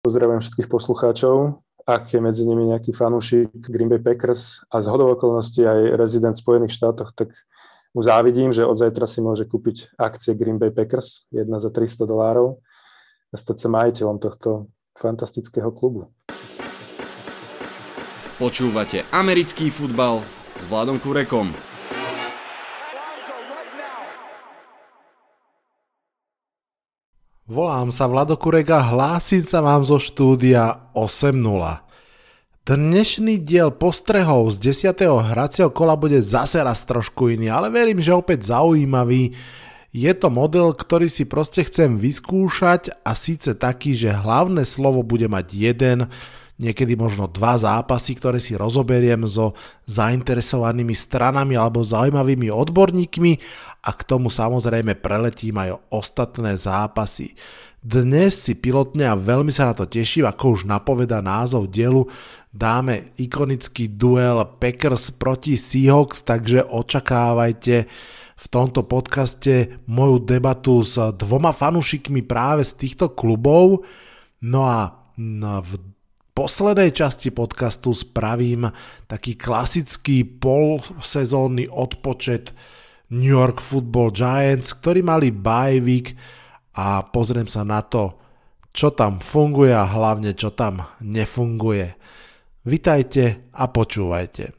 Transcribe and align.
Pozdravujem 0.00 0.40
všetkých 0.40 0.72
poslucháčov, 0.72 1.60
ak 1.84 2.16
je 2.16 2.24
medzi 2.24 2.48
nimi 2.48 2.72
nejaký 2.72 2.96
fanúšik 2.96 3.52
Green 3.52 3.92
Bay 3.92 4.00
Packers 4.00 4.64
a 4.72 4.80
z 4.80 4.88
okolností 4.88 5.60
aj 5.60 6.00
rezident 6.00 6.32
v 6.32 6.40
Spojených 6.40 6.72
štátoch, 6.72 7.12
tak 7.12 7.36
mu 7.92 8.00
závidím, 8.00 8.48
že 8.48 8.64
od 8.64 8.80
zajtra 8.80 9.04
si 9.04 9.20
môže 9.20 9.44
kúpiť 9.44 9.92
akcie 10.00 10.32
Green 10.32 10.56
Bay 10.56 10.72
Packers, 10.72 11.28
jedna 11.28 11.60
za 11.60 11.68
300 11.68 12.08
dolárov 12.08 12.64
a 13.28 13.36
stať 13.36 13.60
sa 13.60 13.68
majiteľom 13.68 14.16
tohto 14.16 14.72
fantastického 14.96 15.68
klubu. 15.68 16.08
Počúvate 18.40 19.04
americký 19.12 19.68
futbal 19.68 20.24
s 20.56 20.64
Vladom 20.64 20.96
Kurekom. 20.96 21.69
Volám 27.50 27.90
sa 27.90 28.06
Vlado 28.06 28.38
Kurek 28.38 28.70
a 28.70 28.78
hlásim 28.78 29.42
sa 29.42 29.58
vám 29.58 29.82
zo 29.82 29.98
štúdia 29.98 30.86
8.0. 30.94 31.82
Dnešný 32.62 33.42
diel 33.42 33.74
postrehov 33.74 34.54
z 34.54 34.70
10. 34.70 34.94
hracieho 35.34 35.66
kola 35.74 35.98
bude 35.98 36.22
zase 36.22 36.62
raz 36.62 36.86
trošku 36.86 37.34
iný, 37.34 37.50
ale 37.50 37.66
verím, 37.74 37.98
že 37.98 38.14
opäť 38.14 38.54
zaujímavý. 38.54 39.34
Je 39.90 40.12
to 40.14 40.30
model, 40.30 40.70
ktorý 40.70 41.10
si 41.10 41.26
proste 41.26 41.66
chcem 41.66 41.98
vyskúšať 41.98 42.94
a 43.02 43.18
síce 43.18 43.58
taký, 43.58 43.98
že 43.98 44.14
hlavné 44.14 44.62
slovo 44.62 45.02
bude 45.02 45.26
mať 45.26 45.46
jeden, 45.50 46.06
niekedy 46.60 46.92
možno 46.92 47.24
dva 47.24 47.56
zápasy, 47.56 48.20
ktoré 48.20 48.36
si 48.36 48.52
rozoberiem 48.52 49.24
so 49.24 49.56
zainteresovanými 49.88 50.92
stranami 50.92 51.56
alebo 51.56 51.80
zaujímavými 51.80 52.52
odborníkmi 52.52 53.32
a 53.80 53.90
k 53.96 54.00
tomu 54.04 54.28
samozrejme 54.28 55.00
preletím 55.00 55.56
aj 55.56 55.80
ostatné 55.88 56.60
zápasy. 56.60 57.32
Dnes 57.80 58.36
si 58.36 58.52
pilotne 58.60 59.08
a 59.08 59.16
veľmi 59.16 59.48
sa 59.48 59.72
na 59.72 59.74
to 59.74 59.88
teším, 59.88 60.28
ako 60.28 60.60
už 60.60 60.68
napoveda 60.68 61.24
názov 61.24 61.72
dielu, 61.72 62.04
dáme 62.52 63.16
ikonický 63.16 63.88
duel 63.96 64.44
Packers 64.60 65.08
proti 65.16 65.56
Seahawks, 65.56 66.20
takže 66.28 66.68
očakávajte 66.68 67.88
v 68.36 68.46
tomto 68.52 68.84
podcaste 68.84 69.80
moju 69.88 70.20
debatu 70.20 70.84
s 70.84 71.00
dvoma 71.16 71.56
fanúšikmi 71.56 72.20
práve 72.20 72.68
z 72.68 72.76
týchto 72.84 73.16
klubov. 73.16 73.88
No 74.44 74.68
a 74.68 75.08
v 75.64 75.70
poslednej 76.32 76.94
časti 76.94 77.34
podcastu 77.34 77.94
spravím 77.94 78.70
taký 79.10 79.34
klasický 79.34 80.24
polsezónny 80.24 81.66
odpočet 81.66 82.54
New 83.10 83.34
York 83.34 83.58
Football 83.58 84.14
Giants, 84.14 84.78
ktorí 84.78 85.02
mali 85.02 85.34
bye 85.34 85.82
week 85.82 86.14
a 86.78 87.02
pozriem 87.02 87.50
sa 87.50 87.66
na 87.66 87.82
to, 87.82 88.14
čo 88.70 88.94
tam 88.94 89.18
funguje 89.18 89.74
a 89.74 89.82
hlavne 89.82 90.32
čo 90.38 90.54
tam 90.54 90.86
nefunguje. 91.02 91.98
Vitajte 92.62 93.50
a 93.50 93.66
počúvajte. 93.66 94.54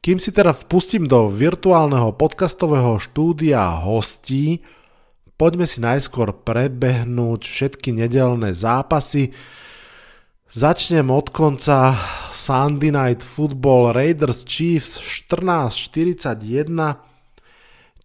Kým 0.00 0.16
si 0.16 0.32
teda 0.32 0.56
vpustím 0.56 1.04
do 1.04 1.28
virtuálneho 1.28 2.16
podcastového 2.16 2.96
štúdia 2.96 3.84
hostí, 3.84 4.64
poďme 5.40 5.64
si 5.64 5.80
najskôr 5.80 6.36
prebehnúť 6.44 7.48
všetky 7.48 7.96
nedelné 7.96 8.52
zápasy. 8.52 9.32
Začnem 10.52 11.08
od 11.08 11.32
konca 11.32 11.96
Sunday 12.28 12.92
Night 12.92 13.24
Football 13.24 13.96
Raiders 13.96 14.44
Chiefs 14.44 15.00
14-41. 15.00 16.68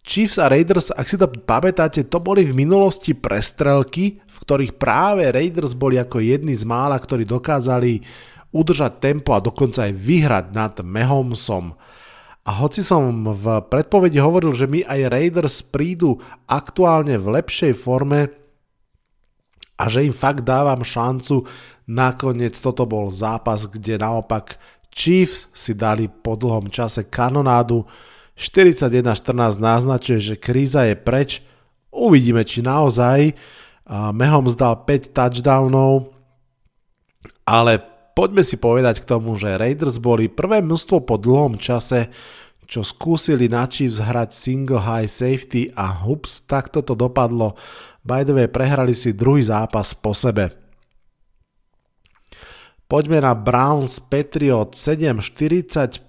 Chiefs 0.00 0.40
a 0.40 0.48
Raiders, 0.48 0.88
ak 0.88 1.04
si 1.04 1.20
to 1.20 1.28
pamätáte, 1.28 2.08
to 2.08 2.24
boli 2.24 2.40
v 2.48 2.56
minulosti 2.56 3.12
prestrelky, 3.12 4.16
v 4.24 4.36
ktorých 4.40 4.80
práve 4.80 5.28
Raiders 5.28 5.76
boli 5.76 6.00
ako 6.00 6.24
jedni 6.24 6.56
z 6.56 6.64
mála, 6.64 6.96
ktorí 6.96 7.28
dokázali 7.28 8.00
udržať 8.48 8.96
tempo 8.96 9.36
a 9.36 9.44
dokonca 9.44 9.84
aj 9.84 9.92
vyhrať 9.92 10.46
nad 10.56 10.72
Mahomesom. 10.80 11.76
A 12.46 12.50
hoci 12.62 12.86
som 12.86 13.10
v 13.26 13.58
predpovedi 13.66 14.22
hovoril, 14.22 14.54
že 14.54 14.70
my 14.70 14.86
aj 14.86 15.10
Raiders 15.10 15.66
prídu 15.66 16.22
aktuálne 16.46 17.18
v 17.18 17.42
lepšej 17.42 17.74
forme 17.74 18.30
a 19.74 19.90
že 19.90 20.06
im 20.06 20.14
fakt 20.14 20.46
dávam 20.46 20.86
šancu, 20.86 21.42
nakoniec 21.90 22.54
toto 22.54 22.86
bol 22.86 23.10
zápas, 23.10 23.66
kde 23.66 23.98
naopak 23.98 24.62
Chiefs 24.94 25.50
si 25.52 25.74
dali 25.74 26.06
po 26.06 26.38
dlhom 26.38 26.70
čase 26.70 27.10
kanonádu. 27.10 27.84
41-14 28.38 29.58
naznačuje, 29.58 30.18
že 30.22 30.34
kríza 30.38 30.86
je 30.86 30.94
preč. 30.96 31.42
Uvidíme, 31.90 32.46
či 32.46 32.62
naozaj. 32.62 33.34
Mehom 33.90 34.46
zdal 34.48 34.86
5 34.86 35.14
touchdownov, 35.14 36.14
ale 37.46 37.82
poďme 38.16 38.40
si 38.40 38.56
povedať 38.56 39.04
k 39.04 39.08
tomu, 39.12 39.36
že 39.36 39.60
Raiders 39.60 40.00
boli 40.00 40.32
prvé 40.32 40.64
množstvo 40.64 41.04
po 41.04 41.20
dlhom 41.20 41.60
čase, 41.60 42.08
čo 42.64 42.82
skúsili 42.82 43.46
na 43.46 43.68
Chiefs 43.68 44.00
hrať 44.00 44.32
single 44.32 44.82
high 44.82 45.06
safety 45.06 45.70
a 45.76 45.86
hups, 46.02 46.42
tak 46.48 46.72
toto 46.72 46.96
dopadlo. 46.96 47.54
By 48.02 48.24
the 48.24 48.32
way, 48.34 48.48
prehrali 48.48 48.96
si 48.96 49.12
druhý 49.14 49.44
zápas 49.44 49.94
po 49.94 50.16
sebe. 50.16 50.50
Poďme 52.86 53.18
na 53.18 53.34
Browns 53.34 53.98
Patriot 53.98 54.74
7.45. 54.74 56.06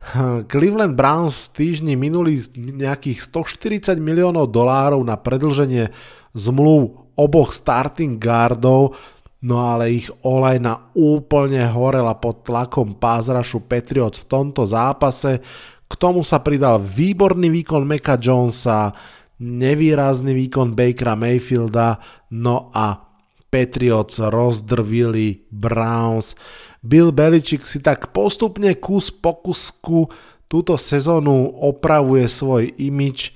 Cleveland 0.52 0.94
Browns 0.98 1.46
v 1.46 1.50
týždni 1.54 1.94
minuli 1.94 2.42
nejakých 2.58 3.22
140 3.22 4.02
miliónov 4.02 4.50
dolárov 4.50 4.98
na 5.06 5.14
predlženie 5.14 5.94
zmluv 6.34 7.10
oboch 7.14 7.54
starting 7.54 8.18
guardov, 8.18 8.98
No 9.40 9.56
ale 9.56 9.96
ich 9.96 10.12
olajna 10.20 10.92
úplne 10.92 11.64
horela 11.72 12.12
pod 12.12 12.44
tlakom 12.44 13.00
pázrašu 13.00 13.64
Patriots 13.64 14.20
v 14.24 14.28
tomto 14.28 14.68
zápase. 14.68 15.40
K 15.88 15.92
tomu 15.96 16.20
sa 16.22 16.44
pridal 16.44 16.76
výborný 16.76 17.48
výkon 17.48 17.88
Meka 17.88 18.20
Jonesa, 18.20 18.92
nevýrazný 19.40 20.36
výkon 20.36 20.76
Bakera 20.76 21.16
Mayfielda, 21.16 21.96
no 22.36 22.68
a 22.76 23.00
Patriots 23.48 24.20
rozdrvili 24.20 25.48
Browns. 25.48 26.36
Bill 26.84 27.10
Belichick 27.10 27.64
si 27.64 27.80
tak 27.80 28.12
postupne 28.12 28.76
kus 28.76 29.08
po 29.10 29.40
kusku 29.40 30.06
túto 30.46 30.76
sezónu 30.76 31.58
opravuje 31.64 32.28
svoj 32.28 32.76
imič. 32.76 33.32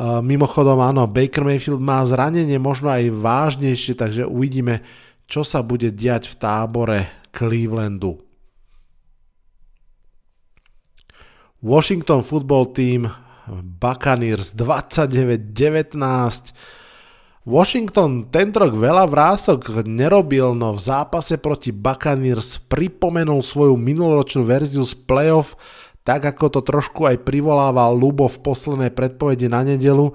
Mimochodom 0.00 0.82
áno, 0.82 1.06
Baker 1.06 1.46
Mayfield 1.46 1.78
má 1.78 2.02
zranenie 2.02 2.58
možno 2.58 2.90
aj 2.90 3.14
vážnejšie, 3.14 3.94
takže 3.94 4.26
uvidíme, 4.26 4.82
čo 5.24 5.42
sa 5.42 5.64
bude 5.64 5.92
diať 5.92 6.28
v 6.30 6.34
tábore 6.38 6.98
Clevelandu. 7.32 8.20
Washington 11.64 12.20
Football 12.20 12.76
Team 12.76 13.08
Buccaneers 13.80 14.52
29-19 14.52 15.96
Washington 17.44 18.32
tento 18.32 18.56
rok 18.56 18.72
veľa 18.72 19.04
vrások 19.04 19.84
nerobil, 19.84 20.56
no 20.56 20.72
v 20.72 20.80
zápase 20.80 21.36
proti 21.36 21.76
Buccaneers 21.76 22.56
pripomenul 22.72 23.44
svoju 23.44 23.76
minuloročnú 23.76 24.48
verziu 24.48 24.80
z 24.80 24.96
playoff, 25.04 25.52
tak 26.08 26.24
ako 26.24 26.48
to 26.48 26.60
trošku 26.64 27.04
aj 27.04 27.20
privolával 27.20 27.92
Lubo 27.92 28.32
v 28.32 28.40
poslednej 28.40 28.88
predpovedi 28.96 29.52
na 29.52 29.60
nedelu. 29.60 30.08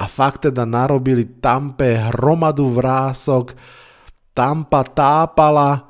A 0.00 0.08
fakt 0.08 0.48
teda 0.48 0.64
narobili 0.64 1.28
Tampe 1.44 2.00
hromadu 2.00 2.72
vrások, 2.72 3.52
Tampa 4.30 4.86
tápala, 4.86 5.86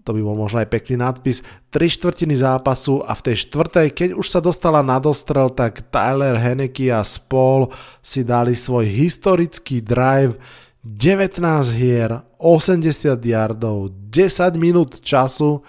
to 0.00 0.16
by 0.16 0.20
bol 0.24 0.34
možno 0.34 0.64
aj 0.64 0.72
pekný 0.72 0.98
nadpis, 0.98 1.44
3 1.70 1.86
štvrtiny 1.86 2.34
zápasu 2.34 3.04
a 3.04 3.14
v 3.14 3.30
tej 3.30 3.36
štvrtej, 3.46 3.86
keď 3.94 4.08
už 4.18 4.26
sa 4.26 4.40
dostala 4.42 4.82
na 4.82 4.98
dostrel, 4.98 5.52
tak 5.54 5.86
Tyler 5.92 6.34
Henneke 6.34 6.90
a 6.90 7.06
spol 7.06 7.70
si 8.02 8.26
dali 8.26 8.58
svoj 8.58 8.88
historický 8.90 9.78
drive. 9.84 10.40
19 10.80 11.44
hier, 11.76 12.24
80 12.40 13.20
yardov, 13.20 13.92
10 14.08 14.56
minút 14.56 15.04
času, 15.04 15.60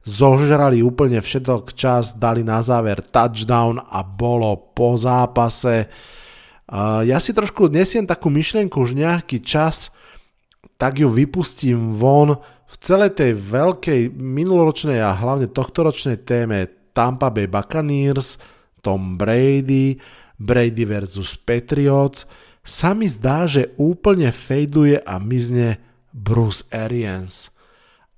zožrali 0.00 0.80
úplne 0.80 1.20
všetok 1.20 1.76
čas, 1.76 2.16
dali 2.16 2.40
na 2.40 2.64
záver 2.64 3.04
touchdown 3.04 3.76
a 3.76 4.00
bolo 4.00 4.72
po 4.72 4.96
zápase. 4.96 5.92
Ja 7.04 7.20
si 7.20 7.36
trošku 7.36 7.68
nesiem 7.68 8.08
takú 8.08 8.32
myšlienku 8.32 8.80
už 8.80 8.96
nejaký 8.96 9.44
čas, 9.44 9.92
tak 10.76 11.00
ju 11.00 11.08
vypustím 11.08 11.96
von 11.96 12.36
v 12.66 12.74
celej 12.80 13.16
tej 13.16 13.32
veľkej 13.36 14.12
minuloročnej 14.16 15.00
a 15.00 15.16
hlavne 15.16 15.48
tohtoročnej 15.48 16.24
téme 16.24 16.68
Tampa 16.92 17.32
Bay 17.32 17.48
Buccaneers, 17.48 18.36
Tom 18.80 19.16
Brady, 19.16 19.96
Brady 20.36 20.84
versus 20.84 21.36
Patriots, 21.36 22.28
sa 22.66 22.92
mi 22.92 23.06
zdá, 23.06 23.46
že 23.46 23.72
úplne 23.78 24.28
fejduje 24.34 25.00
a 25.00 25.22
mizne 25.22 25.78
Bruce 26.10 26.66
Arians. 26.74 27.54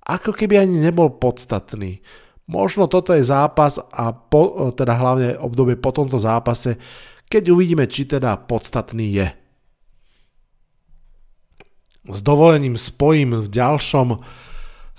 Ako 0.01 0.33
keby 0.33 0.57
ani 0.57 0.81
nebol 0.81 1.13
podstatný. 1.21 2.01
Možno 2.49 2.89
toto 2.89 3.13
je 3.13 3.21
zápas 3.21 3.77
a 3.77 4.09
po, 4.09 4.73
teda 4.73 4.97
hlavne 4.97 5.37
obdobie 5.37 5.77
po 5.77 5.93
tomto 5.93 6.17
zápase, 6.17 6.81
keď 7.29 7.53
uvidíme, 7.53 7.85
či 7.85 8.09
teda 8.09 8.41
podstatný 8.41 9.21
je. 9.21 9.38
S 12.09 12.19
dovolením 12.25 12.73
spojím 12.73 13.45
v 13.45 13.47
ďalšom 13.47 14.17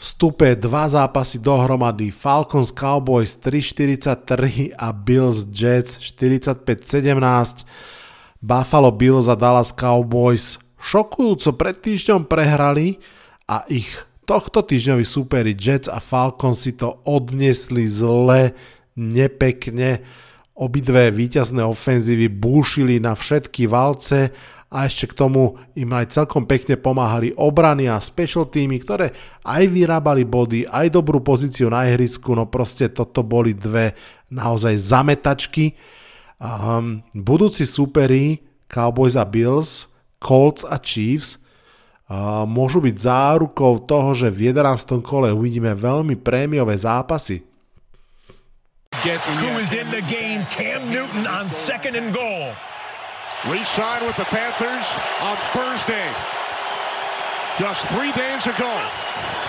vstupe 0.00 0.56
dva 0.56 0.88
zápasy 0.88 1.42
dohromady 1.44 2.08
Falcons 2.08 2.72
Cowboys 2.72 3.36
3-43 3.36 4.72
a 4.72 4.88
Bills 4.96 5.44
Jets 5.52 6.00
45-17. 6.00 7.68
Buffalo 8.40 8.88
Bills 8.94 9.28
a 9.28 9.36
Dallas 9.36 9.76
Cowboys 9.76 10.56
šokujúco 10.80 11.52
pred 11.60 11.76
týždňom 11.76 12.24
prehrali 12.24 12.96
a 13.44 13.68
ich 13.68 13.92
tohto 14.24 14.64
týždňoví 14.64 15.04
súperi 15.04 15.52
Jets 15.52 15.92
a 15.92 16.00
Falcons 16.00 16.64
si 16.64 16.72
to 16.72 17.04
odnesli 17.04 17.84
zle, 17.84 18.56
nepekne. 18.96 20.00
Obidve 20.56 21.12
víťazné 21.12 21.60
ofenzívy 21.60 22.32
búšili 22.32 22.96
na 23.00 23.12
všetky 23.12 23.68
valce 23.68 24.32
a 24.70 24.86
ešte 24.86 25.10
k 25.10 25.18
tomu 25.18 25.58
im 25.74 25.90
aj 25.90 26.14
celkom 26.14 26.46
pekne 26.46 26.78
pomáhali 26.78 27.34
obrany 27.34 27.90
a 27.90 27.98
special 27.98 28.46
týmy, 28.46 28.78
ktoré 28.78 29.10
aj 29.42 29.66
vyrábali 29.66 30.22
body, 30.22 30.70
aj 30.70 30.94
dobrú 30.94 31.18
pozíciu 31.18 31.66
na 31.66 31.90
ihrisku, 31.90 32.30
no 32.38 32.46
proste 32.46 32.86
toto 32.86 33.26
boli 33.26 33.50
dve 33.50 33.98
naozaj 34.30 34.78
zametačky. 34.78 35.74
Um, 36.38 37.02
budúci 37.10 37.66
superi 37.66 38.46
Cowboys 38.70 39.18
a 39.18 39.26
Bills, 39.26 39.90
Colts 40.22 40.62
a 40.62 40.78
Chiefs 40.78 41.42
uh, 42.06 42.46
môžu 42.46 42.78
byť 42.78 42.94
zárukou 42.94 43.82
toho, 43.82 44.14
že 44.14 44.30
v 44.30 44.54
11. 44.54 45.02
kole 45.02 45.34
uvidíme 45.34 45.74
veľmi 45.74 46.14
prémiové 46.14 46.78
zápasy. 46.78 47.42
Who 49.02 49.50
is 49.58 49.74
in 49.74 49.86
the 49.90 50.02
game, 50.06 50.46
Cam 50.50 50.86
Newton 50.90 51.26
on 51.26 51.50
second 51.50 51.98
and 51.98 52.14
goal. 52.14 52.54
Re-signed 53.48 54.06
with 54.06 54.16
the 54.16 54.24
Panthers 54.24 54.86
on 55.22 55.34
Thursday. 55.56 56.12
Just 57.58 57.88
three 57.88 58.12
days 58.12 58.46
ago, 58.46 58.68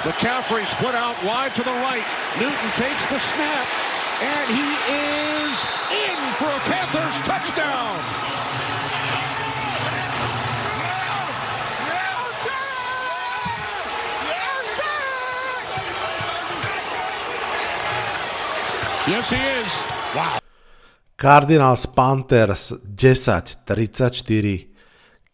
McCaffrey 0.07 0.65
split 0.65 0.95
out 0.95 1.21
wide 1.25 1.53
to 1.55 1.61
the 1.61 1.73
right. 1.73 2.05
Newton 2.39 2.71
takes 2.79 3.05
the 3.07 3.19
snap, 3.19 3.67
and 4.21 4.47
he 4.55 4.63
is 4.63 5.59
in 5.91 6.33
for 6.39 6.47
a 6.47 6.59
Panthers 6.71 7.19
touchdown. 7.27 7.99
Yes, 19.07 19.29
he 19.29 19.35
is. 19.35 20.15
Wow. 20.15 20.39
Cardinals 21.21 21.85
Panthers 21.85 22.81
10-34. 22.81 23.69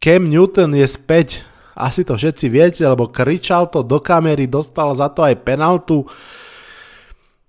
Cam 0.04 0.28
Newton 0.28 0.76
je 0.76 0.84
späť, 0.84 1.40
asi 1.80 2.04
to 2.04 2.20
všetci 2.20 2.52
viete, 2.52 2.84
lebo 2.84 3.08
kričal 3.08 3.72
to 3.72 3.88
do 3.88 4.04
kamery, 4.04 4.52
dostal 4.52 4.92
za 5.00 5.08
to 5.08 5.24
aj 5.24 5.48
penaltu. 5.48 6.04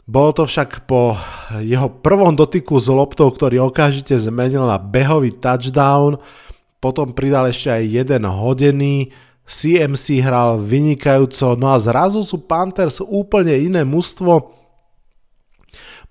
Bolo 0.06 0.31
to 0.31 0.46
však 0.46 0.87
po 0.87 1.19
jeho 1.67 1.90
prvom 1.99 2.38
dotyku 2.38 2.79
s 2.79 2.87
loptou, 2.87 3.26
ktorý 3.26 3.58
okamžite 3.58 4.14
zmenil 4.14 4.70
na 4.70 4.79
behový 4.79 5.34
touchdown, 5.34 6.23
potom 6.79 7.11
pridal 7.11 7.50
ešte 7.50 7.75
aj 7.75 7.82
jeden 7.91 8.23
hodený, 8.23 9.11
CMC 9.50 10.23
hral 10.23 10.62
vynikajúco, 10.62 11.58
no 11.58 11.75
a 11.75 11.82
zrazu 11.82 12.23
sú 12.23 12.38
Panthers 12.46 13.02
úplne 13.02 13.58
iné 13.58 13.82
mužstvo, 13.82 14.57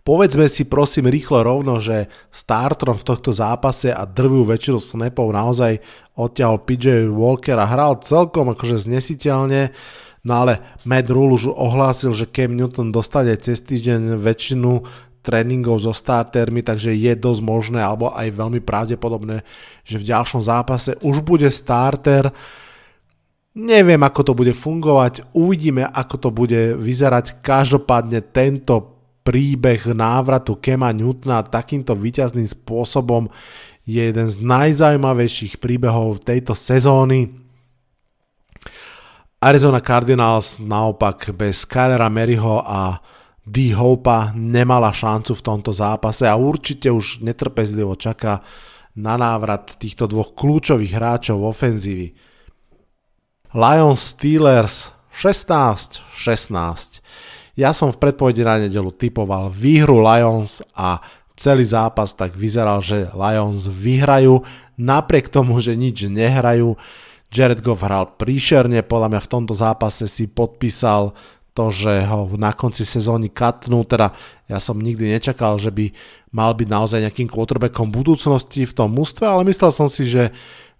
Povedzme 0.07 0.47
si 0.47 0.63
prosím 0.63 1.11
rýchlo 1.11 1.43
rovno, 1.43 1.83
že 1.83 2.07
startrom 2.31 2.95
v 2.95 3.07
tohto 3.11 3.35
zápase 3.35 3.91
a 3.91 4.07
drvú 4.07 4.47
väčšinu 4.47 4.79
snapov 4.79 5.35
naozaj 5.35 5.83
odtiaľ 6.15 6.63
PJ 6.63 7.11
Walker 7.11 7.59
a 7.59 7.67
hral 7.67 7.99
celkom 7.99 8.55
akože 8.55 8.87
znesiteľne, 8.87 9.75
no 10.23 10.31
ale 10.31 10.63
Matt 10.87 11.11
Rule 11.11 11.35
už 11.35 11.51
ohlásil, 11.51 12.15
že 12.15 12.23
Cam 12.31 12.55
Newton 12.55 12.95
dostane 12.95 13.35
cez 13.35 13.59
týždeň 13.59 14.15
väčšinu 14.15 14.87
tréningov 15.27 15.83
so 15.83 15.91
startermi, 15.91 16.63
takže 16.63 16.95
je 16.95 17.11
dosť 17.11 17.43
možné 17.43 17.83
alebo 17.83 18.07
aj 18.15 18.31
veľmi 18.31 18.63
pravdepodobné, 18.63 19.43
že 19.83 19.99
v 19.99 20.07
ďalšom 20.07 20.39
zápase 20.39 20.95
už 21.03 21.19
bude 21.19 21.51
starter. 21.51 22.31
Neviem, 23.59 23.99
ako 23.99 24.21
to 24.23 24.33
bude 24.39 24.55
fungovať, 24.55 25.35
uvidíme, 25.35 25.83
ako 25.83 26.15
to 26.15 26.29
bude 26.31 26.79
vyzerať. 26.79 27.43
Každopádne 27.43 28.23
tento 28.31 28.96
príbeh 29.27 29.91
návratu 29.91 30.55
Kema 30.55 30.95
Newtona 30.95 31.43
takýmto 31.43 31.91
výťazným 31.99 32.47
spôsobom 32.47 33.27
je 33.83 33.99
jeden 33.99 34.31
z 34.31 34.39
najzaujímavejších 34.39 35.59
príbehov 35.59 36.23
tejto 36.23 36.55
sezóny. 36.55 37.35
Arizona 39.43 39.83
Cardinals 39.83 40.63
naopak 40.63 41.35
bez 41.35 41.67
Kylera 41.67 42.07
Maryho 42.07 42.63
a 42.63 43.03
D. 43.43 43.75
Hopa 43.75 44.31
nemala 44.31 44.95
šancu 44.95 45.35
v 45.35 45.43
tomto 45.43 45.75
zápase 45.75 46.23
a 46.23 46.39
určite 46.39 46.87
už 46.87 47.19
netrpezlivo 47.19 47.99
čaká 47.99 48.39
na 48.95 49.19
návrat 49.19 49.75
týchto 49.75 50.07
dvoch 50.07 50.35
kľúčových 50.39 50.95
hráčov 50.95 51.43
ofenzívy. 51.43 52.15
Lions 53.51 54.15
Steelers 54.15 54.95
16-16. 55.11 57.06
Ja 57.57 57.73
som 57.73 57.89
v 57.89 57.97
predpovedi 57.97 58.45
na 58.45 58.61
nedelu 58.61 58.93
typoval 58.93 59.49
výhru 59.49 59.97
Lions 59.97 60.61
a 60.77 61.01
celý 61.33 61.65
zápas 61.65 62.13
tak 62.13 62.37
vyzeral, 62.37 62.85
že 62.85 63.09
Lions 63.17 63.65
vyhrajú, 63.65 64.45
napriek 64.77 65.33
tomu, 65.33 65.57
že 65.57 65.73
nič 65.73 66.05
nehrajú. 66.05 66.77
Jared 67.33 67.65
Goff 67.65 67.81
hral 67.81 68.13
príšerne, 68.13 68.85
podľa 68.85 69.09
mňa 69.09 69.21
v 69.25 69.31
tomto 69.33 69.57
zápase 69.57 70.05
si 70.05 70.29
podpísal 70.29 71.17
to, 71.57 71.73
že 71.73 72.05
ho 72.05 72.29
na 72.37 72.53
konci 72.53 72.85
sezóny 72.85 73.33
katnú, 73.33 73.81
teda 73.81 74.13
ja 74.45 74.61
som 74.61 74.77
nikdy 74.77 75.17
nečakal, 75.17 75.57
že 75.57 75.73
by 75.73 75.89
mal 76.29 76.53
byť 76.53 76.67
naozaj 76.69 77.01
nejakým 77.09 77.25
quarterbackom 77.25 77.89
budúcnosti 77.89 78.69
v 78.69 78.75
tom 78.77 78.93
mústve, 78.93 79.25
ale 79.25 79.41
myslel 79.49 79.73
som 79.73 79.89
si, 79.89 80.05
že, 80.05 80.29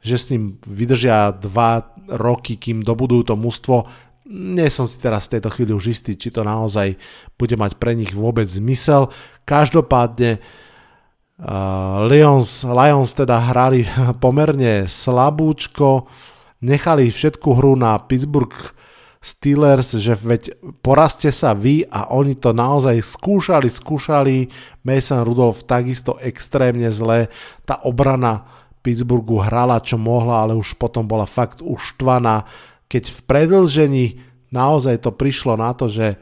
že 0.06 0.16
s 0.16 0.30
ním 0.30 0.62
vydržia 0.62 1.34
dva 1.34 1.98
roky, 2.06 2.56
kým 2.56 2.86
dobudú 2.86 3.26
to 3.26 3.34
mústvo 3.34 3.90
nie 4.28 4.68
som 4.68 4.86
si 4.86 5.00
teraz 5.00 5.28
v 5.28 5.40
tejto 5.40 5.50
chvíli 5.56 5.72
už 5.72 5.96
istý, 5.96 6.20
či 6.20 6.30
to 6.30 6.44
naozaj 6.44 7.00
bude 7.40 7.56
mať 7.56 7.80
pre 7.80 7.96
nich 7.96 8.12
vôbec 8.12 8.46
zmysel. 8.46 9.08
Každopádne 9.48 10.38
uh, 10.38 12.04
Lions, 12.06 12.68
Lions 12.68 13.12
teda 13.16 13.40
hrali 13.40 13.88
pomerne 14.24 14.86
slabúčko, 14.86 16.12
nechali 16.60 17.08
všetku 17.08 17.48
hru 17.56 17.80
na 17.80 17.96
Pittsburgh 18.04 18.76
Steelers, 19.18 19.98
že 19.98 20.14
veď 20.14 20.56
porazte 20.80 21.34
sa 21.34 21.52
vy 21.52 21.84
a 21.90 22.14
oni 22.14 22.38
to 22.38 22.54
naozaj 22.54 23.02
skúšali, 23.02 23.68
skúšali. 23.68 24.48
Mason 24.86 25.26
Rudolph 25.26 25.68
takisto 25.68 26.16
extrémne 26.22 26.88
zle. 26.94 27.28
Tá 27.68 27.82
obrana 27.84 28.48
Pittsburghu 28.86 29.44
hrala 29.44 29.84
čo 29.84 30.00
mohla, 30.00 30.48
ale 30.48 30.56
už 30.56 30.80
potom 30.80 31.04
bola 31.04 31.28
fakt 31.28 31.60
uštvaná 31.60 32.48
keď 32.88 33.04
v 33.12 33.20
predlžení 33.28 34.06
naozaj 34.52 35.04
to 35.04 35.12
prišlo 35.12 35.60
na 35.60 35.76
to, 35.76 35.92
že 35.92 36.20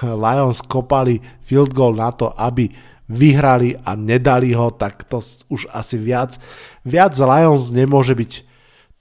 Lions 0.00 0.64
kopali 0.64 1.20
field 1.44 1.76
goal 1.76 1.92
na 1.96 2.12
to, 2.12 2.32
aby 2.32 2.72
vyhrali 3.12 3.76
a 3.84 3.92
nedali 3.92 4.56
ho, 4.56 4.72
tak 4.72 5.04
to 5.04 5.20
už 5.52 5.68
asi 5.68 6.00
viac. 6.00 6.40
Viac 6.88 7.12
Lions 7.20 7.68
nemôže 7.68 8.16
byť 8.16 8.32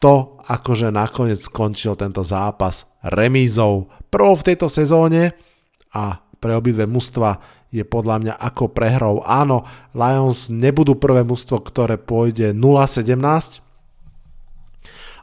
to, 0.01 0.41
akože 0.43 0.91
nakoniec 0.91 1.39
skončil 1.39 1.95
tento 1.95 2.25
zápas 2.25 2.89
remízou. 3.05 3.87
Prvou 4.11 4.35
v 4.35 4.51
tejto 4.51 4.67
sezóne 4.67 5.31
a 5.95 6.19
pre 6.41 6.57
obidve 6.57 6.89
mužstva 6.89 7.39
je 7.71 7.87
podľa 7.87 8.17
mňa 8.19 8.33
ako 8.35 8.75
prehrou. 8.75 9.23
Áno, 9.23 9.63
Lions 9.95 10.51
nebudú 10.51 10.99
prvé 10.99 11.23
mužstvo, 11.23 11.63
ktoré 11.63 11.95
pôjde 11.95 12.51
0-17, 12.51 13.60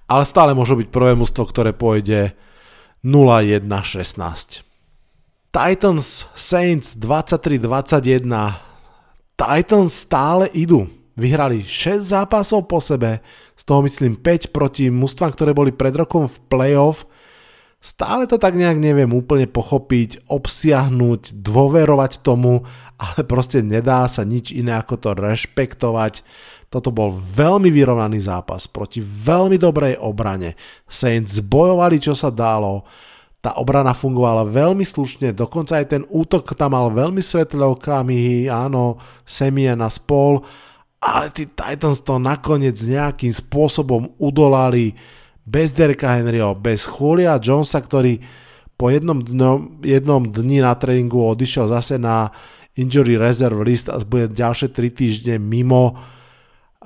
ale 0.08 0.24
stále 0.24 0.56
môžu 0.56 0.80
byť 0.80 0.88
prvé 0.88 1.12
mústvo, 1.12 1.44
ktoré 1.44 1.76
pôjde 1.76 2.32
0-1-16. 3.04 4.64
Titans 5.52 6.28
Saints 6.32 6.96
23-21. 6.96 8.24
Titans 9.36 9.92
stále 9.92 10.48
idú. 10.56 10.88
Vyhrali 11.18 11.66
6 11.66 12.14
zápasov 12.14 12.70
po 12.70 12.78
sebe, 12.78 13.18
z 13.58 13.62
toho 13.66 13.82
myslím 13.82 14.14
5 14.14 14.54
proti 14.54 14.86
mústvám, 14.86 15.34
ktoré 15.34 15.50
boli 15.50 15.74
pred 15.74 15.90
rokom 15.90 16.30
v 16.30 16.36
playoff. 16.46 17.10
Stále 17.82 18.30
to 18.30 18.38
tak 18.38 18.54
nejak 18.54 18.78
neviem 18.78 19.10
úplne 19.10 19.50
pochopiť, 19.50 20.30
obsiahnuť, 20.30 21.42
dôverovať 21.42 22.22
tomu, 22.22 22.66
ale 22.98 23.26
proste 23.26 23.62
nedá 23.62 24.06
sa 24.06 24.22
nič 24.22 24.54
iné 24.54 24.78
ako 24.78 24.94
to 24.98 25.10
rešpektovať 25.14 26.22
toto 26.68 26.92
bol 26.92 27.08
veľmi 27.12 27.72
vyrovnaný 27.72 28.28
zápas 28.28 28.68
proti 28.68 29.00
veľmi 29.00 29.56
dobrej 29.56 29.96
obrane. 30.04 30.52
Saints 30.84 31.40
bojovali, 31.40 31.96
čo 31.96 32.12
sa 32.12 32.28
dalo. 32.28 32.84
Tá 33.40 33.56
obrana 33.56 33.96
fungovala 33.96 34.44
veľmi 34.44 34.84
slušne, 34.84 35.32
dokonca 35.32 35.80
aj 35.80 35.87
ten 35.88 36.02
útok 36.10 36.52
tam 36.52 36.75
mal 36.75 36.92
veľmi 36.92 37.22
svetlé 37.22 37.64
okamihy, 37.64 38.50
áno, 38.50 38.98
Semien 39.22 39.78
a 39.78 39.88
spol, 39.88 40.42
ale 40.98 41.30
tí 41.30 41.46
Titans 41.46 42.02
to 42.02 42.18
nakoniec 42.18 42.75
nejakým 42.75 43.30
spôsobom 43.30 44.18
udolali. 44.18 44.92
bez 45.48 45.72
Dereka 45.72 46.12
Henryho, 46.12 46.52
bez 46.60 46.84
Julia 46.84 47.40
Jonesa, 47.40 47.80
ktorý 47.80 48.20
po 48.76 48.92
jednom, 48.92 49.18
dno, 49.18 49.80
jednom 49.80 50.22
dni 50.22 50.60
na 50.60 50.76
tréningu 50.76 51.18
odišiel 51.18 51.72
zase 51.72 51.96
na 51.96 52.30
injury 52.78 53.18
reserve 53.18 53.58
list 53.64 53.90
a 53.90 53.98
bude 54.04 54.30
ďalšie 54.30 54.70
3 54.70 54.92
týždne 54.92 55.34
mimo. 55.40 55.98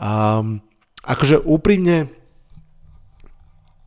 Um, 0.02 0.58
akože 1.06 1.46
úprimne 1.46 2.10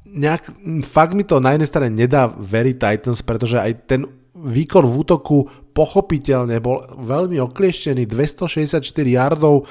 nejak, 0.08 0.56
fakt 0.88 1.12
mi 1.12 1.28
to 1.28 1.44
na 1.44 1.60
jednej 1.60 1.68
strane 1.68 1.92
nedá 1.92 2.32
veriť 2.32 2.76
Titans, 2.80 3.20
pretože 3.20 3.60
aj 3.60 3.72
ten 3.84 4.08
výkon 4.32 4.88
v 4.88 4.96
útoku 5.04 5.38
pochopiteľne 5.76 6.56
bol 6.64 6.80
veľmi 7.04 7.36
oklieštený, 7.44 8.08
264 8.08 8.80
yardov, 9.04 9.68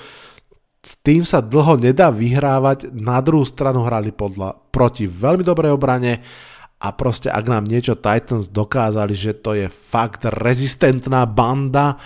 s 0.85 1.01
tým 1.01 1.25
sa 1.25 1.41
dlho 1.41 1.81
nedá 1.81 2.13
vyhrávať, 2.13 2.93
na 2.93 3.17
druhú 3.25 3.49
stranu 3.49 3.89
hrali 3.89 4.13
podľa, 4.13 4.53
proti 4.69 5.09
veľmi 5.09 5.41
dobrej 5.41 5.73
obrane. 5.73 6.21
A 6.85 6.93
proste 6.93 7.33
ak 7.33 7.49
nám 7.49 7.65
niečo 7.65 7.97
Titans 7.97 8.53
dokázali, 8.53 9.17
že 9.17 9.33
to 9.41 9.57
je 9.57 9.65
fakt 9.73 10.29
rezistentná 10.29 11.25
banda, 11.25 11.97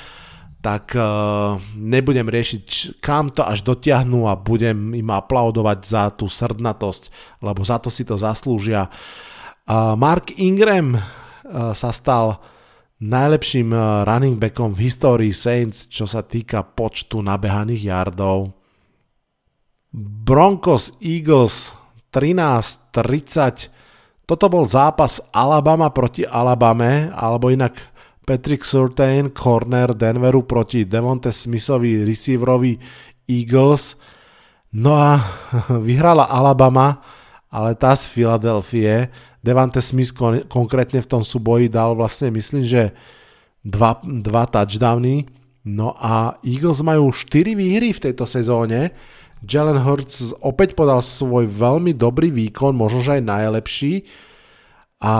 tak 0.58 0.90
uh, 0.98 1.54
nebudem 1.78 2.26
riešiť, 2.26 2.98
kam 2.98 3.30
to 3.30 3.46
až 3.46 3.62
dotiahnu 3.62 4.26
a 4.26 4.34
budem 4.34 4.90
im 4.94 5.08
aplaudovať 5.14 5.78
za 5.86 6.02
tú 6.10 6.26
srdnatosť, 6.26 7.14
lebo 7.42 7.62
za 7.62 7.78
to 7.78 7.88
si 7.94 8.02
to 8.02 8.18
zaslúžia. 8.18 8.90
Uh, 9.68 9.94
Mark 9.94 10.34
Ingram 10.34 10.98
uh, 10.98 11.02
sa 11.78 11.94
stal 11.94 12.42
najlepším 12.98 13.70
running 14.02 14.42
backom 14.42 14.74
v 14.74 14.90
histórii 14.90 15.30
Saints, 15.30 15.86
čo 15.86 16.10
sa 16.10 16.26
týka 16.26 16.66
počtu 16.66 17.22
nabehaných 17.22 17.94
yardov. 17.94 18.50
Broncos 19.94 20.90
Eagles 20.98 21.70
13-30 22.10 23.78
toto 24.28 24.44
bol 24.52 24.68
zápas 24.68 25.24
Alabama 25.32 25.88
proti 25.88 26.20
Alabame, 26.20 27.08
alebo 27.16 27.48
inak 27.48 27.88
Patrick 28.28 28.61
Surtain, 28.61 29.32
corner 29.32 29.97
Denveru 29.97 30.44
proti 30.44 30.85
Devonte 30.85 31.32
Smithovi, 31.32 32.04
receiverovi 32.04 32.76
Eagles. 33.25 33.97
No 34.76 34.92
a 34.92 35.16
vyhrala 35.88 36.28
Alabama, 36.28 37.00
ale 37.49 37.73
tá 37.73 37.97
z 37.97 38.04
Filadelfie. 38.04 39.08
Devante 39.40 39.80
Smith 39.80 40.12
kon- 40.12 40.44
konkrétne 40.44 41.00
v 41.00 41.08
tom 41.08 41.25
súboji 41.25 41.73
dal 41.73 41.97
vlastne, 41.97 42.28
myslím, 42.28 42.68
že 42.68 42.92
dva, 43.64 43.97
dva 44.04 44.44
touchdowny. 44.44 45.25
No 45.64 45.97
a 45.97 46.37
Eagles 46.44 46.85
majú 46.85 47.08
4 47.08 47.56
výhry 47.56 47.97
v 47.97 48.02
tejto 48.12 48.28
sezóne. 48.28 48.92
Jalen 49.40 49.80
Hurts 49.80 50.37
opäť 50.44 50.76
podal 50.76 51.00
svoj 51.00 51.49
veľmi 51.49 51.97
dobrý 51.97 52.28
výkon, 52.28 52.76
možno 52.76 53.00
že 53.00 53.16
aj 53.16 53.25
najlepší. 53.25 54.04
A 55.00 55.16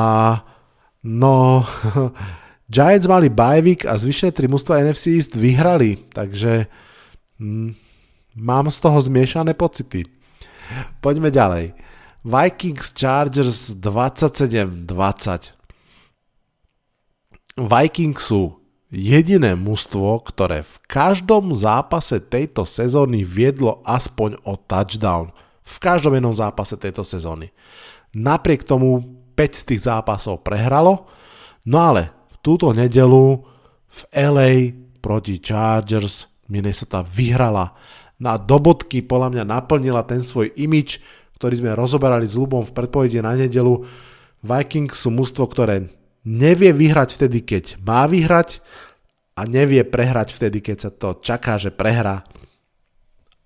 no, 1.09 1.65
Giants 2.69 3.09
mali 3.09 3.33
bajvik 3.33 3.89
a 3.89 3.97
zvyšné 3.97 4.29
tri 4.37 4.45
mužstva 4.45 4.85
NFC 4.85 5.17
East 5.17 5.33
vyhrali, 5.33 6.05
takže 6.13 6.69
hm, 7.41 7.73
mám 8.37 8.69
z 8.69 8.79
toho 8.85 9.01
zmiešané 9.01 9.57
pocity. 9.57 10.05
Poďme 11.01 11.33
ďalej. 11.33 11.73
Vikings 12.29 12.93
Chargers 12.93 13.73
27-20. 13.73 14.85
Vikings 17.57 18.21
sú 18.21 18.61
jediné 18.93 19.57
mužstvo, 19.57 20.21
ktoré 20.29 20.61
v 20.61 20.77
každom 20.85 21.57
zápase 21.57 22.21
tejto 22.21 22.69
sezóny 22.69 23.25
viedlo 23.25 23.81
aspoň 23.89 24.45
o 24.45 24.61
touchdown. 24.61 25.33
V 25.65 25.77
každom 25.81 26.13
jednom 26.17 26.37
zápase 26.37 26.77
tejto 26.77 27.01
sezóny. 27.01 27.49
Napriek 28.13 28.65
tomu 28.65 29.01
5 29.37 29.57
z 29.57 29.63
tých 29.73 29.81
zápasov 29.89 30.45
prehralo, 30.45 31.09
no 31.65 31.81
ale 31.81 32.18
túto 32.43 32.71
nedelu 32.73 33.43
v 33.89 34.01
LA 34.13 34.53
proti 35.01 35.41
Chargers 35.41 36.29
Minnesota 36.49 37.05
vyhrala. 37.05 37.77
Na 38.19 38.35
dobotky 38.35 39.05
podľa 39.07 39.29
mňa 39.39 39.45
naplnila 39.47 40.03
ten 40.03 40.19
svoj 40.19 40.51
imič, 40.59 40.99
ktorý 41.39 41.55
sme 41.63 41.79
rozoberali 41.79 42.27
s 42.27 42.35
Lubom 42.35 42.67
v 42.67 42.75
predpovedi 42.75 43.23
na 43.23 43.39
nedelu. 43.39 43.87
Vikings 44.43 45.07
sú 45.07 45.15
mužstvo, 45.15 45.47
ktoré 45.47 45.87
nevie 46.27 46.75
vyhrať 46.75 47.15
vtedy, 47.15 47.47
keď 47.47 47.65
má 47.79 48.11
vyhrať 48.11 48.59
a 49.39 49.47
nevie 49.47 49.87
prehrať 49.87 50.35
vtedy, 50.35 50.59
keď 50.59 50.77
sa 50.83 50.91
to 50.91 51.23
čaká, 51.23 51.63
že 51.63 51.71
prehrá. 51.71 52.27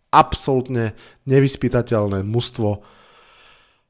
Absolútne 0.08 0.96
nevyspytateľné 1.28 2.24
mužstvo. 2.24 2.80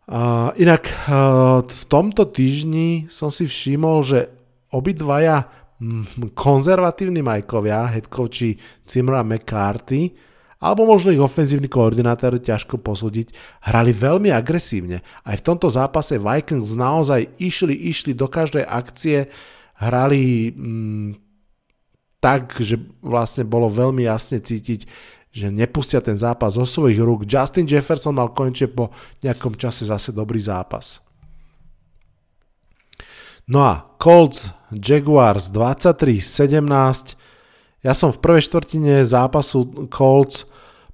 Uh, 0.03 0.51
inak 0.59 0.91
uh, 0.91 1.63
v 1.63 1.83
tomto 1.87 2.27
týždni 2.27 3.07
som 3.07 3.31
si 3.31 3.47
všimol, 3.47 4.03
že 4.03 4.35
obidvaja 4.73 5.45
mm, 5.79 6.33
konzervatívni 6.37 7.21
majkovia, 7.21 7.87
headcoachi 7.93 8.57
Cimra 8.89 9.23
McCarthy, 9.23 10.13
alebo 10.63 10.87
možno 10.87 11.11
ich 11.11 11.19
ofenzívny 11.19 11.67
koordinátor, 11.67 12.39
ťažko 12.39 12.79
posúdiť, 12.79 13.35
hrali 13.67 13.91
veľmi 13.91 14.31
agresívne. 14.31 15.03
Aj 15.27 15.35
v 15.35 15.43
tomto 15.43 15.67
zápase 15.67 16.23
Vikings 16.23 16.79
naozaj 16.79 17.35
išli, 17.43 17.75
išli 17.75 18.15
do 18.15 18.31
každej 18.31 18.63
akcie, 18.63 19.27
hrali 19.83 20.55
mm, 20.55 21.19
tak, 22.23 22.55
že 22.63 22.79
vlastne 23.03 23.43
bolo 23.43 23.67
veľmi 23.67 24.07
jasne 24.07 24.39
cítiť, 24.39 24.87
že 25.35 25.51
nepustia 25.51 25.99
ten 25.99 26.15
zápas 26.15 26.55
zo 26.55 26.63
svojich 26.63 27.03
rúk. 27.03 27.27
Justin 27.27 27.67
Jefferson 27.67 28.15
mal 28.15 28.31
konečne 28.31 28.71
po 28.71 28.95
nejakom 29.27 29.59
čase 29.59 29.91
zase 29.91 30.15
dobrý 30.15 30.39
zápas. 30.39 31.03
No 33.51 33.67
a 33.67 33.83
Colts 33.99 34.55
Jaguars 34.77 35.53
23-17. 35.53 37.17
Ja 37.83 37.93
som 37.93 38.15
v 38.15 38.23
prvej 38.23 38.47
štvrtine 38.47 39.03
zápasu 39.03 39.89
Colts 39.91 40.47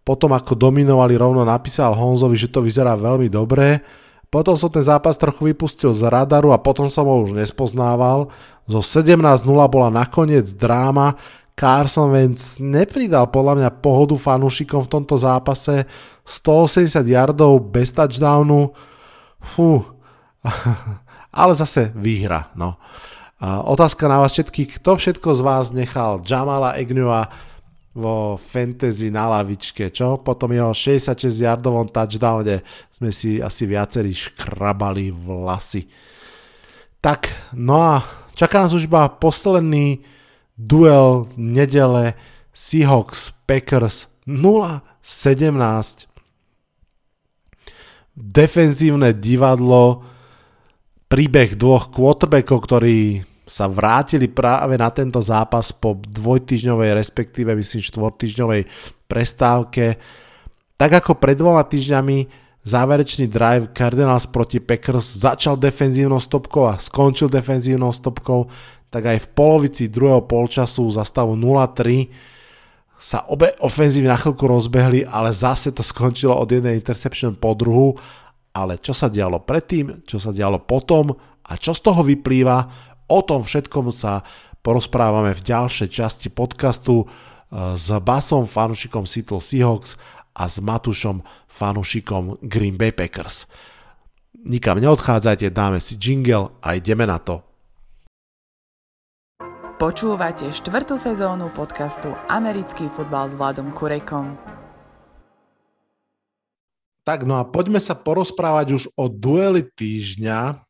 potom 0.09 0.33
ako 0.33 0.57
dominovali 0.57 1.21
rovno 1.21 1.45
napísal 1.45 1.93
Honzovi, 1.93 2.33
že 2.33 2.49
to 2.49 2.65
vyzerá 2.65 2.97
veľmi 2.97 3.29
dobre. 3.29 3.85
Potom 4.33 4.57
som 4.57 4.73
ten 4.73 4.81
zápas 4.81 5.21
trochu 5.21 5.53
vypustil 5.53 5.93
z 5.93 6.09
radaru 6.09 6.57
a 6.57 6.61
potom 6.61 6.89
som 6.89 7.05
ho 7.05 7.21
už 7.21 7.37
nespoznával. 7.37 8.33
Zo 8.65 8.81
17-0 8.81 9.45
bola 9.69 9.93
nakoniec 9.93 10.49
dráma. 10.57 11.13
Carson 11.53 12.09
Wentz 12.09 12.57
nepridal 12.57 13.29
podľa 13.29 13.55
mňa 13.61 13.71
pohodu 13.85 14.17
fanúšikom 14.17 14.89
v 14.89 14.93
tomto 14.97 15.21
zápase. 15.21 15.85
180 16.25 17.05
yardov 17.05 17.69
bez 17.69 17.93
touchdownu. 17.93 18.73
Fú. 19.45 19.85
Ale 21.41 21.53
zase 21.53 21.93
výhra. 21.93 22.49
No. 22.57 22.81
Otázka 23.43 24.11
na 24.11 24.19
vás 24.19 24.35
všetkých. 24.35 24.83
Kto 24.83 24.99
všetko 24.99 25.29
z 25.35 25.41
vás 25.47 25.71
nechal 25.71 26.23
Jamala 26.27 26.75
Egnua 26.75 27.31
vo 27.99 28.39
fantasy 28.39 29.11
na 29.11 29.27
lavičke, 29.27 29.91
čo? 29.91 30.23
Potom 30.23 30.55
jeho 30.55 30.71
66 30.71 31.43
yardovom 31.43 31.91
touchdowne 31.91 32.63
sme 32.95 33.11
si 33.11 33.43
asi 33.43 33.67
viacerí 33.67 34.15
škrabali 34.15 35.11
vlasy. 35.11 35.91
Tak, 37.03 37.55
no 37.55 37.79
a 37.83 38.03
čaká 38.35 38.63
nás 38.63 38.75
už 38.75 38.87
iba 38.91 39.07
posledný 39.07 40.03
duel 40.59 41.31
nedele 41.39 42.19
Seahawks 42.51 43.35
Packers 43.47 44.11
0-17. 44.27 46.11
Defenzívne 48.19 49.15
divadlo, 49.15 50.03
príbeh 51.09 51.57
dvoch 51.57 51.89
quarterbackov, 51.89 52.59
ktorí 52.69 53.25
sa 53.49 53.65
vrátili 53.65 54.29
práve 54.29 54.77
na 54.77 54.93
tento 54.93 55.25
zápas 55.25 55.73
po 55.73 55.97
dvojtyžňovej, 55.97 56.93
respektíve 56.93 57.57
myslím 57.57 57.81
štvortyžňovej 57.81 58.69
prestávke. 59.09 59.97
Tak 60.77 60.91
ako 61.03 61.17
pred 61.17 61.41
dvoma 61.41 61.65
týždňami 61.65 62.29
záverečný 62.61 63.25
drive 63.25 63.73
Cardinals 63.73 64.29
proti 64.29 64.61
Packers 64.61 65.17
začal 65.25 65.57
defenzívnou 65.57 66.21
stopkou 66.21 66.69
a 66.69 66.77
skončil 66.77 67.33
defenzívnou 67.33 67.89
stopkou, 67.89 68.53
tak 68.93 69.09
aj 69.09 69.19
v 69.25 69.31
polovici 69.33 69.89
druhého 69.89 70.29
polčasu 70.29 70.85
za 70.93 71.09
stavu 71.09 71.33
0-3 71.33 72.37
sa 72.99 73.25
obe 73.31 73.55
ofenzívy 73.63 74.11
na 74.11 74.19
chvíľku 74.19 74.45
rozbehli, 74.45 75.07
ale 75.07 75.31
zase 75.31 75.71
to 75.71 75.87
skončilo 75.87 76.35
od 76.35 76.51
jednej 76.51 76.77
interception 76.77 77.39
po 77.39 77.55
druhu. 77.55 77.95
Ale 78.53 78.81
čo 78.81 78.97
sa 78.97 79.13
dialo 79.13 79.45
predtým, 79.45 80.05
čo 80.09 80.19
sa 80.19 80.33
dialo 80.33 80.63
potom 80.65 81.13
a 81.49 81.53
čo 81.57 81.73
z 81.73 81.81
toho 81.81 82.05
vyplýva, 82.05 82.89
O 83.09 83.25
tom 83.25 83.41
všetkom 83.41 83.89
sa 83.89 84.21
porozprávame 84.61 85.33
v 85.33 85.41
ďalšej 85.41 85.89
časti 85.89 86.29
podcastu 86.29 87.03
e, 87.03 87.07
s 87.73 87.89
Basom, 88.05 88.45
fanušikom 88.45 89.09
Seattle 89.09 89.41
Seahawks 89.41 89.97
a 90.37 90.45
s 90.45 90.61
Matušom, 90.61 91.25
fanušikom 91.49 92.45
Green 92.45 92.77
Bay 92.77 92.93
Packers. 92.93 93.49
Nikam 94.45 94.79
neodchádzajte, 94.85 95.49
dáme 95.51 95.81
si 95.81 95.97
jingle 95.97 96.53
a 96.61 96.77
ideme 96.77 97.09
na 97.09 97.17
to. 97.17 97.41
Počúvate 99.81 100.53
štvrtú 100.53 101.01
sezónu 101.01 101.49
podcastu 101.57 102.13
Americký 102.29 102.93
futbal 102.93 103.33
s 103.33 103.35
Vladom 103.39 103.73
Kurekom. 103.73 104.58
Tak 107.09 107.25
no 107.25 107.41
a 107.41 107.45
poďme 107.49 107.81
sa 107.81 107.97
porozprávať 107.97 108.77
už 108.77 108.93
o 108.93 109.09
dueli 109.09 109.65
týždňa. 109.65 110.61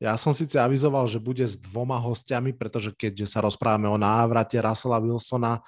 Ja 0.00 0.16
som 0.16 0.32
síce 0.32 0.56
avizoval, 0.56 1.04
že 1.04 1.20
bude 1.20 1.44
s 1.44 1.60
dvoma 1.60 2.00
hostiami, 2.00 2.56
pretože 2.56 2.96
keďže 2.96 3.28
sa 3.28 3.44
rozprávame 3.44 3.92
o 3.92 4.00
návrate 4.00 4.56
Russella 4.56 4.96
Wilsona 4.96 5.60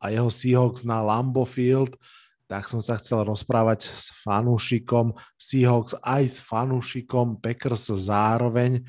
a 0.00 0.08
jeho 0.08 0.32
Seahawks 0.32 0.80
na 0.80 1.04
Lambo 1.04 1.44
Field, 1.44 1.92
tak 2.48 2.72
som 2.72 2.80
sa 2.80 2.96
chcel 2.96 3.28
rozprávať 3.28 3.84
s 3.84 4.16
fanúšikom 4.24 5.12
Seahawks 5.36 5.92
aj 6.00 6.24
s 6.24 6.38
fanúšikom 6.40 7.36
Packers 7.36 7.92
zároveň. 7.92 8.80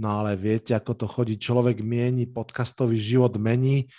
No 0.00 0.24
ale 0.24 0.40
viete, 0.40 0.72
ako 0.72 0.96
to 0.96 1.04
chodí, 1.12 1.36
človek 1.36 1.84
mieni, 1.84 2.24
podcastový 2.24 2.96
život 2.96 3.36
mení. 3.36 3.92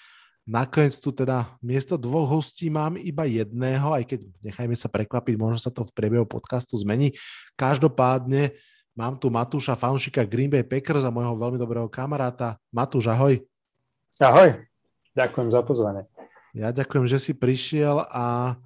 Nakoniec 0.44 1.00
tu 1.00 1.16
teda 1.16 1.56
miesto 1.64 1.96
dvoch 1.96 2.28
hostí 2.28 2.68
mám 2.68 3.00
iba 3.00 3.24
jedného, 3.24 3.96
aj 3.96 4.04
keď 4.04 4.20
nechajme 4.44 4.76
sa 4.76 4.92
prekvapiť, 4.92 5.40
možno 5.40 5.56
sa 5.56 5.72
to 5.72 5.88
v 5.88 5.96
priebehu 5.96 6.28
podcastu 6.28 6.76
zmení. 6.76 7.16
Každopádne 7.56 8.52
mám 8.92 9.16
tu 9.16 9.32
Matúša, 9.32 9.80
fanšika 9.80 10.28
Green 10.28 10.52
Bay 10.52 10.68
Packers 10.68 11.08
a 11.08 11.16
môjho 11.16 11.40
veľmi 11.40 11.56
dobrého 11.56 11.88
kamaráta. 11.88 12.60
Matúš, 12.76 13.08
ahoj. 13.08 13.40
Ahoj, 14.20 14.68
ďakujem 15.16 15.48
za 15.48 15.64
pozvanie. 15.64 16.04
Ja 16.52 16.76
ďakujem, 16.76 17.08
že 17.08 17.24
si 17.24 17.32
prišiel 17.32 18.04
a 18.12 18.60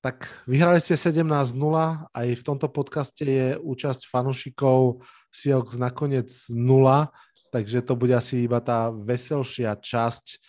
tak 0.00 0.24
vyhrali 0.48 0.80
ste 0.80 0.96
17-0, 0.96 1.52
aj 2.16 2.28
v 2.32 2.42
tomto 2.42 2.72
podcaste 2.72 3.20
je 3.20 3.60
účasť 3.60 4.08
fanúšikov 4.08 5.04
Seahawks 5.28 5.76
nakoniec 5.76 6.32
0, 6.48 7.12
takže 7.52 7.84
to 7.84 7.92
bude 7.92 8.16
asi 8.16 8.48
iba 8.48 8.64
tá 8.64 8.88
veselšia 8.88 9.76
časť 9.76 10.40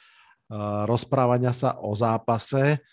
rozprávania 0.86 1.56
sa 1.56 1.80
o 1.80 1.96
zápase. 1.96 2.84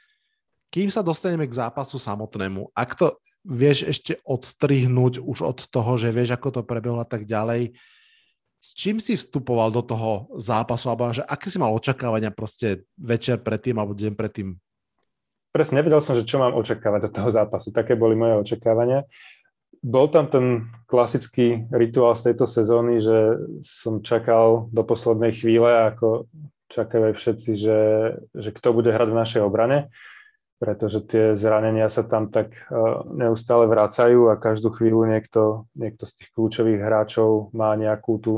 Kým 0.69 0.93
sa 0.93 1.01
dostaneme 1.01 1.49
k 1.49 1.59
zápasu 1.59 1.97
samotnému, 1.97 2.71
ak 2.77 2.91
to 2.93 3.17
vieš 3.41 3.89
ešte 3.89 4.21
odstrihnúť 4.23 5.19
už 5.25 5.39
od 5.41 5.59
toho, 5.67 5.97
že 5.97 6.13
vieš, 6.13 6.37
ako 6.37 6.61
to 6.61 6.63
prebehlo 6.63 7.01
a 7.01 7.09
tak 7.09 7.25
ďalej, 7.25 7.73
s 8.59 8.75
čím 8.75 8.99
si 8.99 9.15
vstupoval 9.15 9.71
do 9.71 9.81
toho 9.81 10.29
zápasu, 10.37 10.91
alebo 10.91 11.15
že 11.15 11.23
aké 11.25 11.49
si 11.49 11.63
mal 11.63 11.71
očakávania 11.73 12.35
proste 12.35 12.85
večer 12.99 13.39
predtým 13.41 13.79
alebo 13.79 13.95
deň 13.95 14.13
predtým? 14.19 14.59
Presne, 15.55 15.81
nevedel 15.81 16.05
som, 16.05 16.13
že 16.13 16.29
čo 16.29 16.43
mám 16.43 16.53
očakávať 16.59 17.09
do 17.09 17.11
toho 17.17 17.31
zápasu. 17.33 17.73
Také 17.73 17.97
boli 17.97 18.19
moje 18.19 18.37
očakávania. 18.37 19.09
Bol 19.79 20.11
tam 20.11 20.27
ten 20.27 20.69
klasický 20.91 21.71
rituál 21.71 22.19
z 22.19 22.31
tejto 22.31 22.51
sezóny, 22.51 22.99
že 22.99 23.39
som 23.63 24.03
čakal 24.03 24.69
do 24.75 24.83
poslednej 24.83 25.33
chvíle, 25.33 25.71
ako 25.95 26.27
čakajú 26.69 27.13
aj 27.13 27.15
všetci, 27.17 27.51
že, 27.57 27.81
že 28.37 28.51
kto 28.53 28.77
bude 28.77 28.93
hrať 28.93 29.09
v 29.09 29.19
našej 29.19 29.43
obrane, 29.43 29.89
pretože 30.61 31.07
tie 31.07 31.25
zranenia 31.39 31.89
sa 31.89 32.05
tam 32.05 32.29
tak 32.29 32.53
e, 32.55 32.61
neustále 33.15 33.65
vracajú 33.71 34.29
a 34.29 34.41
každú 34.41 34.75
chvíľu 34.75 35.09
niekto, 35.09 35.71
niekto 35.73 36.05
z 36.05 36.13
tých 36.23 36.29
kľúčových 36.35 36.83
hráčov 36.83 37.55
má 37.55 37.73
nejakú 37.79 38.15
tú 38.21 38.35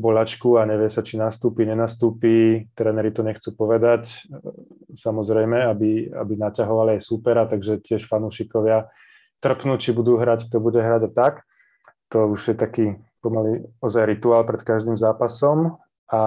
bolačku 0.00 0.56
a 0.56 0.64
nevie 0.64 0.88
sa, 0.88 1.04
či 1.04 1.20
nastúpi, 1.20 1.68
nenastúpi. 1.68 2.64
Tréneri 2.72 3.12
to 3.12 3.20
nechcú 3.20 3.52
povedať, 3.52 4.08
e, 4.08 4.40
samozrejme, 4.96 5.68
aby, 5.68 6.08
aby 6.14 6.32
naťahovali 6.38 6.96
aj 6.96 7.02
supera, 7.04 7.44
takže 7.44 7.82
tiež 7.84 8.08
fanúšikovia 8.08 8.88
trpnú, 9.44 9.76
či 9.76 9.92
budú 9.92 10.16
hrať, 10.16 10.48
kto 10.48 10.56
bude 10.62 10.80
hrať 10.80 11.08
a 11.08 11.10
tak. 11.12 11.34
To 12.14 12.30
už 12.32 12.54
je 12.54 12.56
taký 12.56 12.86
pomaly 13.20 13.68
ozaj 13.84 14.08
rituál 14.08 14.48
pred 14.48 14.64
každým 14.64 14.96
zápasom 14.96 15.76
a, 16.10 16.20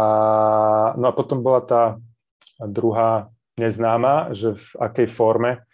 no 0.95 1.05
a 1.05 1.13
potom 1.13 1.43
bola 1.43 1.61
tá 1.61 1.83
druhá 2.63 3.27
neznáma, 3.59 4.31
že 4.33 4.55
v 4.55 4.65
akej 4.79 5.07
forme 5.11 5.67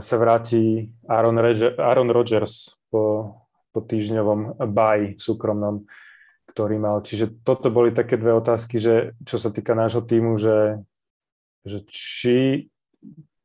sa 0.00 0.16
vráti 0.16 0.88
Aaron, 1.04 1.36
Roger, 1.36 1.76
Aaron 1.76 2.08
Rodgers 2.08 2.80
po, 2.88 3.36
po 3.68 3.80
týždňovom 3.84 4.56
baj 4.72 5.20
súkromnom, 5.20 5.84
ktorý 6.48 6.80
mal. 6.80 7.04
Čiže 7.04 7.44
toto 7.44 7.68
boli 7.68 7.92
také 7.92 8.16
dve 8.16 8.32
otázky, 8.40 8.80
že 8.80 9.12
čo 9.20 9.36
sa 9.36 9.52
týka 9.52 9.76
nášho 9.76 10.00
týmu, 10.00 10.40
že, 10.40 10.80
že 11.68 11.84
či, 11.92 12.38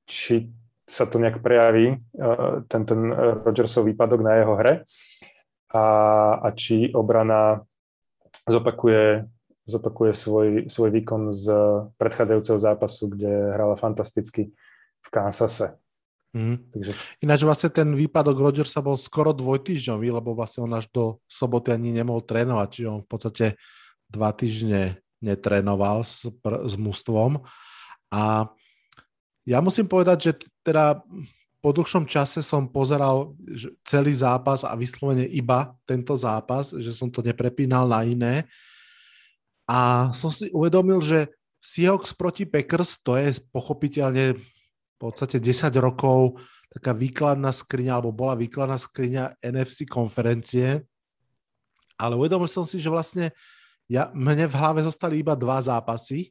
či 0.07 0.55
sa 0.87 1.03
to 1.03 1.19
nejak 1.19 1.43
prejaví, 1.43 1.99
uh, 2.15 2.63
ten, 2.71 2.87
ten 2.87 3.11
Rodgersov 3.43 3.83
výpadok 3.83 4.21
na 4.23 4.39
jeho 4.39 4.55
hre 4.55 4.73
a, 5.75 5.85
a 6.39 6.47
či 6.55 6.95
obrana 6.95 7.59
zopakuje 8.47 9.27
zopakuje 9.65 10.13
svoj, 10.13 10.47
svoj 10.69 10.89
výkon 10.93 11.33
z 11.33 11.45
predchádzajúceho 11.97 12.59
zápasu, 12.61 13.09
kde 13.09 13.29
hrala 13.29 13.73
fantasticky 13.73 14.53
v 15.01 15.09
Kansase. 15.09 15.77
Mm. 16.37 16.69
Takže... 16.69 16.91
Ináč 17.25 17.41
vlastne 17.47 17.69
ten 17.73 17.89
výpadok 17.97 18.37
Rodgersa 18.37 18.83
bol 18.85 18.99
skoro 18.99 19.33
dvojtýždňový, 19.33 20.07
lebo 20.13 20.37
vlastne 20.37 20.67
on 20.67 20.73
až 20.77 20.85
do 20.93 21.17
soboty 21.25 21.73
ani 21.73 21.95
nemohol 21.95 22.21
trénovať, 22.21 22.67
čiže 22.69 22.89
on 22.91 23.01
v 23.01 23.09
podstate 23.09 23.45
dva 24.11 24.29
týždne 24.35 25.01
netrénoval 25.23 26.05
s, 26.05 26.27
s 26.43 26.73
mústvom. 26.77 27.41
A 28.13 28.51
ja 29.47 29.63
musím 29.63 29.89
povedať, 29.89 30.17
že 30.21 30.31
teda 30.61 31.01
po 31.63 31.73
dlhšom 31.73 32.05
čase 32.05 32.45
som 32.45 32.69
pozeral 32.69 33.33
celý 33.81 34.13
zápas 34.13 34.61
a 34.61 34.77
vyslovene 34.77 35.25
iba 35.25 35.73
tento 35.89 36.13
zápas, 36.13 36.69
že 36.77 36.93
som 36.93 37.09
to 37.09 37.25
neprepínal 37.25 37.89
na 37.89 38.05
iné 38.05 38.45
a 39.65 40.09
som 40.13 40.29
si 40.29 40.49
uvedomil, 40.53 41.01
že 41.01 41.33
Seahawks 41.57 42.13
proti 42.13 42.45
Packers, 42.45 43.01
to 43.01 43.17
je 43.17 43.41
pochopiteľne 43.49 44.37
v 44.37 44.97
podstate 45.01 45.41
10 45.41 45.73
rokov 45.81 46.37
taká 46.69 46.93
výkladná 46.93 47.49
skriňa, 47.49 47.97
alebo 47.97 48.13
bola 48.13 48.37
výkladná 48.37 48.77
skriňa 48.77 49.41
NFC 49.41 49.89
konferencie. 49.89 50.85
Ale 51.97 52.13
uvedomil 52.13 52.45
som 52.45 52.67
si, 52.67 52.77
že 52.77 52.93
vlastne 52.93 53.33
ja, 53.89 54.13
mne 54.13 54.45
v 54.45 54.57
hlave 54.57 54.85
zostali 54.85 55.25
iba 55.25 55.33
dva 55.33 55.57
zápasy 55.61 56.29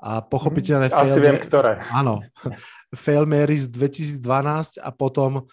a 0.00 0.20
pochopiteľne... 0.24 0.92
Mm, 0.92 0.96
asi 0.96 1.18
viem, 1.20 1.36
ktoré. 1.40 1.80
Áno. 1.92 2.24
Fail 3.04 3.28
Marys 3.28 3.68
2012 3.68 4.80
a 4.80 4.88
potom 4.92 5.44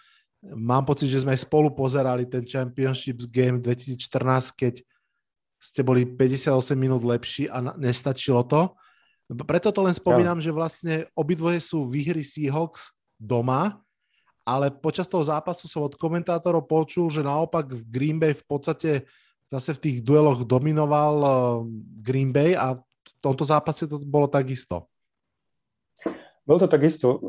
mám 0.44 0.84
pocit, 0.84 1.08
že 1.12 1.24
sme 1.24 1.36
aj 1.36 1.44
spolu 1.48 1.72
pozerali 1.72 2.28
ten 2.28 2.44
Championships 2.44 3.28
Game 3.28 3.60
2014, 3.60 4.00
keď 4.56 4.74
ste 5.64 5.80
boli 5.80 6.04
58 6.04 6.76
minút 6.76 7.08
lepší 7.08 7.48
a 7.48 7.64
nestačilo 7.80 8.44
to. 8.44 8.76
Preto 9.32 9.72
to 9.72 9.80
len 9.88 9.96
spomínam, 9.96 10.44
ja. 10.44 10.44
že 10.44 10.52
vlastne 10.52 10.94
obidvoje 11.16 11.64
sú 11.64 11.88
výhry 11.88 12.20
Seahawks 12.20 12.92
doma, 13.16 13.80
ale 14.44 14.68
počas 14.68 15.08
toho 15.08 15.24
zápasu 15.24 15.72
som 15.72 15.88
od 15.88 15.96
komentátorov 15.96 16.68
počul, 16.68 17.08
že 17.08 17.24
naopak 17.24 17.72
v 17.72 17.82
Green 17.88 18.20
Bay 18.20 18.36
v 18.36 18.44
podstate 18.44 19.08
zase 19.48 19.72
v 19.80 19.80
tých 19.80 19.98
dueloch 20.04 20.44
dominoval 20.44 21.16
eh, 21.24 21.32
Green 22.04 22.36
Bay 22.36 22.60
a 22.60 22.76
v 22.76 23.12
tomto 23.24 23.48
zápase 23.48 23.88
to 23.88 24.04
bolo 24.04 24.28
takisto. 24.28 24.92
Bolo 26.44 26.68
to 26.68 26.68
takisto. 26.68 27.24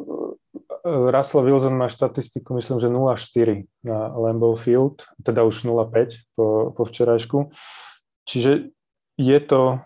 Russell 0.84 1.46
Wilson 1.46 1.80
má 1.80 1.88
štatistiku, 1.88 2.52
myslím, 2.60 2.76
že 2.76 2.92
0-4 2.92 3.64
na 3.86 4.12
Lambeau 4.12 4.52
Field, 4.52 5.06
teda 5.22 5.40
už 5.46 5.64
0-5 5.64 6.36
po, 6.36 6.76
po 6.76 6.82
včerajšku. 6.84 7.48
Čiže 8.24 8.72
je 9.20 9.38
to, 9.44 9.78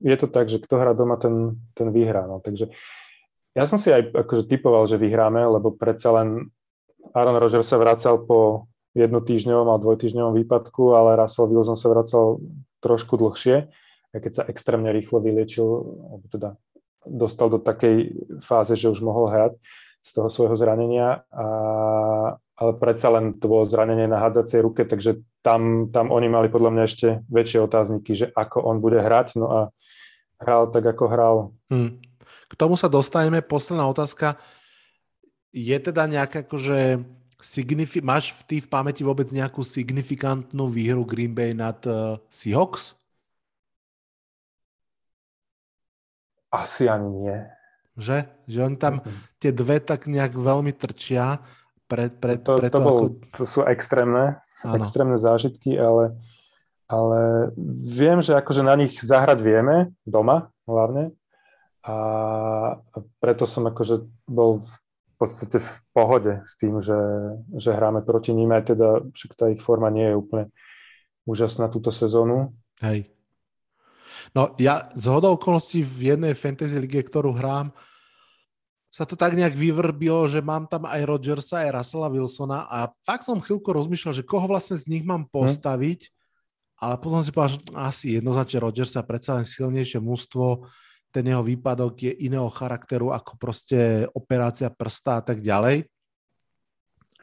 je 0.00 0.16
to 0.18 0.26
tak, 0.26 0.50
že 0.50 0.62
kto 0.62 0.74
hrá 0.80 0.92
doma, 0.96 1.20
ten, 1.20 1.60
ten 1.76 1.92
vyhrá. 1.94 2.26
No. 2.26 2.40
Takže 2.42 2.72
ja 3.56 3.64
som 3.66 3.78
si 3.78 3.90
aj 3.90 4.14
akože 4.14 4.46
typoval, 4.46 4.86
že 4.86 5.00
vyhráme, 5.00 5.42
lebo 5.42 5.74
predsa 5.74 6.14
len 6.14 6.50
Aaron 7.14 7.38
Rodgers 7.38 7.66
sa 7.68 7.80
vracal 7.80 8.22
po 8.26 8.70
jednotýždňovom 8.96 9.68
a 9.70 9.82
dvojtýždňovom 9.82 10.34
výpadku, 10.42 10.94
ale 10.96 11.18
Russell 11.18 11.50
Wilson 11.50 11.78
sa 11.78 11.92
vracal 11.92 12.42
trošku 12.82 13.18
dlhšie, 13.18 13.68
aj 14.14 14.20
keď 14.22 14.32
sa 14.32 14.46
extrémne 14.48 14.90
rýchlo 14.90 15.22
vyliečil, 15.22 15.66
alebo 16.08 16.24
teda 16.30 16.50
dostal 17.06 17.48
do 17.52 17.58
takej 17.62 18.14
fáze, 18.42 18.74
že 18.74 18.90
už 18.90 19.00
mohol 19.02 19.30
hrať 19.30 19.52
z 20.02 20.08
toho 20.14 20.28
svojho 20.30 20.56
zranenia, 20.56 21.26
a, 21.30 21.46
ale 22.58 22.74
predsa 22.74 23.14
len 23.14 23.38
to 23.38 23.46
bolo 23.46 23.62
zranenie 23.70 24.10
na 24.10 24.18
hádzacej 24.18 24.60
ruke, 24.66 24.82
takže 24.82 25.22
tam, 25.46 25.94
tam 25.94 26.10
oni 26.10 26.26
mali 26.26 26.50
podľa 26.50 26.74
mňa 26.74 26.84
ešte 26.90 27.08
väčšie 27.30 27.62
otázniky, 27.62 28.10
že 28.18 28.26
ako 28.34 28.66
on 28.66 28.82
bude 28.82 28.98
hrať, 28.98 29.38
no 29.38 29.46
a 29.46 29.60
hral 30.42 30.74
tak, 30.74 30.90
ako 30.90 31.04
hral. 31.06 31.36
Hmm. 31.70 32.02
K 32.48 32.54
tomu 32.58 32.74
sa 32.74 32.90
dostaneme. 32.90 33.44
Posledná 33.44 33.86
otázka. 33.86 34.40
Je 35.54 35.76
teda 35.78 36.10
nejaká 36.10 36.42
akože 36.42 37.02
signifi- 37.38 38.02
máš 38.02 38.34
v 38.34 38.40
ty 38.44 38.56
v 38.58 38.68
pamäti 38.68 39.06
vôbec 39.06 39.30
nejakú 39.30 39.62
signifikantnú 39.62 40.66
výhru 40.66 41.06
Green 41.06 41.36
Bay 41.36 41.54
nad 41.54 41.78
uh, 41.86 42.18
Seahawks? 42.32 42.98
Asi 46.48 46.88
ani 46.88 47.08
nie. 47.12 47.38
Že? 47.98 48.18
Že 48.48 48.58
oni 48.64 48.76
tam 48.80 48.94
tie 49.36 49.52
dve 49.52 49.78
tak 49.84 50.08
nejak 50.08 50.32
veľmi 50.32 50.72
trčia. 50.72 51.44
Pre, 51.88 52.12
pre, 52.12 52.36
to, 52.36 52.60
pre 52.60 52.68
to, 52.68 52.78
bol, 52.84 52.96
ako... 53.00 53.04
to 53.32 53.44
sú 53.48 53.60
extrémne, 53.64 54.44
ano. 54.60 54.76
extrémne 54.76 55.16
zážitky, 55.16 55.72
ale, 55.80 56.20
ale 56.84 57.50
viem, 57.88 58.20
že 58.20 58.36
akože 58.36 58.60
na 58.60 58.76
nich 58.76 59.00
zahrať 59.00 59.40
vieme, 59.40 59.96
doma 60.04 60.52
hlavne. 60.68 61.16
A 61.88 61.96
preto 63.24 63.48
som 63.48 63.64
akože 63.64 64.04
bol 64.28 64.60
podstate 65.18 65.58
v 65.58 65.72
pohode 65.90 66.32
s 66.46 66.54
tým, 66.54 66.78
že, 66.78 66.96
že 67.58 67.74
hráme 67.74 68.06
proti 68.06 68.30
ním, 68.30 68.54
aj 68.54 68.72
teda 68.72 68.88
však 69.10 69.30
tá 69.34 69.50
ich 69.50 69.58
forma 69.58 69.90
nie 69.90 70.14
je 70.14 70.16
úplne 70.16 70.44
úžasná 71.26 71.66
túto 71.68 71.90
sezónu. 71.90 72.54
Hej. 72.78 73.10
No 74.32 74.54
ja 74.62 74.86
z 74.94 75.04
hodou 75.10 75.34
okolností 75.34 75.82
v 75.82 76.14
jednej 76.14 76.38
fantasy 76.38 76.78
lige, 76.78 77.02
ktorú 77.02 77.34
hrám, 77.34 77.74
sa 78.88 79.04
to 79.04 79.20
tak 79.20 79.36
nejak 79.36 79.52
vyvrbilo, 79.52 80.24
že 80.32 80.40
mám 80.40 80.64
tam 80.64 80.88
aj 80.88 81.04
Rodgersa, 81.04 81.68
aj 81.68 81.76
Russella 81.76 82.08
Wilsona 82.08 82.64
a 82.64 82.88
tak 83.04 83.20
som 83.20 83.36
chvíľku 83.36 83.68
rozmýšľal, 83.68 84.16
že 84.16 84.24
koho 84.24 84.48
vlastne 84.48 84.80
z 84.80 84.88
nich 84.88 85.04
mám 85.04 85.28
hm. 85.28 85.30
postaviť, 85.30 86.00
hm. 86.08 86.12
ale 86.80 86.94
potom 86.96 87.20
si 87.20 87.30
povedal, 87.30 87.52
že 87.56 87.60
asi 87.76 88.06
jednoznačne 88.16 88.58
Rodgersa, 88.64 89.04
predsa 89.04 89.36
len 89.36 89.44
silnejšie 89.44 90.00
mužstvo, 90.00 90.64
ten 91.08 91.24
jeho 91.24 91.40
výpadok 91.40 92.04
je 92.04 92.12
iného 92.28 92.48
charakteru 92.52 93.16
ako 93.16 93.40
proste 93.40 94.04
operácia 94.12 94.68
prsta 94.68 95.20
a 95.20 95.22
tak 95.24 95.40
ďalej. 95.40 95.88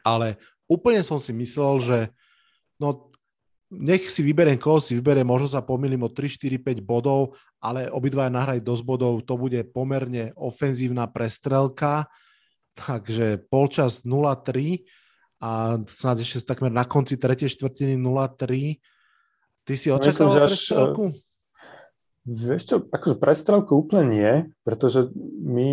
Ale 0.02 0.38
úplne 0.66 1.02
som 1.06 1.18
si 1.18 1.30
myslel, 1.34 1.74
že 1.82 1.98
no 2.82 3.10
nech 3.70 4.06
si 4.06 4.22
vyberiem, 4.22 4.58
koho 4.58 4.78
si 4.78 4.94
vyberiem, 4.94 5.26
možno 5.26 5.50
sa 5.50 5.64
pomýlim 5.64 6.06
o 6.06 6.10
3, 6.10 6.38
4, 6.38 6.62
5 6.62 6.86
bodov, 6.86 7.34
ale 7.58 7.90
obidva 7.90 8.30
nahraj 8.30 8.62
dosť 8.62 8.82
bodov, 8.86 9.26
to 9.26 9.34
bude 9.34 9.58
pomerne 9.74 10.30
ofenzívna 10.38 11.10
prestrelka, 11.10 12.06
takže 12.78 13.42
polčas 13.50 14.06
0-3 14.06 14.86
a 15.42 15.80
snad 15.90 16.22
ešte 16.22 16.46
takmer 16.46 16.70
na 16.70 16.86
konci 16.86 17.18
tretej 17.18 17.50
štvrtiny 17.52 17.98
0-3. 17.98 18.78
Ty 19.66 19.72
si 19.74 19.88
očakával 19.90 20.46
prestrelku? 20.46 21.04
Vieš 22.26 22.62
čo, 22.66 22.76
akože 22.90 23.22
prestrelku 23.22 23.86
úplne 23.86 24.04
nie, 24.10 24.32
pretože 24.66 25.10
my, 25.46 25.72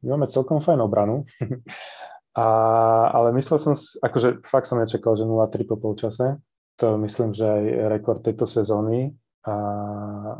my 0.00 0.08
máme 0.16 0.28
celkom 0.28 0.60
fajn 0.60 0.80
obranu. 0.80 1.24
A, 2.32 2.48
ale 3.12 3.36
myslel 3.36 3.60
som, 3.60 3.76
akože 3.76 4.40
fakt 4.48 4.64
som 4.64 4.80
nečakal, 4.80 5.12
že 5.20 5.28
0-3 5.28 5.68
po 5.68 5.76
polčase. 5.76 6.40
To 6.80 6.96
myslím, 7.02 7.36
že 7.36 7.44
aj 7.44 7.64
rekord 7.92 8.20
tejto 8.24 8.48
sezóny. 8.48 9.12
A 9.42 9.56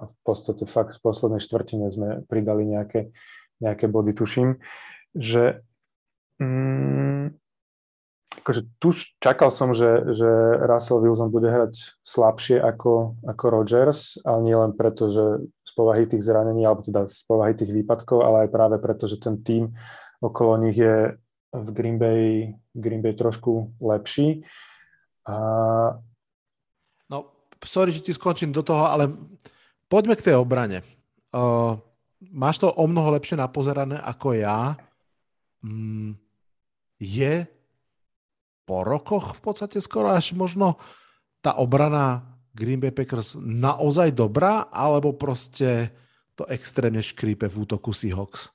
v 0.06 0.18
podstate 0.22 0.62
fakt 0.62 1.02
v 1.02 1.02
poslednej 1.02 1.42
štvrtine 1.42 1.90
sme 1.90 2.22
pridali 2.30 2.62
nejaké, 2.70 3.10
nejaké 3.58 3.90
body, 3.90 4.14
tuším, 4.14 4.62
že 5.10 5.58
mm, 6.38 7.34
akože 8.42 8.62
tu 8.82 8.94
čakal 9.18 9.50
som, 9.50 9.74
že, 9.74 10.14
že 10.14 10.30
Russell 10.66 11.02
Wilson 11.02 11.34
bude 11.34 11.50
hrať 11.50 11.98
slabšie 12.02 12.58
ako, 12.58 13.18
ako 13.26 13.44
Rodgers, 13.50 14.22
ale 14.22 14.38
nie 14.46 14.56
len 14.58 14.74
preto, 14.74 15.10
že 15.10 15.50
z 15.62 15.72
povahy 15.74 16.06
tých 16.10 16.26
zranení, 16.26 16.66
alebo 16.66 16.82
teda 16.82 17.06
z 17.06 17.22
povahy 17.26 17.54
tých 17.54 17.70
výpadkov, 17.74 18.22
ale 18.22 18.46
aj 18.46 18.54
práve 18.54 18.76
preto, 18.82 19.10
že 19.10 19.18
ten 19.18 19.38
tým 19.42 19.74
okolo 20.22 20.58
nich 20.62 20.78
je 20.78 21.18
v 21.52 21.68
Green 21.70 21.98
Bay, 21.98 22.54
Green 22.74 23.02
Bay 23.02 23.18
trošku 23.18 23.78
lepší. 23.82 24.42
A... 25.26 25.36
Sorry, 27.62 27.94
že 27.94 28.02
ti 28.02 28.12
skončím 28.12 28.50
do 28.50 28.66
toho, 28.66 28.90
ale 28.90 29.10
poďme 29.86 30.18
k 30.18 30.30
tej 30.30 30.36
obrane. 30.38 30.82
Uh, 31.30 31.78
máš 32.30 32.58
to 32.58 32.70
o 32.70 32.84
mnoho 32.86 33.14
lepšie 33.14 33.38
napozerané 33.38 33.98
ako 34.02 34.34
ja. 34.36 34.76
Mm, 35.62 36.18
je 36.98 37.46
po 38.66 38.86
rokoch 38.86 39.38
v 39.38 39.40
podstate 39.42 39.78
skoro 39.82 40.14
až 40.14 40.34
možno 40.38 40.78
tá 41.42 41.58
obrana 41.58 42.22
Green 42.54 42.78
Bay 42.78 42.94
Packers 42.94 43.34
naozaj 43.38 44.14
dobrá, 44.14 44.70
alebo 44.70 45.16
proste 45.16 45.90
to 46.36 46.46
extrémne 46.46 47.00
škrípe 47.00 47.48
v 47.48 47.56
útoku 47.64 47.90
Seahawks? 47.90 48.52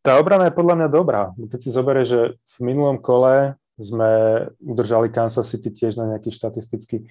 Tá 0.00 0.16
obrana 0.16 0.48
je 0.48 0.56
podľa 0.56 0.74
mňa 0.78 0.88
dobrá. 0.88 1.34
Keď 1.36 1.60
si 1.60 1.70
zoberie, 1.74 2.06
že 2.06 2.38
v 2.38 2.56
minulom 2.62 2.96
kole 3.02 3.58
sme 3.78 4.10
udržali 4.62 5.10
Kansas 5.10 5.50
City 5.50 5.70
tiež 5.70 5.98
na 5.98 6.14
nejakých 6.14 6.38
štatisticky 6.38 7.06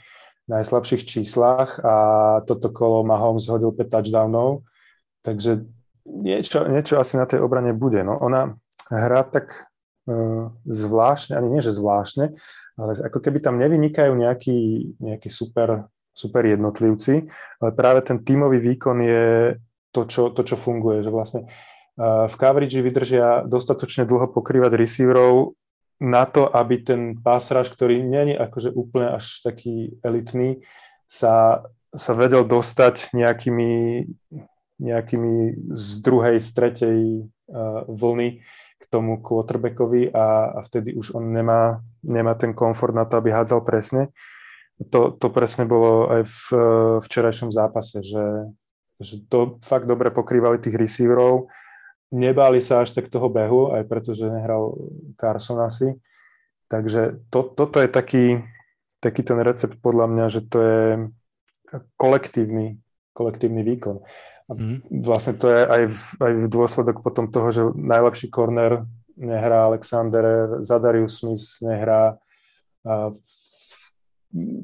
najslabších 0.48 1.04
číslach 1.04 1.80
a 1.84 1.96
toto 2.48 2.72
kolo 2.72 3.04
Mahomes 3.04 3.48
hodil 3.52 3.76
5 3.76 3.88
touchdownov, 3.92 4.64
takže 5.24 5.68
niečo, 6.08 6.64
niečo 6.72 7.00
asi 7.00 7.20
na 7.20 7.28
tej 7.28 7.44
obrane 7.44 7.76
bude. 7.76 8.00
No, 8.04 8.16
ona 8.16 8.56
hrá 8.88 9.28
tak 9.28 9.68
uh, 10.08 10.52
zvláštne, 10.64 11.36
ani 11.36 11.60
nie 11.60 11.62
že 11.64 11.76
zvláštne, 11.76 12.32
ale 12.80 12.92
ako 13.04 13.20
keby 13.20 13.44
tam 13.44 13.60
nevynikajú 13.60 14.16
nejakí, 14.16 14.60
nejakí 15.04 15.28
super, 15.28 15.92
super 16.16 16.48
jednotlivci, 16.48 17.28
ale 17.60 17.70
práve 17.76 18.00
ten 18.08 18.24
tímový 18.24 18.64
výkon 18.64 18.98
je 19.04 19.26
to, 19.92 20.08
čo, 20.08 20.32
to, 20.32 20.48
čo 20.48 20.56
funguje, 20.56 21.04
že 21.04 21.12
vlastne 21.12 21.50
v 21.98 22.36
coverage 22.38 22.78
vydržia 22.78 23.42
dostatočne 23.50 24.06
dlho 24.06 24.30
pokrývať 24.30 24.78
receiverov 24.78 25.58
na 25.98 26.30
to, 26.30 26.46
aby 26.46 26.82
ten 26.82 27.18
rush, 27.26 27.72
ktorý 27.74 28.06
nie 28.06 28.34
je 28.34 28.36
akože 28.38 28.70
úplne 28.74 29.18
až 29.18 29.42
taký 29.42 29.98
elitný, 30.06 30.62
sa, 31.10 31.66
sa 31.96 32.12
vedel 32.14 32.46
dostať 32.46 33.16
nejakými, 33.18 34.06
nejakými 34.78 35.34
z 35.74 35.88
druhej, 36.04 36.38
z 36.38 36.50
tretej 36.54 37.00
uh, 37.26 37.82
vlny 37.90 38.46
k 38.78 38.84
tomu 38.94 39.18
quarterbackovi 39.20 40.14
a, 40.14 40.54
a 40.54 40.60
vtedy 40.62 40.94
už 40.94 41.18
on 41.18 41.34
nemá, 41.34 41.82
nemá 42.06 42.38
ten 42.38 42.54
komfort 42.54 42.94
na 42.94 43.10
to, 43.10 43.18
aby 43.18 43.34
hádzal 43.34 43.66
presne. 43.66 44.14
To, 44.94 45.10
to 45.10 45.34
presne 45.34 45.66
bolo 45.66 46.06
aj 46.14 46.22
v 46.30 46.40
včerajšom 47.02 47.50
zápase, 47.50 48.06
že, 48.06 48.54
že 49.02 49.26
to 49.26 49.58
fakt 49.66 49.90
dobre 49.90 50.14
pokrývali 50.14 50.62
tých 50.62 50.78
receiverov 50.78 51.50
nebáli 52.12 52.63
sa 52.63 52.84
až 52.84 52.96
tak 52.96 53.12
toho 53.12 53.28
behu, 53.28 53.76
aj 53.76 53.84
pretože 53.88 54.28
nehral 54.28 54.76
Carson 55.20 55.60
asi. 55.63 55.96
Takže 56.67 57.24
to, 57.32 57.48
toto 57.48 57.80
je 57.80 57.88
taký, 57.88 58.43
taký 59.00 59.24
ten 59.24 59.39
recept 59.39 59.80
podľa 59.80 60.06
mňa, 60.12 60.26
že 60.28 60.41
to 60.48 60.58
je 60.60 60.86
kolektívny, 61.96 62.80
kolektívny 63.15 63.63
výkon. 63.63 64.04
A 64.48 64.52
mm. 64.56 65.04
vlastne 65.04 65.36
to 65.36 65.52
je 65.52 65.62
aj 65.63 65.84
v, 65.91 66.02
aj 66.24 66.32
v 66.43 66.46
dôsledok 66.48 67.04
potom 67.04 67.28
toho, 67.28 67.48
že 67.52 67.62
najlepší 67.76 68.32
korner 68.32 68.88
nehrá 69.17 69.67
Alexander, 69.67 70.60
Zadarius 70.63 71.20
Smith 71.20 71.60
nehrá, 71.60 72.15
a 72.88 73.12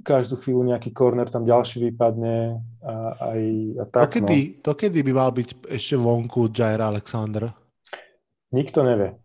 každú 0.04 0.38
chvíľu 0.44 0.68
nejaký 0.68 0.92
korner 0.92 1.32
tam 1.32 1.48
ďalší 1.48 1.92
vypadne 1.92 2.60
a, 2.84 2.96
aj 3.32 3.42
a 3.80 3.84
tak. 3.88 4.02
Dokedy, 4.12 4.40
no. 4.40 4.54
dokedy 4.60 5.00
by 5.00 5.12
mal 5.16 5.32
byť 5.32 5.50
ešte 5.72 5.96
vonku 5.96 6.52
Jair 6.52 6.84
Alexander? 6.84 7.50
Nikto 8.52 8.84
nevie. 8.84 9.18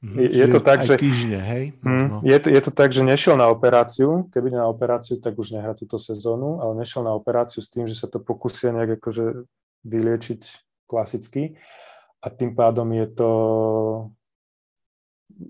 Mm, 0.00 0.16
je, 0.16 0.28
je 0.32 0.46
to 0.48 0.60
tak, 0.64 0.80
že... 0.80 0.96
Týždne, 0.96 1.36
hej? 1.44 1.76
Mm, 1.84 2.24
je, 2.24 2.38
to, 2.40 2.48
je 2.48 2.60
to 2.64 2.72
tak, 2.72 2.88
že 2.88 3.04
nešiel 3.04 3.36
na 3.36 3.52
operáciu. 3.52 4.32
Keby 4.32 4.56
na 4.56 4.64
operáciu, 4.64 5.20
tak 5.20 5.36
už 5.36 5.52
nehrá 5.52 5.76
túto 5.76 6.00
sezónu, 6.00 6.56
ale 6.64 6.80
nešiel 6.80 7.04
na 7.04 7.12
operáciu 7.12 7.60
s 7.60 7.68
tým, 7.68 7.84
že 7.84 7.92
sa 7.92 8.08
to 8.08 8.16
pokusia 8.16 8.72
nejak 8.72 8.96
akože 8.96 9.44
vyliečiť 9.84 10.40
klasicky. 10.88 11.60
A 12.24 12.32
tým 12.32 12.56
pádom 12.56 12.88
je 12.96 13.06
to 13.12 13.30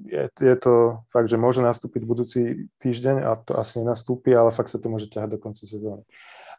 je, 0.07 0.24
je 0.31 0.57
to 0.57 1.03
fakt, 1.11 1.26
že 1.26 1.40
môže 1.40 1.61
nastúpiť 1.61 2.03
budúci 2.07 2.70
týždeň 2.79 3.16
a 3.26 3.37
to 3.38 3.59
asi 3.59 3.83
nenastúpi, 3.83 4.33
ale 4.33 4.55
fakt 4.55 4.70
sa 4.70 4.79
to 4.79 4.87
môže 4.87 5.11
ťahať 5.11 5.37
do 5.37 5.38
konca 5.42 5.66
sezóny. 5.66 6.07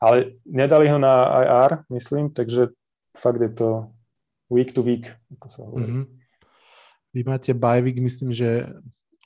Ale 0.01 0.35
nedali 0.43 0.89
ho 0.89 0.97
na 0.97 1.29
IR, 1.45 1.71
myslím, 1.93 2.33
takže 2.33 2.73
fakt 3.15 3.39
je 3.39 3.51
to 3.53 3.69
week 4.51 4.75
to 4.75 4.81
week, 4.83 5.07
ako 5.39 5.47
sa 5.47 5.59
hovorí. 5.63 5.85
Mm-hmm. 5.87 6.05
Vy 7.11 7.21
máte 7.27 7.51
bye 7.55 7.83
week, 7.83 7.99
myslím, 7.99 8.31
že 8.35 8.71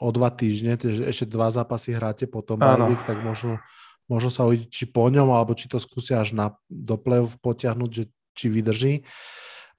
o 0.01 0.09
dva 0.11 0.29
týždne, 0.29 0.75
takže 0.75 1.07
ešte 1.07 1.25
dva 1.29 1.49
zápasy 1.49 1.95
hráte 1.95 2.27
potom 2.27 2.59
bye 2.59 2.77
week, 2.91 3.01
tak 3.07 3.21
možno, 3.23 3.57
možno 4.05 4.29
sa 4.29 4.45
uvidí, 4.45 4.67
či 4.69 4.85
po 4.85 5.07
ňom, 5.07 5.31
alebo 5.31 5.55
či 5.55 5.71
to 5.71 5.79
skúsia 5.81 6.21
až 6.21 6.35
na, 6.35 6.53
do 6.67 6.99
play-off 6.99 7.39
potiahnuť, 7.39 7.89
že 7.89 8.03
či 8.35 8.45
vydrží. 8.51 8.93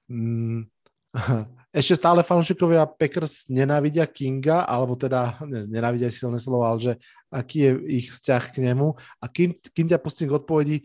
Mm, 0.09 0.71
ešte 1.77 2.01
stále 2.01 2.25
fanúšikovia 2.25 2.89
Packers 2.89 3.45
nenávidia 3.53 4.09
Kinga, 4.09 4.65
alebo 4.65 4.97
teda 4.97 5.37
ne, 5.45 5.69
nenávidia 5.69 6.09
silné 6.09 6.41
slovo, 6.41 6.65
ale 6.65 6.79
že 6.81 6.93
aký 7.29 7.69
je 7.69 7.73
ich 8.01 8.07
vzťah 8.17 8.45
k 8.49 8.57
nemu. 8.65 8.97
A 9.21 9.25
kým, 9.29 9.53
kým 9.61 9.87
ťa 9.93 10.01
pustím 10.01 10.33
k 10.33 10.41
odpovedi, 10.41 10.77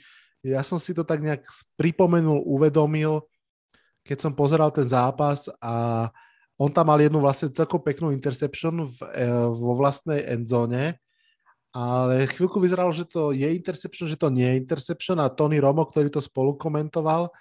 ja 0.44 0.60
som 0.68 0.76
si 0.76 0.92
to 0.92 1.08
tak 1.08 1.24
nejak 1.24 1.48
pripomenul, 1.80 2.44
uvedomil, 2.44 3.24
keď 4.04 4.18
som 4.20 4.36
pozeral 4.36 4.68
ten 4.76 4.84
zápas 4.84 5.48
a 5.64 6.10
on 6.60 6.68
tam 6.68 6.92
mal 6.92 7.00
jednu 7.00 7.24
vlastne 7.24 7.48
celkom 7.56 7.80
peknú 7.80 8.12
interception 8.12 8.84
v, 8.84 8.98
e, 9.16 9.32
vo 9.48 9.74
vlastnej 9.80 10.28
endzone, 10.28 11.00
ale 11.72 12.28
chvíľku 12.28 12.60
vyzeralo, 12.60 12.92
že 12.92 13.08
to 13.08 13.32
je 13.32 13.48
interception, 13.48 14.12
že 14.12 14.20
to 14.20 14.28
nie 14.28 14.44
je 14.44 14.60
interception 14.60 15.24
a 15.24 15.32
Tony 15.32 15.56
Romo, 15.56 15.88
ktorý 15.88 16.12
to 16.12 16.20
spolu 16.20 16.60
komentoval, 16.60 17.32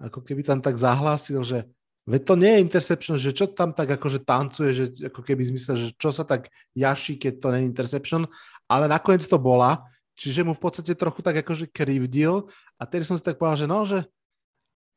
ako 0.00 0.24
keby 0.24 0.40
tam 0.40 0.64
tak 0.64 0.80
zahlásil, 0.80 1.44
že 1.44 1.68
Veď 2.06 2.22
to 2.22 2.34
nie 2.38 2.52
je 2.54 2.62
interception, 2.62 3.14
že 3.18 3.34
čo 3.34 3.50
tam 3.50 3.74
tak 3.74 3.98
akože 3.98 4.22
tancuje, 4.22 4.70
že 4.70 4.84
ako 5.10 5.26
keby 5.26 5.42
zmysle, 5.42 5.74
že 5.74 5.88
čo 5.98 6.14
sa 6.14 6.22
tak 6.22 6.54
jaší, 6.78 7.18
keď 7.18 7.32
to 7.42 7.48
nie 7.50 7.66
je 7.66 7.70
interception, 7.74 8.22
ale 8.70 8.86
nakoniec 8.86 9.26
to 9.26 9.42
bola, 9.42 9.82
čiže 10.14 10.46
mu 10.46 10.54
v 10.54 10.62
podstate 10.62 10.94
trochu 10.94 11.18
tak 11.26 11.42
akože 11.42 11.66
krivdil 11.66 12.46
a 12.78 12.82
tedy 12.86 13.02
som 13.02 13.18
si 13.18 13.26
tak 13.26 13.42
povedal, 13.42 13.58
že 13.58 13.66
no, 13.66 13.82
že 13.82 13.98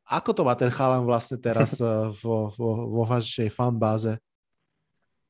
Ako 0.09 0.33
to 0.33 0.41
má 0.41 0.57
ten 0.57 0.73
chalan 0.73 1.05
vlastne 1.05 1.37
teraz 1.37 1.77
vo, 2.21 2.49
vo, 2.53 2.69
vo 2.89 3.03
vašej 3.05 3.49
fanbáze? 3.53 4.17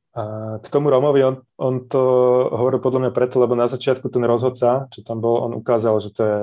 A 0.10 0.58
k 0.60 0.68
tomu 0.74 0.90
Romovi, 0.90 1.22
on, 1.22 1.36
on 1.56 1.86
to 1.86 2.02
hovoril 2.50 2.82
podľa 2.82 3.08
mňa 3.08 3.12
preto, 3.14 3.38
lebo 3.38 3.54
na 3.54 3.70
začiatku 3.70 4.10
ten 4.10 4.26
rozhodca, 4.26 4.90
čo 4.90 5.06
tam 5.06 5.22
bol, 5.22 5.46
on 5.46 5.54
ukázal, 5.54 6.02
že 6.02 6.10
to 6.12 6.22
je 6.26 6.40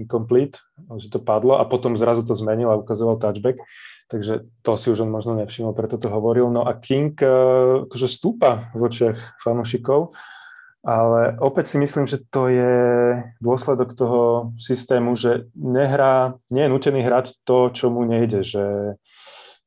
incomplete, 0.00 0.58
že 0.96 1.12
to 1.12 1.20
padlo 1.20 1.60
a 1.60 1.68
potom 1.68 1.92
zrazu 1.94 2.24
to 2.24 2.32
zmenil 2.32 2.72
a 2.72 2.80
ukazoval 2.80 3.20
touchback, 3.20 3.60
takže 4.08 4.46
to 4.62 4.72
si 4.78 4.90
už 4.90 5.04
on 5.04 5.10
možno 5.10 5.36
nevšimol, 5.38 5.76
preto 5.76 5.98
to 5.98 6.08
hovoril. 6.08 6.50
No 6.50 6.64
a 6.66 6.74
King 6.78 7.14
uh, 7.22 7.86
akože 7.86 8.08
stúpa 8.08 8.72
v 8.72 8.88
očiach 8.88 9.38
fanúšikov, 9.42 10.14
ale 10.82 11.38
opäť 11.38 11.74
si 11.74 11.76
myslím, 11.78 12.10
že 12.10 12.18
to 12.26 12.50
je 12.50 12.74
dôsledok 13.38 13.94
toho 13.94 14.50
systému, 14.58 15.14
že 15.14 15.46
nehrá, 15.54 16.34
nie 16.50 16.66
je 16.66 16.72
nutený 16.72 17.06
hrať 17.06 17.38
to, 17.46 17.70
čo 17.70 17.90
mu 17.92 18.02
nejde, 18.02 18.42
že 18.42 18.96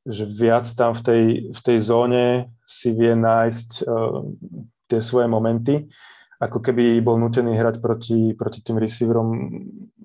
že 0.06 0.30
viac 0.30 0.70
tam 0.78 0.94
v 0.94 1.02
tej, 1.02 1.24
v 1.50 1.62
tej 1.66 1.78
zóne 1.82 2.54
si 2.62 2.94
vie 2.94 3.18
nájsť 3.18 3.90
uh, 3.90 4.22
tie 4.86 5.02
svoje 5.02 5.26
momenty, 5.26 5.90
ako 6.38 6.62
keby 6.62 7.02
bol 7.02 7.18
nutený 7.18 7.58
hrať 7.58 7.82
proti, 7.82 8.38
proti 8.38 8.62
tým 8.62 8.78
receiverom 8.78 9.28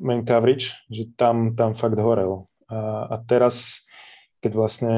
man 0.00 0.24
coverage, 0.24 0.72
že 0.88 1.10
tam, 1.20 1.52
tam 1.52 1.76
fakt 1.76 2.00
horel. 2.00 2.48
A, 2.72 3.12
a 3.12 3.16
teraz, 3.20 3.84
keď 4.40 4.52
vlastne 4.56 4.94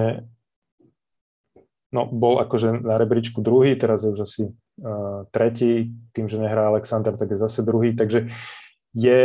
no, 1.92 2.08
bol 2.08 2.40
akože 2.40 2.80
na 2.80 2.96
rebríčku 2.96 3.44
druhý, 3.44 3.76
teraz 3.76 4.02
je 4.02 4.10
už 4.10 4.20
asi 4.24 4.42
uh, 4.48 5.28
tretí, 5.28 5.92
tým, 6.16 6.26
že 6.26 6.40
nehrá 6.40 6.72
Alexander, 6.72 7.14
tak 7.14 7.36
je 7.36 7.38
zase 7.38 7.60
druhý, 7.62 7.92
takže 7.92 8.32
je, 8.96 9.22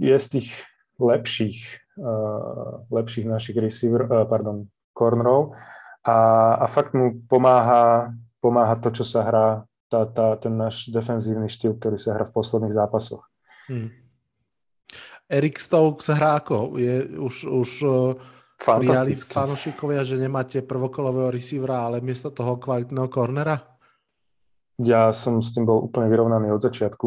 je 0.00 0.16
z 0.16 0.26
tých 0.38 0.48
lepších, 0.96 1.58
uh, 2.00 2.86
lepších 2.88 3.26
našich 3.28 3.56
receiver, 3.60 4.08
uh, 4.08 4.24
pardon, 4.24 4.70
cornerov 4.96 5.52
a, 6.06 6.16
a 6.60 6.66
fakt 6.70 6.94
mu 6.94 7.20
pomáha, 7.28 8.14
pomáha 8.40 8.78
to, 8.80 8.94
čo 8.94 9.04
sa 9.04 9.26
hrá, 9.26 9.48
tá, 9.90 10.06
tá, 10.08 10.36
ten 10.40 10.54
náš 10.56 10.88
defenzívny 10.88 11.50
štýl, 11.50 11.76
ktorý 11.76 11.98
sa 12.00 12.16
hrá 12.16 12.24
v 12.24 12.34
posledných 12.34 12.76
zápasoch. 12.76 13.26
Hmm. 13.68 13.92
Erik 15.28 15.56
Stokes 15.56 16.12
hrá 16.12 16.36
ako? 16.36 16.76
Je 16.76 17.08
už, 17.16 17.34
už 17.48 17.70
prijali 18.58 19.18
fanošikovia, 19.18 20.06
že 20.06 20.20
nemáte 20.20 20.62
prvokolového 20.62 21.30
receivera, 21.34 21.84
ale 21.84 22.04
miesto 22.04 22.30
toho 22.30 22.56
kvalitného 22.56 23.08
cornera? 23.10 23.60
Ja 24.82 25.14
som 25.14 25.38
s 25.38 25.54
tým 25.54 25.66
bol 25.66 25.86
úplne 25.86 26.10
vyrovnaný 26.10 26.50
od 26.50 26.62
začiatku. 26.62 27.06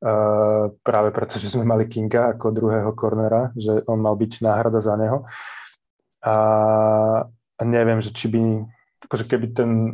Uh, 0.00 0.72
práve 0.80 1.12
preto, 1.12 1.36
že 1.36 1.52
sme 1.52 1.68
mali 1.68 1.84
Kinga 1.84 2.32
ako 2.32 2.56
druhého 2.56 2.92
cornera, 2.96 3.52
že 3.52 3.84
on 3.84 4.00
mal 4.00 4.16
byť 4.16 4.40
náhrada 4.40 4.80
za 4.80 4.96
neho 4.96 5.28
a, 6.24 6.36
a 7.28 7.62
neviem, 7.64 8.00
že 8.00 8.12
či 8.12 8.28
by, 8.28 8.40
akože 9.08 9.24
keby 9.28 9.52
ten, 9.56 9.92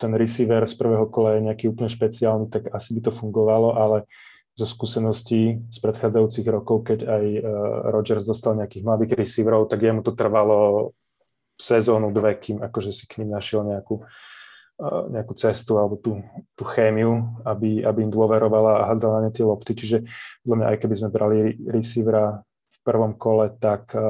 ten 0.00 0.12
receiver 0.16 0.64
z 0.64 0.76
prvého 0.76 1.08
kola 1.08 1.36
je 1.36 1.48
nejaký 1.48 1.64
úplne 1.68 1.92
špeciálny, 1.92 2.48
tak 2.48 2.72
asi 2.72 2.96
by 2.96 3.08
to 3.08 3.12
fungovalo, 3.12 3.76
ale 3.76 4.08
zo 4.56 4.66
skúseností 4.66 5.68
z 5.68 5.78
predchádzajúcich 5.84 6.46
rokov, 6.48 6.88
keď 6.88 7.04
aj 7.04 7.24
uh, 7.38 7.44
Rodgers 7.92 8.24
dostal 8.24 8.56
nejakých 8.56 8.82
mladých 8.88 9.12
receiverov, 9.20 9.68
tak 9.68 9.84
jemu 9.84 10.00
to 10.00 10.16
trvalo 10.16 10.90
sezónu, 11.60 12.08
dve, 12.12 12.36
kým 12.40 12.64
akože 12.64 12.92
si 12.92 13.04
k 13.04 13.20
ním 13.20 13.36
našiel 13.36 13.68
nejakú, 13.68 14.00
uh, 14.80 15.04
nejakú 15.12 15.36
cestu 15.36 15.76
alebo 15.76 16.00
tú, 16.00 16.24
tú 16.56 16.64
chémiu, 16.64 17.36
aby, 17.44 17.84
aby 17.84 18.08
im 18.08 18.12
dôverovala 18.12 18.80
a 18.80 18.86
hádzala 18.92 19.28
na 19.28 19.30
tie 19.30 19.44
lopty. 19.44 19.76
Čiže 19.76 20.08
podľa 20.40 20.56
mňa, 20.56 20.66
aj 20.72 20.78
keby 20.80 20.94
sme 20.96 21.08
brali 21.12 21.36
receivera 21.68 22.40
prvom 22.86 23.18
kole, 23.18 23.50
tak 23.58 23.90
eh, 23.98 24.00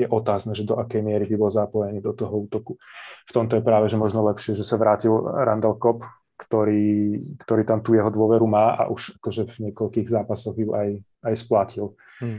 je 0.00 0.06
otázne, 0.08 0.56
že 0.56 0.64
do 0.64 0.80
akej 0.80 1.04
miery 1.04 1.28
by 1.28 1.36
bol 1.36 1.52
zapojený 1.52 2.00
do 2.00 2.16
toho 2.16 2.48
útoku. 2.48 2.80
V 3.28 3.32
tomto 3.36 3.60
je 3.60 3.62
práve, 3.62 3.92
že 3.92 4.00
možno 4.00 4.24
lepšie, 4.24 4.56
že 4.56 4.64
sa 4.64 4.80
vrátil 4.80 5.12
Randall 5.20 5.76
Cobb, 5.76 6.08
ktorý, 6.42 7.18
ktorý 7.46 7.62
tam 7.62 7.80
tú 7.80 7.94
jeho 7.94 8.10
dôveru 8.10 8.44
má 8.44 8.74
a 8.74 8.90
už 8.90 9.22
akože 9.22 9.46
v 9.46 9.70
niekoľkých 9.70 10.08
zápasoch 10.10 10.58
ju 10.58 10.74
aj, 10.74 10.98
aj 11.22 11.34
splatil 11.38 11.94
hmm. 12.18 12.38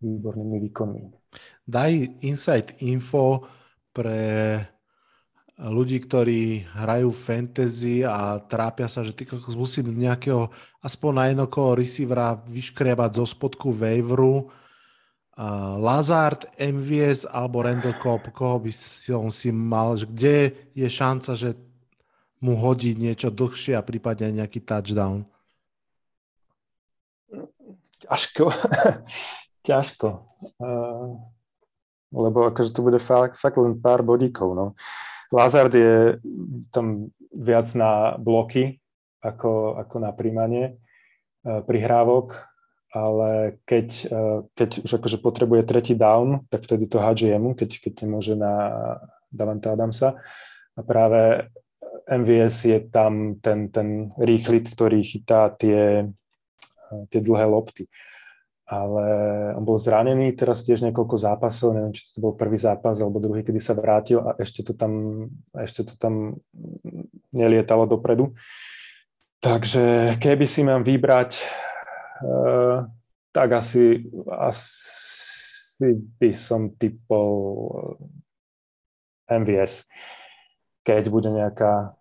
výbornými 0.00 0.58
výkonmi. 0.70 1.02
Daj 1.68 2.24
insight 2.24 2.76
info 2.80 3.44
pre 3.92 4.58
ľudí, 5.54 6.02
ktorí 6.02 6.66
hrajú 6.74 7.14
fantasy 7.14 8.02
a 8.02 8.42
trápia 8.42 8.90
sa, 8.90 9.06
že 9.06 9.14
ty 9.14 9.22
musím 9.54 9.94
nejakého 9.94 10.50
aspoň 10.82 11.12
na 11.14 11.24
jednokoho 11.30 11.78
receivera 11.78 12.34
vyškriebať 12.34 13.10
zo 13.22 13.24
spodku 13.24 13.70
waveru 13.70 14.50
uh, 15.38 15.78
Lazard, 15.78 16.50
MVS 16.58 17.30
alebo 17.30 17.62
Randall 17.62 17.94
Cobb, 18.02 18.34
koho 18.34 18.58
by 18.58 18.72
som 18.74 19.30
si 19.30 19.54
mal, 19.54 19.94
že 19.94 20.10
kde 20.10 20.38
je 20.74 20.88
šanca, 20.90 21.38
že 21.38 21.54
mu 22.42 22.58
hodí 22.58 22.96
niečo 22.96 23.30
dlhšie 23.30 23.78
a 23.78 23.86
prípadne 23.86 24.34
nejaký 24.34 24.62
touchdown? 24.62 25.26
Ťažko. 28.04 28.50
Ťažko. 29.66 30.08
Uh, 30.60 31.18
lebo 32.12 32.48
akože 32.50 32.70
to 32.74 32.80
bude 32.84 33.00
fakt, 33.00 33.36
fakt 33.40 33.56
len 33.56 33.78
pár 33.78 34.04
bodíkov. 34.04 34.54
No. 34.54 34.66
Lazard 35.34 35.72
je 35.74 36.20
tam 36.70 37.10
viac 37.34 37.66
na 37.74 38.14
bloky 38.20 38.78
ako, 39.24 39.80
ako 39.80 39.96
na 39.98 40.14
príjmanie 40.14 40.78
prihrávok 41.44 42.54
ale 42.94 43.58
keď, 43.66 44.06
keď 44.54 44.70
už 44.86 44.90
akože 45.02 45.18
potrebuje 45.18 45.66
tretí 45.66 45.98
down, 45.98 46.46
tak 46.46 46.62
vtedy 46.62 46.86
to 46.86 47.02
hádže 47.02 47.34
jemu, 47.34 47.58
keď, 47.58 47.82
keď 47.82 47.92
nemôže 48.06 48.38
na 48.38 48.54
Davanta 49.34 49.74
Adamsa. 49.74 50.14
A 50.78 50.80
práve 50.86 51.50
MVS 52.04 52.56
je 52.68 52.78
tam 52.92 53.40
ten, 53.40 53.68
ten 53.72 54.12
rýchly, 54.20 54.60
ktorý 54.64 55.00
chytá 55.00 55.52
tie, 55.54 56.08
eh, 56.08 57.02
tie 57.08 57.20
dlhé 57.20 57.46
lopty. 57.48 57.88
Ale 58.64 59.04
on 59.52 59.60
bol 59.60 59.76
zranený 59.76 60.32
teraz 60.32 60.64
tiež 60.64 60.80
niekoľko 60.88 61.20
zápasov, 61.20 61.76
neviem, 61.76 61.92
či 61.92 62.16
to 62.16 62.24
bol 62.24 62.32
prvý 62.32 62.56
zápas 62.56 62.96
alebo 62.96 63.20
druhý, 63.20 63.44
kedy 63.44 63.60
sa 63.60 63.76
vrátil 63.76 64.24
a 64.24 64.32
ešte 64.40 64.64
to 64.64 64.72
tam, 64.72 65.26
ešte 65.52 65.84
to 65.84 65.94
tam 66.00 66.40
nelietalo 67.28 67.84
dopredu. 67.84 68.32
Takže 69.44 70.16
keby 70.16 70.48
si 70.48 70.64
mám 70.64 70.80
vybrať 70.80 71.44
Eh, 72.24 72.78
tak 73.32 73.52
asi, 73.52 74.06
asi 74.30 75.90
by 76.20 76.30
som 76.30 76.70
typol 76.78 77.30
eh, 79.28 79.38
MVS, 79.42 79.90
keď 80.84 81.04
bude 81.08 81.32
nejaká, 81.32 81.96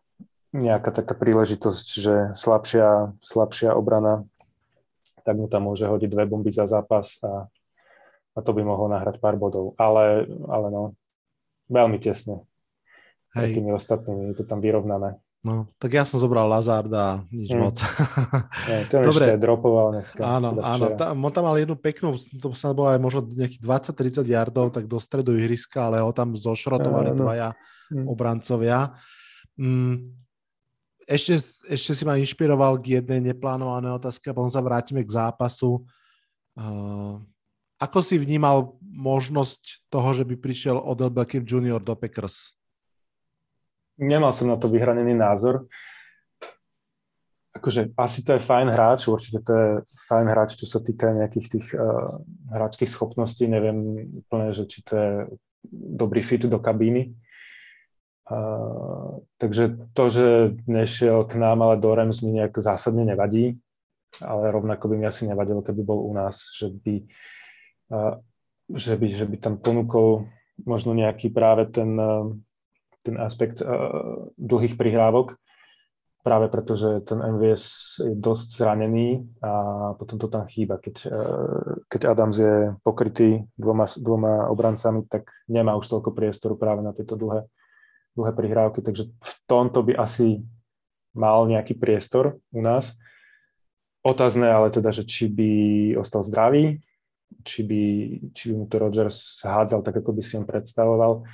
nejaká 0.52 0.92
taká 0.92 1.16
príležitosť, 1.16 1.88
že 1.98 2.16
slabšia, 2.36 3.16
slabšia 3.24 3.72
obrana, 3.74 4.28
tak 5.24 5.40
mu 5.40 5.48
tam 5.48 5.72
môže 5.72 5.88
hodiť 5.88 6.10
dve 6.12 6.28
bomby 6.28 6.52
za 6.52 6.68
zápas 6.68 7.18
a, 7.24 7.48
a 8.36 8.40
to 8.44 8.52
by 8.52 8.62
mohlo 8.62 8.92
nahrať 8.92 9.24
pár 9.24 9.40
bodov. 9.40 9.72
Ale, 9.80 10.28
ale 10.52 10.68
no, 10.68 10.84
veľmi 11.72 11.98
tesne. 11.98 12.44
Hej. 13.34 13.58
tými 13.58 13.74
ostatnými 13.74 14.30
je 14.30 14.36
to 14.38 14.46
tam 14.46 14.62
vyrovnané. 14.62 15.18
No, 15.44 15.68
tak 15.76 15.92
ja 15.92 16.08
som 16.08 16.24
zobral 16.24 16.48
Lazarda 16.48 17.28
nič 17.28 17.52
mm. 17.52 17.60
moc. 17.60 17.76
To 18.90 19.04
Dobre. 19.12 19.28
ešte 19.28 19.36
dropoval 19.36 20.00
dneska. 20.00 20.24
Áno, 20.24 20.56
teda 20.56 20.64
áno, 20.64 20.86
tá, 20.96 21.06
on 21.12 21.32
tam 21.36 21.44
mal 21.44 21.60
jednu 21.60 21.76
peknú, 21.76 22.16
to 22.40 22.56
sa 22.56 22.72
bolo 22.72 22.88
aj 22.96 23.00
možno 23.04 23.28
nejakých 23.28 23.60
20-30 23.60 24.24
yardov, 24.24 24.72
tak 24.72 24.88
do 24.88 24.96
stredu 25.04 25.36
ihriska, 25.36 25.92
ale 25.92 26.00
ho 26.00 26.16
tam 26.16 26.32
zošrotovali 26.40 27.12
no, 27.12 27.20
dvaja 27.20 27.50
mm. 27.92 28.08
obrancovia. 28.08 28.96
Mm, 29.60 30.00
ešte, 31.04 31.44
ešte 31.68 31.92
si 31.92 32.04
ma 32.08 32.16
inšpiroval 32.16 32.80
k 32.80 33.04
jednej 33.04 33.36
neplánovanej 33.36 34.00
otázke 34.00 34.32
a 34.32 34.38
potom 34.38 34.48
sa 34.48 34.64
vrátime 34.64 35.04
k 35.04 35.12
zápasu. 35.12 35.84
Uh, 36.56 37.20
ako 37.84 38.00
si 38.00 38.16
vnímal 38.16 38.80
možnosť 38.80 39.92
toho, 39.92 40.16
že 40.16 40.24
by 40.24 40.40
prišiel 40.40 40.80
Odell 40.80 41.12
Beckham 41.12 41.44
Jr. 41.44 41.84
do 41.84 42.00
Packers? 42.00 42.56
Nemal 43.98 44.34
som 44.34 44.50
na 44.50 44.58
to 44.58 44.70
vyhranený 44.70 45.14
názor. 45.14 45.66
Akože 47.54 47.94
asi 47.94 48.26
to 48.26 48.34
je 48.36 48.42
fajn 48.42 48.68
hráč, 48.74 49.06
určite 49.08 49.40
to 49.46 49.52
je 49.54 49.68
fajn 50.10 50.26
hráč, 50.26 50.58
čo 50.58 50.66
sa 50.66 50.82
týka 50.82 51.14
nejakých 51.14 51.48
tých 51.54 51.68
uh, 51.78 52.18
hráčských 52.50 52.90
schopností. 52.90 53.46
Neviem 53.46 54.10
úplne, 54.26 54.50
že 54.52 54.66
či 54.66 54.82
to 54.82 54.94
je 54.98 55.12
dobrý 55.72 56.26
fit 56.26 56.44
do 56.44 56.58
kabíny. 56.58 57.14
Uh, 58.26 59.22
takže 59.38 59.78
to, 59.94 60.04
že 60.10 60.28
nešiel 60.66 61.28
k 61.30 61.38
nám, 61.38 61.62
ale 61.62 61.76
do 61.78 61.94
Rams 61.94 62.26
mi 62.26 62.34
nejak 62.36 62.58
zásadne 62.58 63.06
nevadí, 63.06 63.60
ale 64.24 64.50
rovnako 64.50 64.90
by 64.90 64.96
mi 64.98 65.06
asi 65.06 65.30
nevadilo, 65.30 65.62
keby 65.62 65.82
bol 65.84 66.08
u 66.08 66.12
nás, 66.16 66.56
že 66.58 66.72
by, 66.72 66.96
uh, 67.94 68.16
že 68.74 68.96
by, 68.98 69.08
že 69.14 69.26
by 69.30 69.38
tam 69.38 69.56
ponúkol 69.62 70.26
možno 70.66 70.98
nejaký 70.98 71.30
práve 71.30 71.70
ten 71.70 71.94
uh, 72.00 72.34
ten 73.04 73.20
aspekt 73.20 73.60
uh, 73.60 74.32
dlhých 74.40 74.80
prihrávok 74.80 75.36
práve 76.24 76.48
preto, 76.48 76.80
že 76.80 77.04
ten 77.04 77.20
MVS 77.20 77.64
je 78.00 78.16
dosť 78.16 78.48
zranený 78.56 79.28
a 79.44 79.52
potom 80.00 80.16
to 80.16 80.32
tam 80.32 80.48
chýba. 80.48 80.80
Keď, 80.80 80.96
e, 81.04 81.20
keď 81.92 82.02
Adams 82.16 82.40
je 82.40 82.56
pokrytý 82.80 83.44
dvoma, 83.60 83.86
dvoma 84.00 84.48
obrancami, 84.48 85.04
tak 85.12 85.28
nemá 85.52 85.76
už 85.76 85.92
toľko 85.92 86.16
priestoru 86.16 86.56
práve 86.56 86.80
na 86.80 86.96
tieto 86.96 87.20
dlhé, 87.20 87.44
dlhé 88.16 88.32
prihrávky, 88.40 88.80
takže 88.80 89.12
v 89.12 89.34
tomto 89.46 89.84
by 89.84 90.00
asi 90.00 90.40
mal 91.12 91.44
nejaký 91.44 91.76
priestor 91.76 92.40
u 92.56 92.64
nás. 92.64 92.96
Otázne 94.00 94.48
ale 94.48 94.72
teda, 94.72 94.96
že 94.96 95.04
či 95.04 95.28
by 95.28 95.52
ostal 96.00 96.24
zdravý, 96.24 96.80
či 97.44 97.68
by, 97.68 97.84
či 98.32 98.44
by 98.52 98.54
mu 98.64 98.66
to 98.72 98.80
Rodgers 98.80 99.44
hádzal 99.44 99.84
tak, 99.84 100.00
ako 100.00 100.16
by 100.16 100.22
si 100.24 100.40
on 100.40 100.48
predstavoval. 100.48 101.28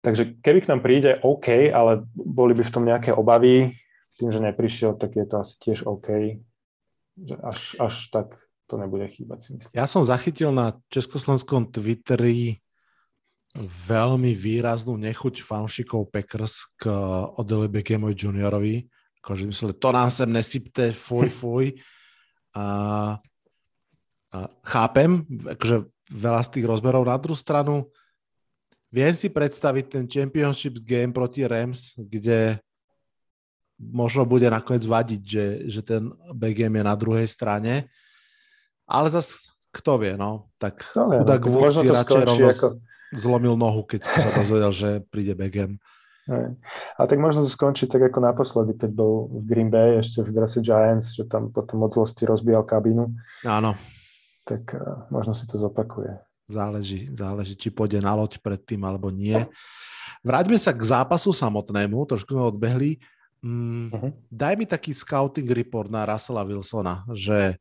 Takže 0.00 0.40
keby 0.40 0.64
k 0.64 0.70
nám 0.72 0.80
príde, 0.80 1.20
OK, 1.20 1.68
ale 1.68 2.08
boli 2.16 2.56
by 2.56 2.64
v 2.64 2.74
tom 2.74 2.84
nejaké 2.88 3.12
obavy, 3.12 3.76
tým, 4.20 4.28
že 4.28 4.44
neprišiel, 4.44 5.00
tak 5.00 5.16
je 5.16 5.24
to 5.24 5.40
asi 5.40 5.54
tiež 5.56 5.88
OK, 5.88 6.36
že 7.16 7.36
až, 7.40 7.60
až 7.80 7.94
tak 8.12 8.36
to 8.68 8.76
nebude 8.76 9.08
chýbať. 9.08 9.38
Si 9.40 9.50
myslím. 9.56 9.72
Ja 9.72 9.88
som 9.88 10.04
zachytil 10.04 10.52
na 10.52 10.76
československom 10.92 11.72
Twitteri 11.72 12.60
veľmi 13.88 14.36
výraznú 14.36 15.00
nechuť 15.00 15.40
fanúšikov 15.40 16.12
Packers 16.12 16.68
k 16.76 16.92
Odele 17.40 17.66
Beckhamovi 17.72 18.14
juniorovi. 18.14 18.84
Akože 19.24 19.48
mysleli, 19.48 19.74
to 19.74 19.88
nám 19.90 20.12
sem 20.12 20.28
nesypte, 20.28 20.92
fuj, 20.92 21.32
fuj. 21.40 21.80
A, 22.54 22.66
a 24.30 24.38
chápem, 24.68 25.24
akože 25.48 25.88
veľa 26.12 26.40
z 26.44 26.50
tých 26.60 26.68
rozmerov 26.68 27.08
na 27.08 27.16
druhú 27.16 27.34
stranu 27.34 27.88
Viem 28.90 29.14
si 29.14 29.30
predstaviť 29.30 29.84
ten 29.86 30.04
championship 30.10 30.82
game 30.82 31.14
proti 31.14 31.46
Rams, 31.46 31.94
kde 31.94 32.58
možno 33.78 34.26
bude 34.26 34.50
nakoniec 34.50 34.82
vadiť, 34.82 35.22
že, 35.22 35.46
že 35.70 35.80
ten 35.80 36.10
BGM 36.34 36.82
je 36.82 36.84
na 36.84 36.96
druhej 36.98 37.30
strane. 37.30 37.86
Ale 38.90 39.06
zase 39.08 39.46
kto 39.70 40.02
vie, 40.02 40.18
no. 40.18 40.50
Tak 40.58 40.82
chudák 40.90 41.42
no, 41.46 41.70
si 41.70 41.86
radšej 41.86 42.22
rovno 42.26 42.48
ako... 42.50 42.66
zlomil 43.14 43.54
nohu, 43.54 43.86
keď 43.86 44.02
sa 44.02 44.30
dozvedel, 44.42 44.72
že 44.74 44.90
príde 45.06 45.38
BGM. 45.38 45.78
A 46.98 47.06
tak 47.10 47.18
možno 47.18 47.42
to 47.42 47.50
skončí 47.50 47.90
tak 47.90 48.06
ako 48.06 48.22
naposledy, 48.22 48.78
keď 48.78 48.90
bol 48.94 49.26
v 49.30 49.42
Green 49.50 49.70
Bay, 49.70 49.98
ešte 49.98 50.22
v 50.22 50.30
drese 50.30 50.62
Giants, 50.62 51.18
že 51.18 51.26
tam 51.26 51.50
potom 51.50 51.82
od 51.82 51.90
zlosti 51.90 52.22
rozbíjal 52.22 52.62
kabínu. 52.62 53.10
Áno. 53.42 53.74
Tak 54.46 54.62
uh, 54.74 55.10
možno 55.10 55.34
si 55.34 55.46
to 55.46 55.58
zopakuje. 55.58 56.29
Záleží, 56.50 57.06
záleží, 57.14 57.54
či 57.54 57.70
pôjde 57.70 58.02
na 58.02 58.10
loď 58.18 58.42
predtým 58.42 58.82
alebo 58.82 59.14
nie. 59.14 59.38
Vráťme 60.26 60.58
sa 60.58 60.74
k 60.74 60.82
zápasu 60.82 61.30
samotnému, 61.30 62.02
trošku 62.10 62.34
sme 62.34 62.42
odbehli. 62.42 62.98
Mm, 63.40 63.88
uh-huh. 63.88 64.10
Daj 64.28 64.54
mi 64.58 64.66
taký 64.66 64.90
scouting 64.92 65.46
report 65.48 65.88
na 65.88 66.04
Russella 66.04 66.42
Wilsona, 66.44 67.06
že 67.14 67.56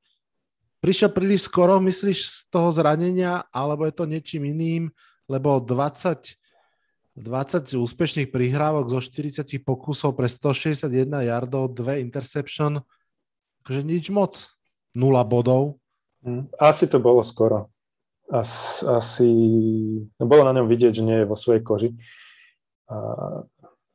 prišiel 0.82 1.14
príliš 1.14 1.48
skoro, 1.48 1.78
myslíš, 1.80 2.20
z 2.20 2.38
toho 2.50 2.74
zranenia, 2.74 3.46
alebo 3.54 3.86
je 3.86 3.94
to 3.96 4.10
niečím 4.10 4.50
iným, 4.50 4.84
lebo 5.30 5.62
20, 5.62 6.36
20 7.16 7.80
úspešných 7.80 8.28
prihrávok 8.28 8.92
zo 8.92 9.00
40 9.00 9.46
pokusov 9.64 10.18
pre 10.18 10.28
161 10.28 11.30
yardov, 11.30 11.72
dve 11.72 12.02
interception, 12.04 12.84
akože 13.64 13.82
nič 13.86 14.12
moc, 14.12 14.50
nula 14.98 15.22
bodov. 15.24 15.78
Mhm. 16.26 16.58
Asi 16.60 16.90
to 16.90 17.00
bolo 17.00 17.24
skoro 17.24 17.72
as, 18.30 18.82
asi, 18.86 19.30
no 20.16 20.24
bolo 20.30 20.46
na 20.46 20.54
ňom 20.54 20.70
vidieť, 20.70 21.02
že 21.02 21.04
nie 21.06 21.18
je 21.22 21.30
vo 21.30 21.38
svojej 21.38 21.62
koži. 21.66 21.90
A 22.90 22.98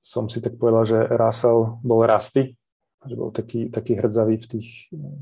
som 0.04 0.28
si 0.28 0.42
tak 0.42 0.58
povedal, 0.60 0.84
že 0.84 0.98
Russell 1.16 1.80
bol 1.80 2.04
rasty, 2.04 2.58
že 3.04 3.14
bol 3.14 3.30
taký, 3.32 3.68
taký 3.68 3.96
hrdzavý 3.96 4.36
v 4.40 4.46
tých, 4.46 4.68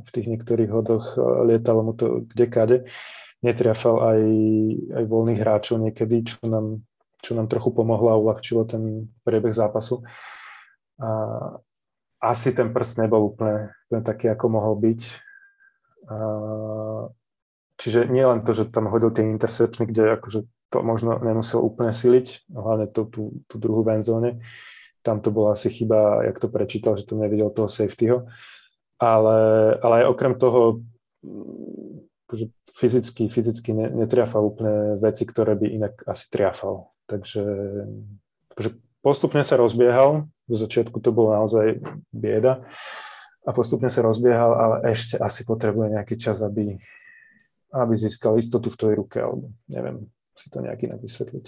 v 0.03 0.11
tých 0.11 0.27
niektorých 0.27 0.71
hodoch, 0.71 1.19
lietalo 1.47 1.83
mu 1.87 1.93
to 1.95 2.27
kdekade. 2.31 2.89
Netriafal 3.43 3.97
aj, 4.03 4.23
aj 5.03 5.05
voľných 5.07 5.41
hráčov 5.43 5.83
niekedy, 5.83 6.23
čo 6.23 6.39
nám, 6.47 6.87
čo 7.23 7.35
nám 7.35 7.51
trochu 7.51 7.75
pomohlo 7.75 8.15
a 8.15 8.21
uľahčilo 8.21 8.67
ten 8.67 9.11
priebeh 9.27 9.51
zápasu. 9.51 10.07
A 11.03 11.11
asi 12.23 12.55
ten 12.55 12.71
prst 12.71 13.03
nebol 13.03 13.35
úplne, 13.35 13.75
úplne 13.91 14.03
taký, 14.07 14.31
ako 14.31 14.47
mohol 14.47 14.75
byť. 14.79 15.01
A 16.07 16.17
Čiže 17.83 18.07
nie 18.07 18.23
len 18.23 18.47
to, 18.47 18.55
že 18.55 18.71
tam 18.71 18.87
hodil 18.87 19.11
tie 19.11 19.27
intercepčny, 19.27 19.91
kde 19.91 20.15
akože 20.15 20.47
to 20.71 20.79
možno 20.87 21.19
nemusel 21.19 21.59
úplne 21.59 21.91
siliť, 21.91 22.47
hlavne 22.55 22.87
tú, 22.87 23.11
tú, 23.11 23.43
tú 23.51 23.59
druhú 23.59 23.83
benzóne. 23.83 24.39
Tam 25.03 25.19
to 25.19 25.35
bola 25.35 25.59
asi 25.59 25.67
chyba, 25.67 26.23
jak 26.23 26.39
to 26.39 26.47
prečítal, 26.47 26.95
že 26.95 27.11
to 27.11 27.19
nevidel 27.19 27.51
toho 27.51 27.67
safetyho. 27.67 28.31
Ale, 29.03 29.39
ale 29.83 29.95
aj 30.07 30.15
okrem 30.15 30.39
toho 30.39 30.87
akože 32.31 32.47
fyzicky, 32.71 33.27
fyzicky 33.29 33.75
netriafal 33.75 34.47
úplne 34.47 34.97
veci, 35.03 35.27
ktoré 35.27 35.59
by 35.59 35.67
inak 35.69 35.95
asi 36.07 36.31
triafal. 36.31 36.95
Takže 37.11 37.43
akože 38.55 38.71
postupne 39.03 39.43
sa 39.43 39.59
rozbiehal, 39.59 40.31
do 40.47 40.57
začiatku 40.57 41.03
to 41.03 41.11
bolo 41.11 41.35
naozaj 41.35 41.83
bieda 42.15 42.65
a 43.43 43.51
postupne 43.51 43.91
sa 43.91 44.07
rozbiehal, 44.07 44.55
ale 44.55 44.77
ešte 44.95 45.19
asi 45.19 45.43
potrebuje 45.43 45.99
nejaký 45.99 46.15
čas, 46.15 46.41
aby, 46.41 46.79
aby 47.73 47.97
získal 47.97 48.37
istotu 48.37 48.69
v 48.69 48.79
tej 48.79 48.93
ruke, 49.01 49.19
alebo 49.19 49.49
neviem 49.67 50.13
si 50.37 50.49
to 50.53 50.61
nejak 50.61 50.85
inak 50.85 51.01
vysvetliť. 51.01 51.47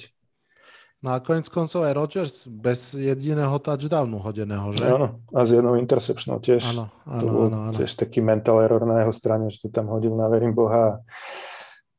No 1.04 1.12
a 1.12 1.20
konec 1.20 1.52
koncov 1.52 1.84
aj 1.84 1.92
Rodgers 1.92 2.34
bez 2.48 2.96
jediného 2.96 3.52
touchdownu 3.60 4.24
hodeného, 4.24 4.72
že? 4.72 4.88
Áno, 4.88 5.20
a 5.36 5.44
s 5.44 5.52
jednou 5.52 5.76
interceptionou 5.76 6.40
tiež. 6.40 6.64
Áno, 6.72 6.88
áno, 7.04 7.20
to 7.20 7.24
bol 7.28 7.44
áno, 7.52 7.58
áno. 7.68 7.76
tiež 7.76 7.92
taký 7.92 8.24
mental 8.24 8.64
error 8.64 8.80
na 8.88 9.04
jeho 9.04 9.12
strane, 9.12 9.52
že 9.52 9.68
to 9.68 9.68
tam 9.68 9.92
hodil 9.92 10.16
na 10.16 10.32
verím 10.32 10.56
Boha 10.56 11.04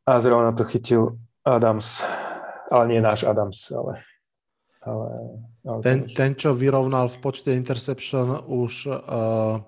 a 0.09 0.11
zrovna 0.17 0.57
to 0.57 0.65
chytil 0.65 1.21
Adams. 1.45 2.01
Ale 2.73 2.97
nie 2.97 2.97
náš 2.97 3.29
Adams, 3.29 3.69
ale... 3.69 4.01
ale, 4.81 5.09
ale 5.69 5.79
ten, 5.85 6.09
ten, 6.09 6.33
čo 6.33 6.57
vyrovnal 6.57 7.05
v 7.05 7.17
počte 7.21 7.53
interception 7.53 8.41
už 8.41 8.89
uh, 8.89 9.61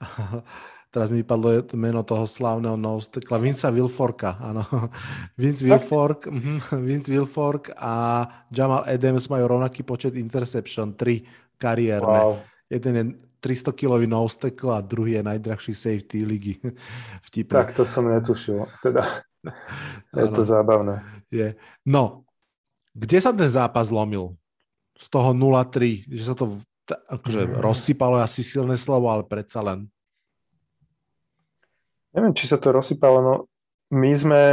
teraz 0.94 1.10
mi 1.10 1.26
vypadlo 1.26 1.74
meno 1.74 2.06
toho 2.06 2.22
slávneho 2.22 2.78
nostekla, 2.78 3.42
Vince 3.42 3.66
Wilforka, 3.74 4.38
áno. 4.38 4.62
Vince 5.42 5.66
Wilfork, 5.66 6.30
mhm, 6.30 6.56
Vince 6.86 7.10
Wilfork 7.10 7.74
a 7.74 8.22
Jamal 8.54 8.86
Adams 8.86 9.26
majú 9.26 9.58
rovnaký 9.58 9.82
počet 9.82 10.14
interception, 10.14 10.94
tri 10.94 11.26
kariérne. 11.58 12.20
Wow. 12.22 12.38
Jeden 12.70 12.94
je 12.94 13.04
300 13.42 13.74
kilový 13.74 14.06
nostekl 14.06 14.70
a 14.70 14.80
druhý 14.80 15.18
je 15.18 15.22
najdrahší 15.26 15.74
safety 15.74 16.22
ligy. 16.22 16.54
Vtipne. 17.26 17.58
Tak 17.58 17.74
to 17.74 17.82
som 17.82 18.06
netušil. 18.06 18.62
Teda 18.78 19.02
je 20.14 20.30
to 20.30 20.46
zábavné. 20.46 21.02
Je. 21.28 21.52
No, 21.84 22.24
kde 22.94 23.18
sa 23.18 23.34
ten 23.34 23.50
zápas 23.50 23.90
zlomil? 23.90 24.38
Z 24.94 25.10
toho 25.10 25.34
0-3, 25.34 26.06
že 26.06 26.22
sa 26.22 26.38
to 26.38 26.62
akože 26.86 27.58
rozsypalo 27.58 28.22
asi 28.22 28.46
silné 28.46 28.78
slovo, 28.78 29.10
ale 29.10 29.26
predsa 29.26 29.58
len. 29.60 29.90
Neviem, 32.14 32.32
či 32.38 32.46
sa 32.46 32.62
to 32.62 32.70
rozsypalo, 32.70 33.18
no 33.18 33.34
my 33.90 34.12
sme, 34.14 34.44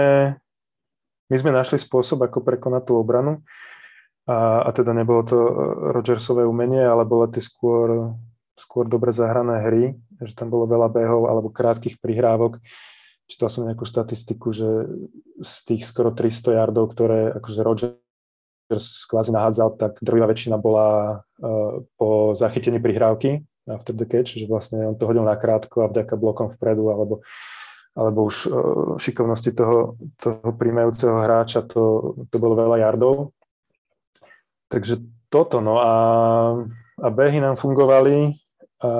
my 1.29 1.35
sme 1.37 1.53
našli 1.53 1.77
spôsob, 1.77 2.25
ako 2.25 2.41
prekonať 2.41 2.89
tú 2.89 2.97
obranu 2.97 3.45
a, 4.25 4.65
a 4.65 4.69
teda 4.73 4.97
nebolo 4.97 5.21
to 5.21 5.37
e, 5.37 5.53
Rodgersové 5.93 6.41
umenie, 6.45 6.81
ale 6.81 7.05
bolo 7.05 7.29
to 7.29 7.37
skôr, 7.37 8.17
skôr 8.57 8.89
dobre 8.89 9.13
zahrané 9.13 9.61
hry, 9.61 9.83
že 10.25 10.33
tam 10.33 10.49
bolo 10.49 10.65
veľa 10.65 10.89
behov 10.89 11.29
alebo 11.29 11.53
krátkých 11.53 12.01
prihrávok. 12.01 12.57
Čítal 13.29 13.53
som 13.53 13.69
nejakú 13.69 13.85
statistiku, 13.85 14.49
že 14.49 14.89
z 15.41 15.53
tých 15.69 15.85
skoro 15.85 16.09
300 16.09 16.57
yardov, 16.57 16.97
ktoré 16.97 17.31
akože 17.37 17.61
Rodgers 17.61 18.87
kvázi 19.07 19.31
nahádzal, 19.31 19.79
tak 19.79 20.01
drvivá 20.03 20.27
väčšina 20.27 20.59
bola 20.59 21.21
uh, 21.39 21.79
po 21.95 22.35
zachytení 22.35 22.83
prihrávky 22.83 23.47
after 23.69 23.93
the 23.93 24.07
catch, 24.09 24.37
že 24.37 24.49
vlastne 24.49 24.85
on 24.87 24.95
to 24.97 25.05
hodil 25.05 25.25
na 25.25 25.37
krátko 25.37 25.85
a 25.85 25.91
vďaka 25.91 26.17
blokom 26.17 26.49
vpredu 26.49 26.89
alebo, 26.89 27.21
alebo 27.93 28.25
už 28.25 28.35
uh, 28.47 28.53
šikovnosti 28.97 29.51
toho, 29.53 29.99
toho 30.17 30.49
príjmajúceho 30.55 31.17
hráča 31.21 31.65
to, 31.65 32.13
to 32.29 32.35
bolo 32.41 32.57
veľa 32.57 32.81
yardov. 32.81 33.35
Takže 34.71 35.03
toto, 35.27 35.59
no 35.59 35.77
a, 35.77 35.93
a 36.99 37.07
behy 37.11 37.43
nám 37.43 37.59
fungovali 37.59 38.39
a, 38.81 38.91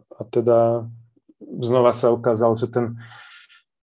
a 0.00 0.20
teda 0.32 0.88
znova 1.60 1.94
sa 1.94 2.10
ukázalo, 2.10 2.58
že 2.58 2.66
ten 2.68 2.98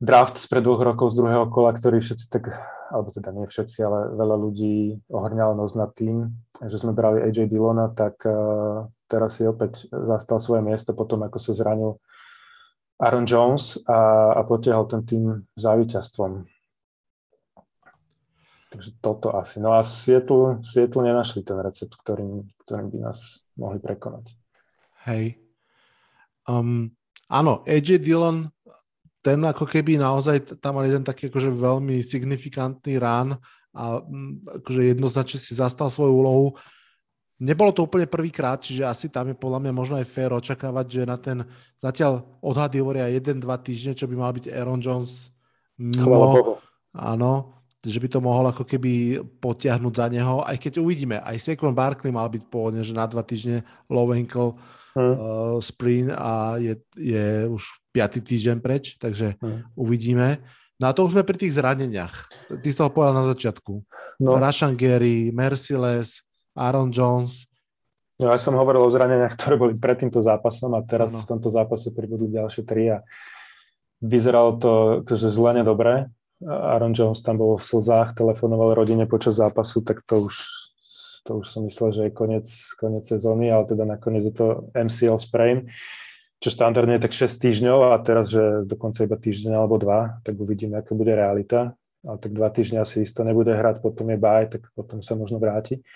draft 0.03 0.39
spred 0.41 0.67
dvoch 0.67 0.83
rokov 0.83 1.15
z 1.15 1.23
druhého 1.23 1.47
kola, 1.47 1.71
ktorý 1.71 2.03
všetci 2.03 2.27
tak, 2.33 2.51
alebo 2.93 3.09
teda 3.09 3.33
nie 3.33 3.49
všetci, 3.49 3.79
ale 3.81 4.13
veľa 4.13 4.37
ľudí 4.37 5.01
ohrňalo 5.09 5.57
nos 5.57 5.73
nad 5.73 5.89
tým, 5.97 6.29
že 6.61 6.77
sme 6.77 6.93
brali 6.93 7.25
AJ 7.25 7.49
Dillona, 7.49 7.89
tak 7.89 8.21
uh, 8.29 8.85
teraz 9.09 9.41
si 9.41 9.49
opäť 9.49 9.89
zastal 9.89 10.39
svoje 10.39 10.61
miesto 10.61 10.93
potom, 10.93 11.25
ako 11.25 11.41
sa 11.41 11.57
zranil 11.57 11.97
Aaron 13.03 13.27
Jones 13.27 13.83
a, 13.89 14.31
a 14.37 14.41
potiahol 14.45 14.87
ten 14.87 15.03
tým 15.03 15.43
za 15.57 15.75
víťazstvom. 15.75 16.47
Takže 18.73 18.91
toto 19.05 19.37
asi. 19.37 19.61
No 19.61 19.77
a 19.77 19.85
Seattle 19.85 20.63
nenašli 21.05 21.45
ten 21.45 21.61
recept, 21.61 21.93
ktorým, 21.93 22.49
ktorým 22.65 22.89
by 22.89 22.99
nás 23.05 23.45
mohli 23.59 23.77
prekonať. 23.77 24.33
Hej. 25.05 25.37
Um, 26.49 26.95
áno, 27.29 27.61
AJ 27.69 28.01
Dillon, 28.01 28.49
ten 29.23 29.39
ako 29.47 29.65
keby 29.71 30.03
naozaj 30.03 30.59
tam 30.59 30.77
mal 30.77 30.85
jeden 30.85 31.07
taký 31.07 31.31
akože 31.31 31.49
veľmi 31.55 32.03
signifikantný 32.03 32.99
rán 32.99 33.39
a 33.71 34.03
mm, 34.03 34.61
akože 34.61 34.83
jednoznačne 34.93 35.39
si 35.39 35.55
zastal 35.55 35.89
svoju 35.89 36.13
úlohu. 36.13 36.47
Nebolo 37.43 37.75
to 37.75 37.87
úplne 37.87 38.07
prvýkrát, 38.07 38.63
čiže 38.63 38.87
asi 38.87 39.07
tam 39.11 39.31
je 39.31 39.37
podľa 39.39 39.67
mňa 39.67 39.73
možno 39.75 39.95
aj 39.99 40.07
fér 40.07 40.31
očakávať, 40.35 40.87
že 40.87 41.03
na 41.07 41.17
ten 41.19 41.43
zatiaľ 41.79 42.23
odhady 42.39 42.79
hovoria 42.79 43.11
1-2 43.11 43.43
týždne, 43.63 43.99
čo 43.99 44.07
by 44.07 44.15
mal 44.15 44.31
byť 44.31 44.47
Aaron 44.51 44.83
Jones 44.83 45.31
mimo. 45.79 46.59
Áno, 46.93 47.63
že 47.83 47.99
by 47.99 48.09
to 48.11 48.21
mohol 48.23 48.47
ako 48.47 48.63
keby 48.63 49.19
potiahnuť 49.43 49.95
za 49.97 50.07
neho, 50.07 50.45
aj 50.47 50.55
keď 50.61 50.79
uvidíme, 50.79 51.19
aj 51.19 51.41
Saquon 51.41 51.75
Barkley 51.75 52.15
mal 52.15 52.31
byť 52.31 52.43
pôvodne, 52.47 52.85
že 52.87 52.95
na 52.95 53.11
dva 53.11 53.27
týždne 53.27 53.67
low 53.91 54.07
ankle 54.15 54.55
hmm. 54.95 55.15
uh, 55.17 55.57
sprint 55.59 56.15
a 56.15 56.63
je, 56.63 56.79
je 56.95 57.49
už 57.51 57.82
piatý 57.93 58.25
týždeň 58.25 58.57
preč, 58.59 58.97
takže 58.97 59.37
hmm. 59.39 59.77
uvidíme. 59.77 60.41
No 60.81 60.91
a 60.91 60.97
to 60.97 61.07
už 61.07 61.15
sme 61.15 61.23
pri 61.23 61.39
tých 61.39 61.55
zraneniach. 61.55 62.27
Ty 62.51 62.67
si 62.67 62.75
toho 62.75 62.91
povedal 62.91 63.15
na 63.15 63.29
začiatku. 63.29 63.73
No. 64.19 64.41
Rashan 64.41 64.75
Gary, 64.75 65.31
Merciless, 65.31 66.27
Aaron 66.59 66.91
Jones. 66.91 67.47
No, 68.19 68.33
ja 68.33 68.39
som 68.41 68.59
hovoril 68.59 68.83
o 68.83 68.91
zraneniach, 68.91 69.39
ktoré 69.39 69.55
boli 69.55 69.79
pred 69.79 70.01
týmto 70.01 70.19
zápasom 70.25 70.75
a 70.75 70.83
teraz 70.83 71.15
ano. 71.15 71.23
v 71.23 71.29
tomto 71.37 71.49
zápase 71.55 71.95
pribudli 71.95 72.35
ďalšie 72.35 72.63
tri 72.67 72.91
a 72.91 73.05
vyzeralo 74.03 74.59
to 74.59 74.71
akože 75.07 75.29
zle 75.31 75.63
nedobre 75.63 76.11
Aaron 76.47 76.95
Jones 76.95 77.23
tam 77.23 77.39
bol 77.39 77.55
v 77.59 77.65
slzách, 77.65 78.19
telefonoval 78.19 78.75
rodine 78.75 79.07
počas 79.07 79.39
zápasu, 79.39 79.83
tak 79.87 80.03
to 80.03 80.27
už, 80.27 80.35
to 81.23 81.39
už 81.43 81.47
som 81.47 81.63
myslel, 81.67 81.91
že 81.95 82.03
je 82.09 82.13
koniec, 82.13 82.47
koniec 82.79 83.07
sezóny, 83.07 83.51
ale 83.51 83.65
teda 83.67 83.87
nakoniec 83.87 84.27
je 84.27 84.35
to 84.35 84.47
MCL 84.75 85.19
sprain, 85.23 85.71
čo 86.43 86.51
štandardne 86.51 86.99
tak 86.99 87.15
6 87.15 87.39
týždňov 87.39 87.95
a 87.95 87.97
teraz, 88.03 88.35
že 88.35 88.67
dokonca 88.67 89.07
iba 89.07 89.15
týždeň 89.15 89.55
alebo 89.55 89.79
dva, 89.79 90.19
tak 90.27 90.35
uvidíme, 90.43 90.83
ako 90.83 90.99
bude 90.99 91.15
realita. 91.15 91.79
Ale 92.03 92.19
tak 92.19 92.35
dva 92.35 92.51
týždňa 92.51 92.83
asi 92.83 93.07
isto 93.07 93.23
nebude 93.23 93.55
hrať, 93.55 93.79
potom 93.79 94.11
je 94.11 94.19
baj, 94.19 94.59
tak 94.59 94.67
potom 94.75 95.07
sa 95.07 95.15
možno 95.15 95.39
vráti. 95.39 95.87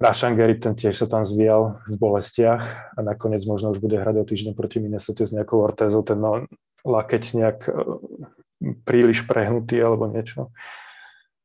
Rashan 0.00 0.38
Gary, 0.38 0.56
ten 0.56 0.72
tiež 0.72 0.96
sa 0.96 1.04
tam 1.04 1.26
zvíjal 1.26 1.84
v 1.84 1.96
bolestiach 2.00 2.96
a 2.96 3.00
nakoniec 3.04 3.44
možno 3.44 3.76
už 3.76 3.82
bude 3.84 4.00
hrať 4.00 4.16
o 4.16 4.24
týždeň 4.24 4.56
proti 4.56 4.80
Minnesota 4.80 5.28
s 5.28 5.36
nejakou 5.36 5.60
ortézou, 5.60 6.00
ten 6.00 6.16
no, 6.16 6.48
lakeť 6.86 7.22
nejak 7.36 7.58
príliš 8.88 9.28
prehnutý 9.28 9.84
alebo 9.84 10.08
niečo. 10.08 10.48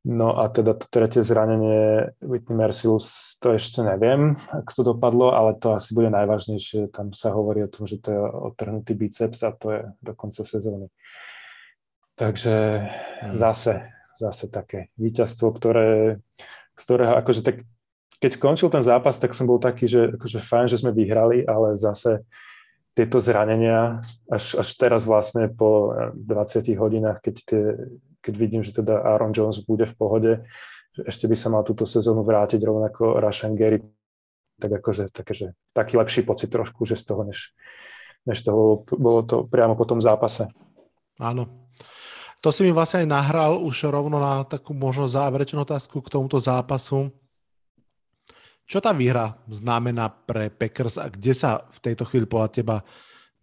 No 0.04 0.36
a 0.36 0.52
teda 0.52 0.76
to 0.76 0.84
tretie 0.92 1.24
zranenie 1.24 2.12
Whitney 2.20 2.52
Mercilus, 2.52 3.40
to 3.40 3.56
ešte 3.56 3.80
neviem, 3.80 4.36
ako 4.52 4.70
to 4.76 4.82
dopadlo, 4.92 5.32
ale 5.32 5.56
to 5.56 5.72
asi 5.72 5.96
bude 5.96 6.12
najvážnejšie. 6.12 6.92
Tam 6.92 7.16
sa 7.16 7.32
hovorí 7.32 7.64
o 7.64 7.72
tom, 7.72 7.88
že 7.88 7.96
to 8.04 8.12
je 8.12 8.20
odtrhnutý 8.20 8.92
biceps 8.92 9.40
a 9.40 9.56
to 9.56 9.66
je 9.72 9.80
do 10.04 10.12
konca 10.12 10.44
sezóny. 10.44 10.92
Takže 12.20 12.84
hmm. 12.84 13.32
zase, 13.32 13.88
zase 14.20 14.52
také 14.52 14.92
víťazstvo, 15.00 15.48
ktoré, 15.56 16.20
z 16.76 16.82
ktorého 16.84 17.16
akože 17.24 17.40
tak, 17.40 17.56
keď 18.20 18.30
skončil 18.36 18.68
ten 18.68 18.84
zápas, 18.84 19.16
tak 19.16 19.32
som 19.32 19.48
bol 19.48 19.56
taký, 19.56 19.88
že 19.88 20.20
akože 20.20 20.36
fajn, 20.36 20.66
že 20.68 20.84
sme 20.84 20.92
vyhrali, 20.92 21.48
ale 21.48 21.80
zase 21.80 22.28
tieto 22.92 23.24
zranenia 23.24 24.04
až, 24.28 24.60
až 24.60 24.68
teraz 24.76 25.08
vlastne 25.08 25.48
po 25.48 25.96
20 26.12 26.76
hodinách, 26.76 27.24
keď, 27.24 27.34
tie, 27.42 27.62
keď 28.24 28.34
vidím, 28.40 28.64
že 28.64 28.72
teda 28.72 29.04
Aaron 29.04 29.36
Jones 29.36 29.60
bude 29.60 29.84
v 29.84 29.94
pohode, 29.94 30.32
že 30.96 31.04
ešte 31.04 31.28
by 31.28 31.36
sa 31.36 31.52
mal 31.52 31.60
túto 31.60 31.84
sezónu 31.84 32.24
vrátiť 32.24 32.64
rovnako 32.64 33.20
Rashan 33.20 33.52
Gary, 33.52 33.84
tak 34.56 34.80
akože 34.80 35.12
také, 35.12 35.32
že 35.36 35.46
taký 35.76 36.00
lepší 36.00 36.24
pocit 36.24 36.48
trošku, 36.48 36.88
že 36.88 36.96
z 36.96 37.12
toho, 37.12 37.28
než, 37.28 37.52
než 38.24 38.40
toho 38.40 38.88
bolo 38.88 39.20
to 39.26 39.44
priamo 39.44 39.76
po 39.76 39.84
tom 39.84 40.00
zápase. 40.00 40.48
Áno. 41.20 41.68
To 42.40 42.52
si 42.52 42.60
mi 42.64 42.76
vlastne 42.76 43.04
aj 43.04 43.08
nahral 43.08 43.52
už 43.60 43.88
rovno 43.88 44.20
na 44.20 44.44
takú 44.44 44.76
možno 44.76 45.08
záverečnú 45.08 45.64
otázku 45.64 46.00
k 46.04 46.12
tomuto 46.12 46.36
zápasu. 46.36 47.08
Čo 48.64 48.80
tá 48.80 48.92
výhra 48.92 49.40
znamená 49.48 50.08
pre 50.12 50.48
Packers 50.52 50.96
a 51.00 51.08
kde 51.08 51.32
sa 51.36 51.64
v 51.72 51.78
tejto 51.80 52.04
chvíli 52.04 52.28
podľa 52.28 52.48
teba 52.52 52.76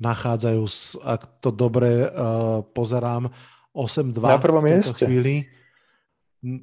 nachádzajú, 0.01 0.61
ak 1.01 1.21
to 1.41 1.49
dobre 1.53 2.09
uh, 2.09 2.65
pozerám, 2.73 3.29
8-2 3.71 4.19
Na 4.19 4.37
prvom 4.37 4.63
v 4.63 4.75
mieste. 4.75 5.03
chvíli. 5.03 5.47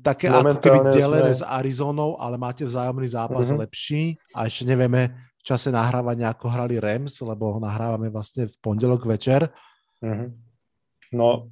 Také 0.03 0.27
ako 0.27 0.59
keby 0.59 0.79
delené 0.91 1.33
sme... 1.33 1.41
s 1.41 1.43
Arizonou, 1.47 2.19
ale 2.19 2.35
máte 2.35 2.67
vzájomný 2.67 3.09
zápas 3.15 3.47
uh-huh. 3.49 3.63
lepší 3.63 4.19
a 4.35 4.51
ešte 4.51 4.67
nevieme 4.67 5.15
v 5.39 5.43
čase 5.47 5.71
nahrávania, 5.71 6.35
ako 6.35 6.51
hrali 6.51 6.83
Rams, 6.83 7.15
lebo 7.23 7.63
nahrávame 7.63 8.11
vlastne 8.11 8.51
v 8.51 8.55
pondelok 8.59 9.07
večer. 9.07 9.55
Uh-huh. 10.03 10.35
No, 11.15 11.49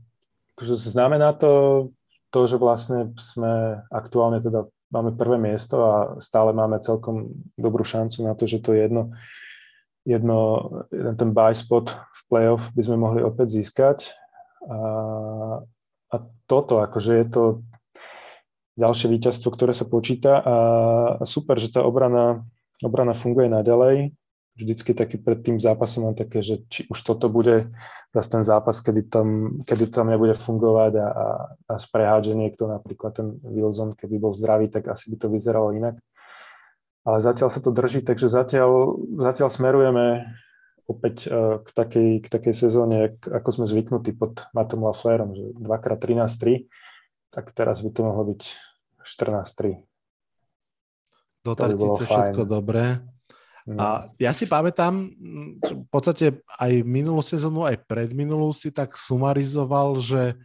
akože 0.58 0.90
znamená 0.90 1.38
to 1.38 1.86
to, 2.34 2.44
že 2.50 2.60
vlastne 2.60 3.14
sme 3.16 3.80
aktuálne 3.88 4.42
teda 4.42 4.66
máme 4.92 5.14
prvé 5.14 5.40
miesto 5.40 5.82
a 5.82 5.94
stále 6.22 6.52
máme 6.52 6.78
celkom 6.84 7.32
dobrú 7.58 7.82
šancu 7.82 8.26
na 8.26 8.36
to, 8.36 8.44
že 8.46 8.62
to 8.62 8.76
jedno, 8.76 9.14
jedno 10.06 10.68
jeden 10.92 11.14
ten 11.16 11.30
buy 11.32 11.54
spot 11.56 11.90
v 11.90 12.20
playoff 12.30 12.70
by 12.76 12.82
sme 12.84 12.96
mohli 13.00 13.20
opäť 13.22 13.56
získať. 13.62 14.12
A, 14.66 14.78
a 16.12 16.16
toto, 16.50 16.82
akože 16.82 17.12
je 17.22 17.26
to 17.30 17.42
ďalšie 18.76 19.08
víťazstvo, 19.08 19.48
ktoré 19.54 19.72
sa 19.72 19.88
počíta 19.88 20.42
a, 20.42 20.56
a 21.18 21.24
super, 21.24 21.56
že 21.56 21.72
tá 21.72 21.80
obrana, 21.86 22.44
obrana 22.84 23.16
funguje 23.16 23.48
naďalej 23.48 24.12
vždycky 24.56 24.96
taký 24.96 25.20
pred 25.20 25.44
tým 25.44 25.60
zápasom 25.60 26.08
mám 26.08 26.16
také, 26.16 26.40
že 26.40 26.64
či 26.72 26.88
už 26.88 26.96
toto 27.04 27.28
bude 27.28 27.68
zase 28.16 28.28
ten 28.32 28.42
zápas, 28.42 28.80
kedy 28.80 29.12
tam, 29.12 29.60
kedy 29.68 29.92
tam 29.92 30.08
nebude 30.08 30.32
fungovať 30.32 30.92
a, 30.96 31.06
a, 31.06 31.28
a 31.68 31.74
sprehádže 31.76 32.32
niekto, 32.32 32.64
napríklad 32.64 33.12
ten 33.12 33.36
Wilson, 33.44 33.92
keby 33.92 34.16
bol 34.16 34.32
zdravý, 34.32 34.72
tak 34.72 34.88
asi 34.88 35.12
by 35.12 35.16
to 35.20 35.28
vyzeralo 35.28 35.76
inak. 35.76 36.00
Ale 37.06 37.22
zatiaľ 37.22 37.52
sa 37.52 37.60
to 37.60 37.70
drží, 37.70 38.02
takže 38.02 38.32
zatiaľ, 38.32 38.98
zatiaľ 39.20 39.48
smerujeme 39.52 40.26
opäť 40.86 41.26
uh, 41.26 41.60
k 41.62 41.68
takej, 41.74 42.10
k 42.22 42.26
takej 42.30 42.54
sezóne, 42.54 43.18
ako 43.22 43.48
sme 43.50 43.66
zvyknutí 43.66 44.14
pod 44.14 44.46
Matom 44.54 44.86
Laflerom, 44.86 45.34
že 45.34 45.44
2x13-3, 45.58 46.70
tak 47.34 47.50
teraz 47.52 47.82
by 47.82 47.90
to 47.90 48.00
mohlo 48.06 48.34
byť 48.34 48.42
14-3. 49.02 49.82
Do 51.46 51.52
tretice 51.54 52.02
všetko 52.06 52.42
dobré. 52.46 52.98
A 53.66 54.06
ja 54.22 54.30
si 54.30 54.46
pamätám, 54.46 55.10
v 55.58 55.86
podstate 55.90 56.38
aj 56.54 56.86
minulú 56.86 57.18
sezónu, 57.18 57.66
aj 57.66 57.82
predminulú 57.90 58.54
si 58.54 58.70
tak 58.70 58.94
sumarizoval, 58.94 59.98
že 59.98 60.38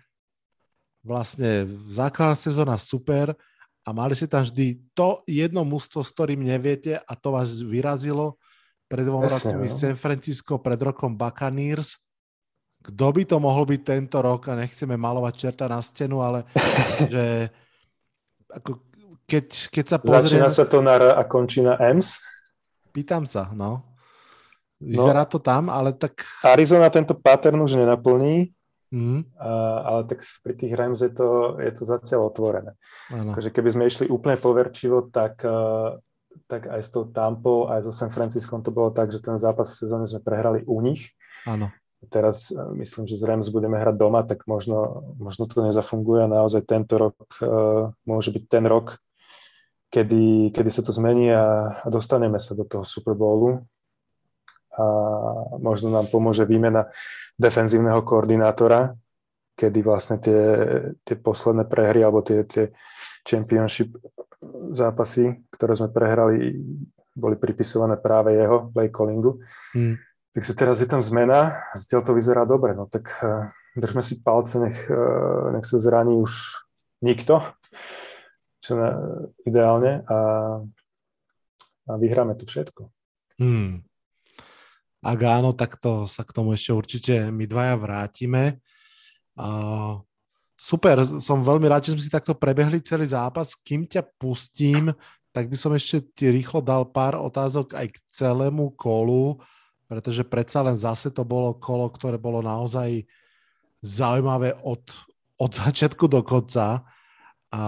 vlastne 1.05 1.69
základná 1.93 2.33
sezóna 2.33 2.81
super 2.81 3.37
a 3.85 3.89
mali 3.93 4.17
si 4.17 4.25
tam 4.25 4.41
vždy 4.41 4.81
to 4.97 5.21
jedno 5.29 5.61
mužstvo, 5.61 6.01
s 6.01 6.13
ktorým 6.13 6.41
neviete 6.41 6.97
a 6.97 7.13
to 7.13 7.33
vás 7.33 7.53
vyrazilo. 7.61 8.41
Pred 8.91 9.05
dvom 9.07 9.23
rokmi 9.23 9.67
no. 9.71 9.71
San 9.71 9.95
Francisco, 9.95 10.59
pred 10.59 10.79
rokom 10.83 11.15
Buccaneers. 11.15 11.95
Kto 12.81 13.13
by 13.15 13.23
to 13.23 13.37
mohol 13.39 13.63
byť 13.63 13.81
tento 13.87 14.19
rok 14.19 14.51
a 14.51 14.59
nechceme 14.59 14.99
malovať 14.99 15.33
čerta 15.37 15.65
na 15.71 15.79
stenu, 15.79 16.19
ale 16.19 16.43
že 17.13 17.47
ako 18.51 18.91
keď, 19.23 19.47
keď 19.71 19.85
sa 19.87 19.97
pozrieme... 19.97 20.27
Začína 20.27 20.51
sa 20.51 20.65
to 20.67 20.83
na 20.83 20.99
R 20.99 21.15
a 21.15 21.23
končí 21.23 21.63
na 21.63 21.79
EMS? 21.79 22.19
Pýtam 22.91 23.23
sa, 23.23 23.47
no. 23.55 23.87
Vyzerá 24.81 25.23
no, 25.23 25.29
to 25.29 25.39
tam, 25.39 25.71
ale 25.71 25.95
tak... 25.95 26.25
Arizona 26.43 26.91
tento 26.91 27.15
pattern 27.15 27.61
už 27.61 27.79
nenaplní, 27.79 28.51
mm. 28.91 29.37
a, 29.39 29.49
ale 29.87 30.01
tak 30.09 30.25
pri 30.41 30.53
tých 30.57 30.73
Rams 30.73 30.99
je 30.99 31.13
to, 31.13 31.61
je 31.61 31.71
to 31.71 31.83
zatiaľ 31.85 32.33
otvorené. 32.33 32.75
Takže 33.07 33.53
keby 33.53 33.69
sme 33.71 33.83
išli 33.87 34.09
úplne 34.09 34.41
poverčivo, 34.41 35.07
tak, 35.13 35.45
tak 36.47 36.67
aj 36.67 36.81
s 36.83 36.89
tou 36.91 37.07
Tampou, 37.07 37.71
aj 37.71 37.87
so 37.87 37.91
San 37.95 38.11
Franciscom 38.11 38.59
to 38.59 38.71
bolo 38.75 38.91
tak, 38.91 39.11
že 39.11 39.23
ten 39.23 39.39
zápas 39.39 39.71
v 39.71 39.79
sezóne 39.79 40.05
sme 40.07 40.19
prehrali 40.19 40.67
u 40.67 40.83
nich. 40.83 41.15
Áno. 41.47 41.71
Teraz 42.09 42.49
myslím, 42.73 43.05
že 43.05 43.21
z 43.21 43.23
Rams 43.29 43.53
budeme 43.53 43.77
hrať 43.77 43.95
doma, 43.95 44.25
tak 44.25 44.49
možno, 44.49 45.05
možno 45.21 45.45
to 45.45 45.61
nezafunguje 45.61 46.25
a 46.25 46.33
naozaj 46.33 46.65
tento 46.65 46.97
rok 46.97 47.15
uh, 47.45 47.93
môže 48.09 48.33
byť 48.33 48.43
ten 48.49 48.65
rok, 48.65 48.97
kedy, 49.93 50.49
kedy 50.49 50.69
sa 50.73 50.81
to 50.81 50.89
zmení 50.89 51.29
a, 51.29 51.77
a 51.85 51.87
dostaneme 51.93 52.41
sa 52.41 52.57
do 52.57 52.65
toho 52.65 52.81
Super 52.81 53.13
Bowlu. 53.13 53.61
A 54.71 54.83
možno 55.59 55.91
nám 55.91 56.07
pomôže 56.09 56.47
výmena 56.47 56.89
defenzívneho 57.37 58.01
koordinátora, 58.01 58.97
kedy 59.59 59.79
vlastne 59.83 60.17
tie, 60.17 60.41
tie 61.05 61.15
posledné 61.19 61.69
prehry 61.69 62.01
alebo 62.01 62.23
tie, 62.25 62.47
tie 62.47 62.73
championship 63.27 63.93
zápasy, 64.73 65.45
ktoré 65.53 65.77
sme 65.77 65.93
prehrali, 65.93 66.57
boli 67.13 67.37
pripisované 67.37 67.97
práve 68.01 68.33
jeho 68.33 68.73
play 68.73 68.89
callingu. 68.89 69.37
Hmm. 69.73 70.01
Takže 70.31 70.51
teraz 70.55 70.79
je 70.79 70.87
tam 70.87 71.03
zmena, 71.03 71.67
zatiaľ 71.75 72.01
to 72.07 72.15
vyzerá 72.15 72.47
dobre, 72.47 72.71
no 72.71 72.87
tak 72.87 73.11
uh, 73.19 73.51
držme 73.75 73.99
si 73.99 74.23
palce, 74.23 74.63
nech, 74.63 74.79
uh, 74.87 75.51
nech 75.51 75.67
sa 75.67 75.75
zraní 75.75 76.15
už 76.15 76.31
nikto 77.03 77.43
čo 78.61 78.77
na, 78.77 78.89
ideálne 79.43 80.05
a, 80.05 80.17
a 81.89 81.91
vyhráme 81.97 82.37
tu 82.37 82.45
všetko. 82.45 82.87
Hmm. 83.41 83.81
Ak 85.01 85.19
áno, 85.25 85.57
tak 85.57 85.81
to 85.81 86.05
sa 86.05 86.21
k 86.21 86.29
tomu 86.29 86.53
ešte 86.53 86.77
určite 86.77 87.13
my 87.33 87.49
dvaja 87.49 87.73
vrátime. 87.73 88.61
Uh, 89.33 90.05
super, 90.61 91.01
som 91.17 91.41
veľmi 91.41 91.65
rád, 91.65 91.89
že 91.89 91.97
sme 91.97 92.05
si 92.05 92.13
takto 92.13 92.37
prebehli 92.37 92.77
celý 92.85 93.09
zápas. 93.09 93.57
Kým 93.57 93.89
ťa 93.89 94.05
pustím, 94.21 94.93
tak 95.33 95.49
by 95.49 95.57
som 95.57 95.73
ešte 95.73 96.05
ti 96.13 96.29
rýchlo 96.29 96.61
dal 96.61 96.85
pár 96.85 97.17
otázok 97.17 97.73
aj 97.73 97.87
k 97.89 97.97
celému 98.13 98.77
kolu, 98.77 99.41
pretože 99.89 100.21
predsa 100.21 100.61
len 100.61 100.77
zase 100.77 101.09
to 101.09 101.25
bolo 101.25 101.57
kolo, 101.57 101.89
ktoré 101.89 102.21
bolo 102.21 102.45
naozaj 102.45 103.01
zaujímavé 103.81 104.53
od, 104.61 104.85
od 105.41 105.51
začiatku 105.51 106.05
do 106.05 106.21
konca. 106.21 106.85
A 107.49 107.63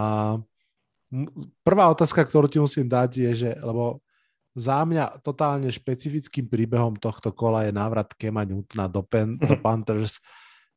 prvá 1.65 1.89
otázka, 1.89 2.21
ktorú 2.21 2.45
ti 2.45 2.61
musím 2.61 2.85
dať 2.85 3.09
je, 3.17 3.31
že, 3.33 3.51
lebo 3.57 4.05
za 4.53 4.85
mňa 4.85 5.25
totálne 5.25 5.65
špecifickým 5.73 6.45
príbehom 6.45 7.01
tohto 7.01 7.33
kola 7.33 7.65
je 7.65 7.73
návrat 7.73 8.13
Kema 8.13 8.45
Newtona 8.45 8.85
do, 8.85 9.01
Pen, 9.01 9.41
do 9.41 9.57
Panthers. 9.65 10.21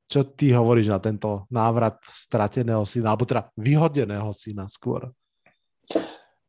Čo 0.07 0.23
ty 0.23 0.55
hovoríš 0.55 0.91
na 0.91 1.03
tento 1.03 1.51
návrat 1.51 1.99
strateného 2.07 2.87
syna, 2.87 3.13
alebo 3.13 3.27
teda 3.27 3.51
vyhodeného 3.59 4.31
syna 4.31 4.71
skôr? 4.71 5.11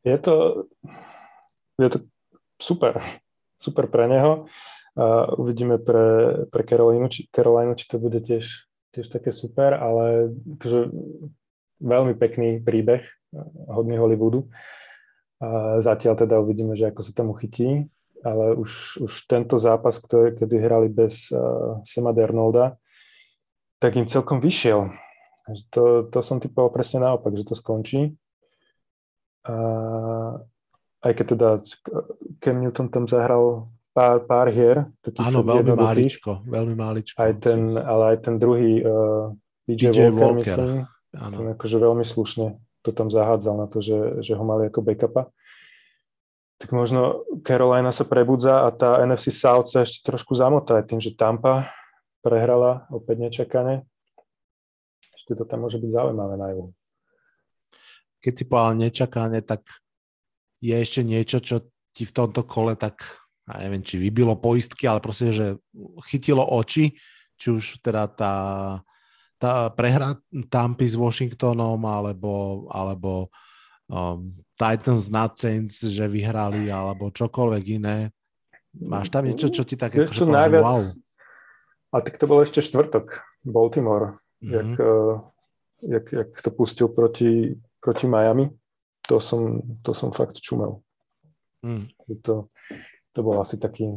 je 0.07 0.17
to, 0.17 0.35
je 1.79 1.89
to 1.89 1.99
super. 2.61 3.03
Super 3.59 3.85
pre 3.91 4.07
neho. 4.07 4.47
A 4.97 5.29
uvidíme 5.37 5.77
pre, 5.77 6.45
pre 6.49 6.63
Carolinu, 6.65 7.05
či, 7.11 7.29
Carolinu, 7.29 7.77
či 7.77 7.85
to 7.85 8.01
bude 8.01 8.17
tiež, 8.17 8.65
tiež 8.97 9.07
také 9.13 9.29
super, 9.29 9.77
ale 9.77 10.33
akože 10.57 10.89
veľmi 11.77 12.17
pekný 12.17 12.65
príbeh, 12.65 13.05
hodný 13.69 14.01
Hollywoodu. 14.01 14.49
A 15.37 15.77
zatiaľ 15.85 16.17
teda 16.17 16.41
uvidíme, 16.41 16.73
že 16.73 16.89
ako 16.89 17.01
sa 17.05 17.13
tomu 17.13 17.37
chytí, 17.37 17.85
ale 18.25 18.57
už, 18.57 19.05
už 19.05 19.29
tento 19.29 19.61
zápas, 19.61 20.01
ktorý, 20.01 20.33
kedy 20.33 20.55
hrali 20.57 20.89
bez 20.89 21.29
uh, 21.29 21.77
Sema 21.85 22.09
Dernolda, 22.09 22.73
tak 23.77 23.95
im 23.95 24.09
celkom 24.09 24.41
vyšiel. 24.41 24.93
To, 25.71 26.03
to 26.11 26.19
som 26.19 26.43
typoval 26.43 26.73
presne 26.73 27.03
naopak, 27.03 27.31
že 27.37 27.47
to 27.47 27.55
skončí. 27.55 28.17
A 29.47 29.55
aj 31.07 31.11
keď 31.15 31.25
teda 31.37 31.49
Cam 32.43 32.57
Newton 32.59 32.91
tam 32.91 33.07
zahral 33.07 33.71
pár, 33.95 34.27
pár 34.27 34.51
hier. 34.51 34.91
Áno, 35.23 35.45
veľmi 35.45 35.71
máličko, 35.71 36.43
veľmi 36.43 36.75
máličko. 36.75 37.15
Aj 37.15 37.31
ten, 37.39 37.79
ale 37.79 38.13
aj 38.13 38.17
ten 38.27 38.35
druhý 38.35 38.83
uh, 38.83 39.31
PJ, 39.63 39.95
PJ 39.95 39.99
Walker, 40.11 40.19
Walker, 40.19 40.37
myslím, 40.43 40.71
Áno. 41.15 41.35
ten 41.39 41.45
akože 41.55 41.77
veľmi 41.79 42.03
slušne 42.03 42.59
to 42.87 42.95
tam 42.95 43.11
zahádzal 43.11 43.59
na 43.59 43.67
to, 43.67 43.83
že, 43.83 44.23
že 44.23 44.31
ho 44.31 44.43
mali 44.47 44.71
ako 44.71 44.79
backupa. 44.79 45.27
Tak 46.57 46.71
možno 46.71 47.27
Carolina 47.43 47.91
sa 47.91 48.07
prebudza 48.07 48.63
a 48.63 48.71
tá 48.71 49.03
NFC 49.03 49.29
South 49.29 49.67
sa 49.67 49.83
ešte 49.83 50.07
trošku 50.07 50.31
zamotá 50.39 50.79
tým, 50.81 51.03
že 51.03 51.11
Tampa 51.11 51.67
prehrala 52.21 52.89
opäť 52.89 53.29
nečakane. 53.29 53.85
Ešte 55.15 55.37
to 55.37 55.43
tam 55.43 55.65
môže 55.65 55.81
byť 55.81 55.91
zaujímavé 55.91 56.35
na 56.37 56.47
juhu 56.53 56.77
keď 58.27 58.33
si 58.33 58.43
povedal 58.43 58.73
nečakane, 58.75 59.39
tak 59.45 59.63
je 60.59 60.75
ešte 60.75 61.05
niečo, 61.05 61.37
čo 61.39 61.69
ti 61.93 62.03
v 62.05 62.11
tomto 62.11 62.45
kole 62.45 62.75
tak, 62.75 63.05
ja 63.47 63.61
neviem, 63.61 63.79
či 63.85 64.01
vybilo 64.01 64.35
poistky, 64.35 64.89
ale 64.89 64.99
proste, 64.99 65.31
že 65.31 65.47
chytilo 66.11 66.43
oči, 66.43 66.97
či 67.37 67.47
už 67.47 67.79
teda 67.79 68.09
tá, 68.09 68.35
tá 69.37 69.69
prehra 69.71 70.17
Tampy 70.49 70.91
s 70.91 70.97
Washingtonom, 70.97 71.77
alebo, 71.85 72.65
alebo 72.73 73.29
um, 73.87 74.33
Titans 74.57 75.07
na 75.13 75.29
Saints, 75.29 75.85
že 75.85 76.03
vyhrali, 76.09 76.67
alebo 76.73 77.13
čokoľvek 77.13 77.63
iné. 77.77 78.09
Máš 78.77 79.07
tam 79.07 79.25
niečo, 79.25 79.49
čo 79.49 79.63
ti 79.63 79.77
tak 79.77 79.93
akože 79.93 80.25
najviac... 80.25 80.63
wow? 80.65 80.81
A 81.93 82.03
tak 82.03 82.19
to 82.19 82.27
bol 82.27 82.43
ešte 82.43 82.59
štvrtok, 82.59 83.23
Baltimore, 83.47 84.19
mm-hmm. 84.43 84.51
jak, 84.51 84.71
uh, 84.79 85.23
jak, 85.81 86.05
jak 86.11 86.29
to 86.41 86.49
pustil 86.51 86.87
proti 86.91 87.55
proti 87.87 88.03
Miami, 88.03 88.51
to 89.07 89.23
som, 89.23 89.63
to 89.79 89.95
som 89.95 90.11
fakt 90.11 90.43
čumel. 90.43 90.83
Mm. 91.63 91.87
To, 92.19 92.51
to 93.15 93.19
bol 93.23 93.39
asi 93.39 93.55
taký... 93.55 93.87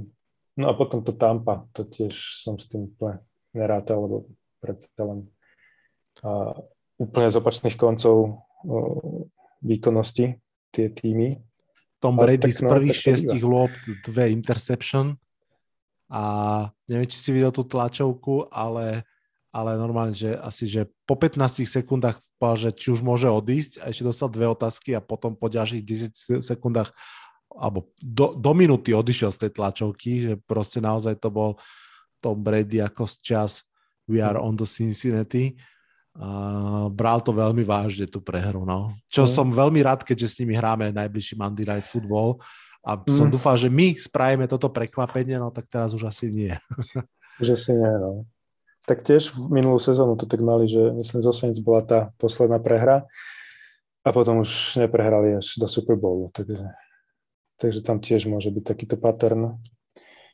No 0.55 0.71
a 0.71 0.73
potom 0.79 1.03
to 1.03 1.11
Tampa, 1.11 1.67
to 1.75 1.91
tiež 1.91 2.15
som 2.39 2.55
s 2.55 2.71
tým 2.71 2.87
úplne 2.87 3.19
nerátal, 3.51 4.07
lebo 4.07 4.31
predsa 4.63 4.93
len 5.03 5.27
a 6.21 6.53
úplne 7.01 7.33
z 7.33 7.41
opačných 7.41 7.81
koncov 7.81 8.45
o, 8.63 8.79
výkonnosti 9.65 10.37
tie 10.71 10.87
týmy. 10.93 11.41
Tom 11.99 12.15
Brady 12.15 12.53
z 12.53 12.63
no, 12.63 12.71
prvých 12.77 12.95
šiestich 12.95 13.41
lôb 13.41 13.73
dve 14.05 14.29
interception 14.31 15.17
a 16.11 16.23
neviem, 16.91 17.07
či 17.07 17.23
si 17.23 17.31
videl 17.31 17.55
tú 17.55 17.63
tlačovku, 17.63 18.51
ale 18.51 19.07
ale 19.51 19.75
normálne, 19.75 20.15
že 20.15 20.39
asi, 20.39 20.63
že 20.63 20.87
po 21.03 21.19
15 21.19 21.67
sekundách 21.67 22.23
povedal, 22.39 22.71
že 22.71 22.79
či 22.79 22.95
už 22.95 23.03
môže 23.03 23.27
odísť 23.27 23.83
a 23.83 23.91
ešte 23.91 24.07
dostal 24.07 24.31
dve 24.31 24.47
otázky 24.47 24.95
a 24.95 25.03
potom 25.03 25.35
po 25.35 25.51
ďalších 25.51 25.83
10 25.83 26.47
sekundách 26.47 26.95
alebo 27.51 27.91
do, 27.99 28.39
do 28.39 28.55
minúty 28.55 28.95
odišiel 28.95 29.35
z 29.35 29.47
tej 29.47 29.59
tlačovky, 29.59 30.11
že 30.23 30.33
proste 30.39 30.79
naozaj 30.79 31.19
to 31.19 31.35
bol 31.35 31.59
Tom 32.23 32.39
Brady 32.39 32.79
ako 32.79 33.11
z 33.11 33.15
čas 33.27 33.51
We 34.07 34.23
are 34.23 34.39
on 34.39 34.55
the 34.55 34.67
Cincinnati. 34.71 35.59
Uh, 36.15 36.91
bral 36.91 37.23
to 37.23 37.35
veľmi 37.35 37.63
vážne 37.63 38.07
tú 38.07 38.23
prehru, 38.23 38.67
no. 38.67 38.95
Čo 39.07 39.27
mm. 39.27 39.31
som 39.31 39.47
veľmi 39.51 39.83
rád, 39.83 40.03
keďže 40.03 40.27
s 40.27 40.39
nimi 40.43 40.55
hráme 40.59 40.91
najbližší 40.95 41.39
Monday 41.39 41.67
Night 41.67 41.87
Football 41.87 42.39
a 42.81 42.97
mm. 42.97 43.13
som 43.13 43.29
dúfal, 43.29 43.61
že 43.61 43.69
my 43.69 43.97
spravíme 43.97 44.49
toto 44.49 44.73
prekvapenie, 44.73 45.37
no 45.37 45.53
tak 45.53 45.69
teraz 45.69 45.93
už 45.93 46.09
asi 46.09 46.33
nie. 46.33 46.55
Už 47.41 47.57
asi 47.57 47.73
nie, 47.73 47.95
no 48.01 48.29
tak 48.91 49.07
tiež 49.07 49.39
v 49.39 49.55
minulú 49.55 49.79
sezónu 49.79 50.19
to 50.19 50.27
tak 50.27 50.43
mali, 50.43 50.67
že 50.67 50.91
myslím, 50.91 51.23
zo 51.23 51.31
Saints 51.31 51.63
bola 51.63 51.87
tá 51.87 52.01
posledná 52.19 52.59
prehra 52.59 53.07
a 54.03 54.09
potom 54.11 54.43
už 54.43 54.83
neprehrali 54.83 55.39
až 55.39 55.61
do 55.63 55.71
Super 55.71 55.95
Bowlu, 55.95 56.35
takže, 56.35 56.75
takže 57.61 57.81
tam 57.87 58.03
tiež 58.03 58.27
môže 58.27 58.51
byť 58.51 58.65
takýto 58.67 58.99
pattern. 58.99 59.61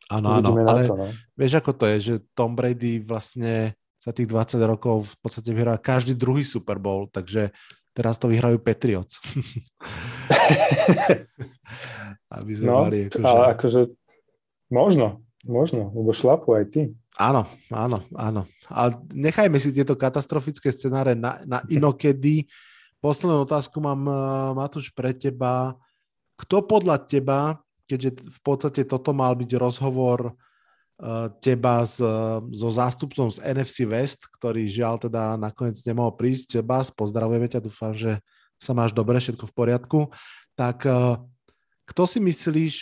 Áno, 0.08 0.28
áno, 0.40 0.56
ale 0.64 0.88
to, 0.88 0.96
no. 0.96 1.12
vieš 1.36 1.60
ako 1.60 1.72
to 1.76 1.84
je, 1.90 1.96
že 2.00 2.14
Tom 2.32 2.56
Brady 2.56 3.04
vlastne 3.04 3.76
za 4.00 4.14
tých 4.16 4.30
20 4.30 4.56
rokov 4.64 5.12
v 5.12 5.16
podstate 5.20 5.50
vyhrá 5.52 5.76
každý 5.76 6.16
druhý 6.16 6.46
Super 6.46 6.80
Bowl, 6.80 7.12
takže 7.12 7.52
teraz 7.92 8.16
to 8.16 8.30
vyhrajú 8.30 8.56
Patriots. 8.62 9.20
Aby 12.36 12.52
sme 12.58 12.68
no, 12.68 12.76
mali 12.86 12.98
akože... 13.06 13.24
ale 13.24 13.42
akože 13.54 13.80
možno, 14.68 15.22
možno, 15.46 15.94
lebo 15.94 16.10
šlapu 16.10 16.58
aj 16.58 16.64
ty. 16.70 16.80
Áno, 17.16 17.48
áno, 17.72 18.04
áno. 18.12 18.44
A 18.68 18.92
nechajme 19.14 19.56
si 19.56 19.72
tieto 19.72 19.96
katastrofické 19.96 20.68
scenáre 20.68 21.16
na, 21.16 21.40
na 21.48 21.58
inokedy. 21.72 22.44
Poslednú 23.00 23.48
otázku 23.48 23.80
mám, 23.80 24.04
eh, 24.04 24.14
Matúš, 24.52 24.92
pre 24.92 25.16
teba. 25.16 25.72
Kto 26.36 26.68
podľa 26.68 27.00
teba, 27.08 27.56
keďže 27.88 28.20
v 28.20 28.40
podstate 28.44 28.82
toto 28.84 29.16
mal 29.16 29.32
byť 29.32 29.56
rozhovor 29.56 30.36
uh, 31.00 31.32
teba 31.40 31.80
s, 31.80 31.96
so 32.52 32.68
zástupcom 32.68 33.32
z 33.32 33.40
NFC 33.40 33.88
West, 33.88 34.28
ktorý 34.36 34.68
žiaľ 34.68 35.08
teda 35.08 35.40
nakoniec 35.40 35.80
nemohol 35.80 36.12
prísť. 36.12 36.60
Bas, 36.60 36.92
pozdravujeme 36.92 37.48
ťa, 37.48 37.64
dúfam, 37.64 37.96
že 37.96 38.20
sa 38.56 38.72
máš 38.72 38.92
dobre, 38.96 39.20
všetko 39.20 39.44
v 39.48 39.56
poriadku. 39.56 40.00
Tak 40.56 40.88
uh, 40.88 41.20
kto 41.86 42.02
si 42.08 42.18
myslíš, 42.18 42.74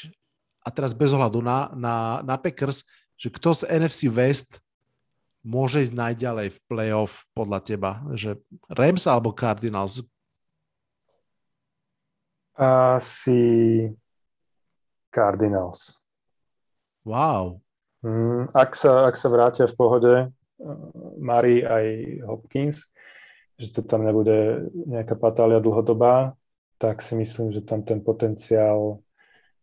a 0.64 0.68
teraz 0.72 0.96
bez 0.96 1.12
ohľadu 1.12 1.44
na, 1.44 1.68
na, 1.76 1.96
na 2.24 2.36
Packers, 2.40 2.86
že 3.20 3.28
kto 3.28 3.52
z 3.52 3.68
NFC 3.68 4.08
West 4.08 4.58
môže 5.44 5.84
ísť 5.84 5.92
najďalej 5.92 6.56
v 6.56 6.58
playoff 6.64 7.28
podľa 7.36 7.60
teba? 7.60 8.00
Že 8.16 8.40
Rams 8.72 9.04
alebo 9.04 9.36
Cardinals? 9.36 10.00
Asi 12.56 13.90
Cardinals. 15.12 16.00
Wow. 17.04 17.60
Mm, 18.00 18.48
ak, 18.56 18.72
sa, 18.72 19.04
ak 19.04 19.20
sa 19.20 19.28
vrátia 19.28 19.68
v 19.68 19.76
pohode 19.76 20.14
uh, 20.16 20.30
Mari 21.20 21.60
aj 21.60 21.86
Hopkins, 22.24 22.93
že 23.58 23.70
to 23.70 23.80
tam 23.86 24.02
nebude 24.02 24.68
nejaká 24.74 25.14
patália 25.14 25.62
dlhodobá, 25.62 26.34
tak 26.78 27.00
si 27.00 27.14
myslím, 27.14 27.54
že 27.54 27.62
tam 27.62 27.86
ten 27.86 28.02
potenciál, 28.02 28.98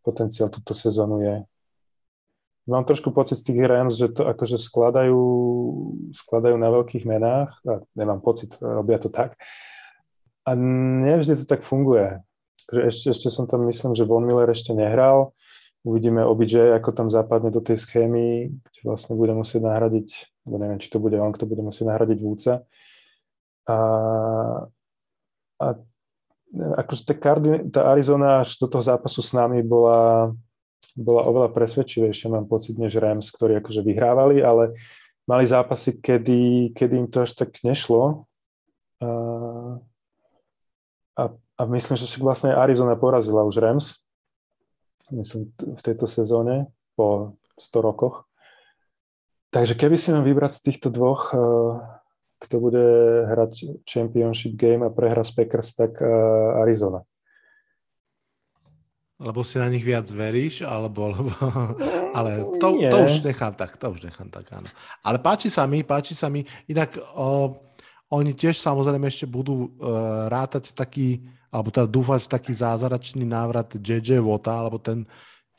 potenciál 0.02 0.48
túto 0.48 0.72
sezónu 0.72 1.22
je. 1.22 1.36
Mám 2.70 2.86
trošku 2.86 3.10
pocit 3.12 3.42
z 3.42 3.52
tých 3.52 3.60
Rams, 3.66 3.98
že 3.98 4.14
to 4.14 4.30
akože 4.30 4.62
skladajú, 4.62 5.22
skladajú 6.14 6.56
na 6.62 6.70
veľkých 6.70 7.10
menách. 7.10 7.58
A 7.66 7.82
nemám 7.98 8.22
pocit, 8.22 8.54
robia 8.62 9.02
to 9.02 9.10
tak. 9.10 9.34
A 10.46 10.54
nevždy 11.04 11.42
to 11.42 11.46
tak 11.50 11.66
funguje. 11.66 12.22
Ešte, 12.70 13.12
ešte 13.12 13.28
som 13.34 13.50
tam, 13.50 13.66
myslím, 13.66 13.98
že 13.98 14.08
Von 14.08 14.24
Miller 14.24 14.48
ešte 14.48 14.78
nehral. 14.78 15.34
Uvidíme 15.82 16.22
OBJ, 16.22 16.78
ako 16.78 16.94
tam 16.94 17.08
západne 17.10 17.50
do 17.50 17.60
tej 17.60 17.82
schémy, 17.82 18.54
kde 18.54 18.82
vlastne 18.86 19.18
bude 19.18 19.34
musieť 19.34 19.66
nahradiť, 19.66 20.10
alebo 20.46 20.56
neviem, 20.62 20.80
či 20.80 20.94
to 20.94 21.02
bude 21.02 21.18
on, 21.18 21.34
kto 21.34 21.50
bude 21.50 21.66
musieť 21.66 21.90
nahradiť 21.90 22.18
Vúca. 22.22 22.62
A, 23.70 23.78
a 25.62 25.68
akože 26.52 27.02
tá, 27.08 27.14
Cardin, 27.16 27.70
tá 27.70 27.92
Arizona 27.92 28.42
až 28.42 28.58
do 28.58 28.68
toho 28.68 28.84
zápasu 28.84 29.22
s 29.22 29.32
nami 29.32 29.62
bola 29.62 30.34
bola 30.96 31.24
oveľa 31.28 31.50
presvedčivejšia, 31.56 32.32
mám 32.32 32.48
pocit, 32.48 32.76
než 32.76 33.00
Rams, 33.00 33.32
ktorí 33.32 33.60
akože 33.64 33.82
vyhrávali, 33.84 34.44
ale 34.44 34.76
mali 35.24 35.48
zápasy, 35.48 36.04
kedy, 36.04 36.72
kedy 36.76 36.94
im 37.06 37.08
to 37.08 37.24
až 37.24 37.32
tak 37.38 37.56
nešlo. 37.64 38.28
A, 39.00 39.10
a, 41.16 41.24
a 41.32 41.62
myslím, 41.72 41.96
že 41.96 42.08
však 42.08 42.24
vlastne 42.24 42.52
Arizona 42.52 43.00
porazila 43.00 43.48
už 43.48 43.64
Rams, 43.64 44.04
myslím, 45.16 45.52
v 45.56 45.82
tejto 45.82 46.06
sezóne 46.08 46.68
po 47.00 47.40
100 47.56 47.88
rokoch. 47.88 48.28
Takže 49.52 49.76
keby 49.76 50.00
si 50.00 50.16
mám 50.16 50.24
vybrať 50.24 50.52
z 50.60 50.64
týchto 50.72 50.88
dvoch, 50.88 51.36
eh, 51.36 51.40
kto 52.42 52.56
bude 52.58 52.86
hrať 53.30 53.86
Championship 53.86 54.58
Game 54.58 54.82
a 54.82 54.90
prehra 54.90 55.22
z 55.22 55.32
Packers, 55.38 55.78
tak 55.78 56.02
eh, 56.02 56.10
Arizona. 56.66 57.06
Lebo 59.22 59.46
si 59.46 59.62
na 59.62 59.70
nich 59.70 59.86
viac 59.86 60.10
veríš, 60.10 60.66
alebo... 60.66 61.14
alebo 61.14 61.30
ale 62.18 62.42
to, 62.58 62.74
to 62.74 62.98
už 63.06 63.22
nechám 63.22 63.54
tak, 63.54 63.78
to 63.78 63.94
už 63.94 64.02
nechám 64.10 64.34
tak, 64.34 64.50
áno. 64.50 64.66
Ale 65.06 65.22
páči 65.22 65.54
sa 65.54 65.70
mi, 65.70 65.86
páči 65.86 66.18
sa 66.18 66.26
mi. 66.26 66.42
Inak 66.66 66.98
o, 67.14 67.54
oni 68.10 68.34
tiež 68.34 68.58
samozrejme 68.58 69.06
ešte 69.06 69.30
budú 69.30 69.70
uh, 69.78 70.26
rátať 70.26 70.74
taký, 70.74 71.22
alebo 71.54 71.70
teda 71.70 71.86
dúfať 71.86 72.26
v 72.26 72.32
taký 72.34 72.52
zázračný 72.58 73.22
návrat 73.22 73.70
JJ 73.78 74.26
Vota, 74.26 74.58
alebo 74.58 74.82
ten 74.82 75.06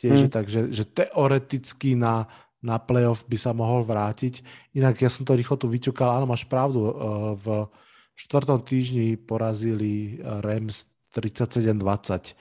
tiež 0.03 0.27
hmm. 0.27 0.33
takže 0.35 0.61
že 0.75 0.83
teoreticky 0.83 1.95
na 1.95 2.27
na 2.63 2.79
playoff 2.79 3.27
by 3.27 3.37
sa 3.37 3.51
mohol 3.51 3.83
vrátiť. 3.83 4.41
Inak 4.79 5.03
ja 5.03 5.11
som 5.11 5.27
to 5.27 5.35
rýchlo 5.35 5.59
tu 5.59 5.67
vyťukal, 5.67 6.23
áno, 6.23 6.31
máš 6.31 6.47
pravdu, 6.47 6.89
eh, 6.89 6.95
v 7.43 7.47
štvrtom 8.15 8.63
týždni 8.63 9.19
porazili 9.19 10.17
eh, 10.17 10.41
Rams 10.41 10.87
37-20. 11.13 12.39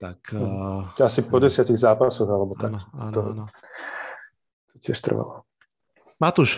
Tak, 0.00 0.32
uh, 0.32 0.96
Asi 0.96 1.20
po 1.28 1.36
desiatich 1.36 1.76
zápasoch, 1.76 2.24
alebo 2.24 2.56
tak. 2.56 2.72
Áno, 2.72 2.80
áno, 2.96 3.12
to, 3.12 3.20
áno. 3.36 3.44
To 4.72 4.76
tiež 4.80 4.96
trvalo. 5.04 5.44
Matúš, 6.16 6.56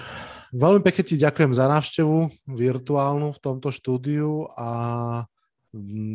veľmi 0.55 0.79
pekne 0.79 1.03
ti 1.03 1.19
ďakujem 1.19 1.51
za 1.51 1.67
návštevu 1.67 2.31
virtuálnu 2.47 3.35
v 3.35 3.43
tomto 3.43 3.75
štúdiu 3.75 4.47
a 4.55 4.71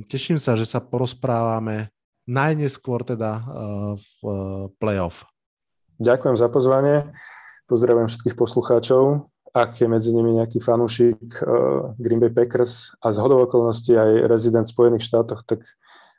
teším 0.07 0.39
sa, 0.39 0.55
že 0.55 0.63
sa 0.63 0.79
porozprávame 0.79 1.91
najneskôr 2.31 3.03
teda 3.03 3.43
v 3.99 4.11
playoff. 4.79 5.27
Ďakujem 5.97 6.37
za 6.37 6.45
pozvanie. 6.45 7.09
Pozdravujem 7.65 8.05
všetkých 8.05 8.37
poslucháčov. 8.37 9.33
Ak 9.49 9.81
je 9.81 9.89
medzi 9.89 10.13
nimi 10.13 10.37
nejaký 10.37 10.61
fanúšik 10.61 11.41
uh, 11.41 11.97
Green 11.97 12.21
Bay 12.21 12.29
Packers 12.29 12.93
a 13.01 13.09
z 13.09 13.17
hodov 13.17 13.49
okolností 13.49 13.97
aj 13.97 14.29
rezident 14.29 14.69
v 14.69 14.73
Spojených 14.77 15.09
štátoch, 15.09 15.41
tak 15.41 15.65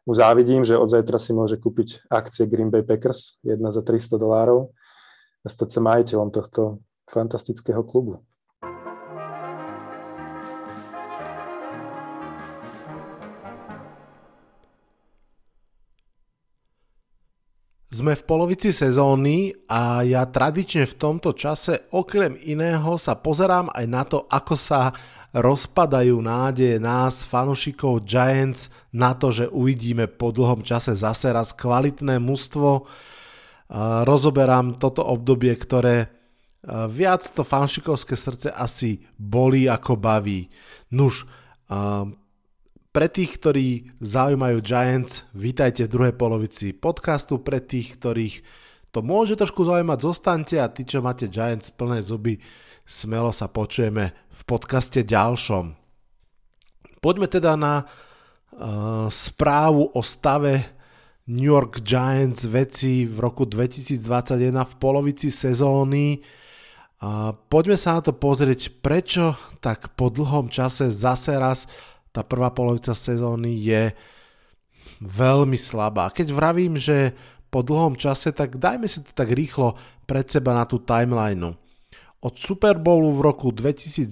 mu 0.02 0.18
závidím, 0.18 0.66
že 0.66 0.74
od 0.74 0.90
zajtra 0.90 1.22
si 1.22 1.30
môže 1.30 1.62
kúpiť 1.62 2.10
akcie 2.10 2.50
Green 2.50 2.74
Bay 2.74 2.82
Packers, 2.82 3.38
jedna 3.46 3.70
za 3.70 3.86
300 3.86 4.18
dolárov 4.18 4.74
a 5.44 5.48
stať 5.52 5.78
sa 5.78 5.80
majiteľom 5.84 6.34
tohto 6.34 6.82
fantastického 7.06 7.86
klubu. 7.86 8.26
Sme 17.98 18.14
v 18.14 18.30
polovici 18.30 18.70
sezóny 18.70 19.50
a 19.66 20.06
ja 20.06 20.22
tradične 20.22 20.86
v 20.86 20.98
tomto 21.02 21.34
čase 21.34 21.90
okrem 21.90 22.38
iného 22.46 22.94
sa 22.94 23.18
pozerám 23.18 23.74
aj 23.74 23.86
na 23.90 24.06
to, 24.06 24.22
ako 24.30 24.54
sa 24.54 24.94
rozpadajú 25.34 26.22
nádeje 26.22 26.78
nás, 26.78 27.26
fanušikov 27.26 28.06
Giants, 28.06 28.70
na 28.94 29.18
to, 29.18 29.34
že 29.34 29.50
uvidíme 29.50 30.06
po 30.06 30.30
dlhom 30.30 30.62
čase 30.62 30.94
zase 30.94 31.34
raz 31.34 31.50
kvalitné 31.50 32.22
mužstvo. 32.22 32.86
Rozoberám 34.06 34.78
toto 34.78 35.02
obdobie, 35.02 35.58
ktoré 35.58 36.06
viac 36.86 37.26
to 37.26 37.42
fanšikovské 37.42 38.14
srdce 38.14 38.54
asi 38.54 39.02
bolí 39.18 39.66
ako 39.66 39.98
baví. 39.98 40.46
Nuž, 40.94 41.26
pre 42.98 43.06
tých, 43.06 43.38
ktorí 43.38 43.94
zaujímajú 44.02 44.58
Giants, 44.58 45.22
vítajte 45.30 45.86
v 45.86 45.92
druhej 45.94 46.14
polovici 46.18 46.74
podcastu. 46.74 47.38
Pre 47.38 47.62
tých, 47.62 47.94
ktorých 47.94 48.42
to 48.90 49.06
môže 49.06 49.38
trošku 49.38 49.62
zaujímať, 49.62 50.02
zostaňte 50.02 50.58
a 50.58 50.66
tí, 50.66 50.82
čo 50.82 50.98
máte 50.98 51.30
Giants 51.30 51.70
plné 51.70 52.02
zuby, 52.02 52.42
smelo 52.82 53.30
sa 53.30 53.46
počujeme 53.46 54.10
v 54.10 54.40
podcaste 54.42 55.06
ďalšom. 55.06 55.78
Poďme 56.98 57.30
teda 57.30 57.54
na 57.54 57.86
uh, 57.86 59.06
správu 59.06 59.94
o 59.94 60.02
stave 60.02 60.66
New 61.30 61.54
York 61.54 61.86
Giants 61.86 62.50
veci 62.50 63.06
v 63.06 63.14
roku 63.22 63.46
2021 63.46 63.94
v 64.58 64.74
polovici 64.74 65.30
sezóny. 65.30 66.18
Uh, 66.98 67.30
poďme 67.46 67.78
sa 67.78 67.94
na 67.94 68.02
to 68.02 68.10
pozrieť, 68.10 68.82
prečo 68.82 69.38
tak 69.62 69.94
po 69.94 70.10
dlhom 70.10 70.50
čase 70.50 70.90
zase 70.90 71.38
raz 71.38 71.70
tá 72.12 72.24
prvá 72.24 72.50
polovica 72.50 72.92
sezóny 72.96 73.52
je 73.58 73.82
veľmi 75.02 75.56
slabá. 75.56 76.10
Keď 76.10 76.28
vravím, 76.34 76.74
že 76.74 77.14
po 77.48 77.64
dlhom 77.64 77.96
čase, 77.96 78.32
tak 78.32 78.60
dajme 78.60 78.84
si 78.84 79.00
to 79.00 79.12
tak 79.16 79.32
rýchlo 79.32 79.76
pred 80.04 80.28
seba 80.28 80.52
na 80.52 80.68
tú 80.68 80.80
timelineu. 80.80 81.56
Od 82.18 82.34
Super 82.34 82.74
Bowlu 82.82 83.14
v 83.14 83.30
roku 83.30 83.54
2011 83.54 84.10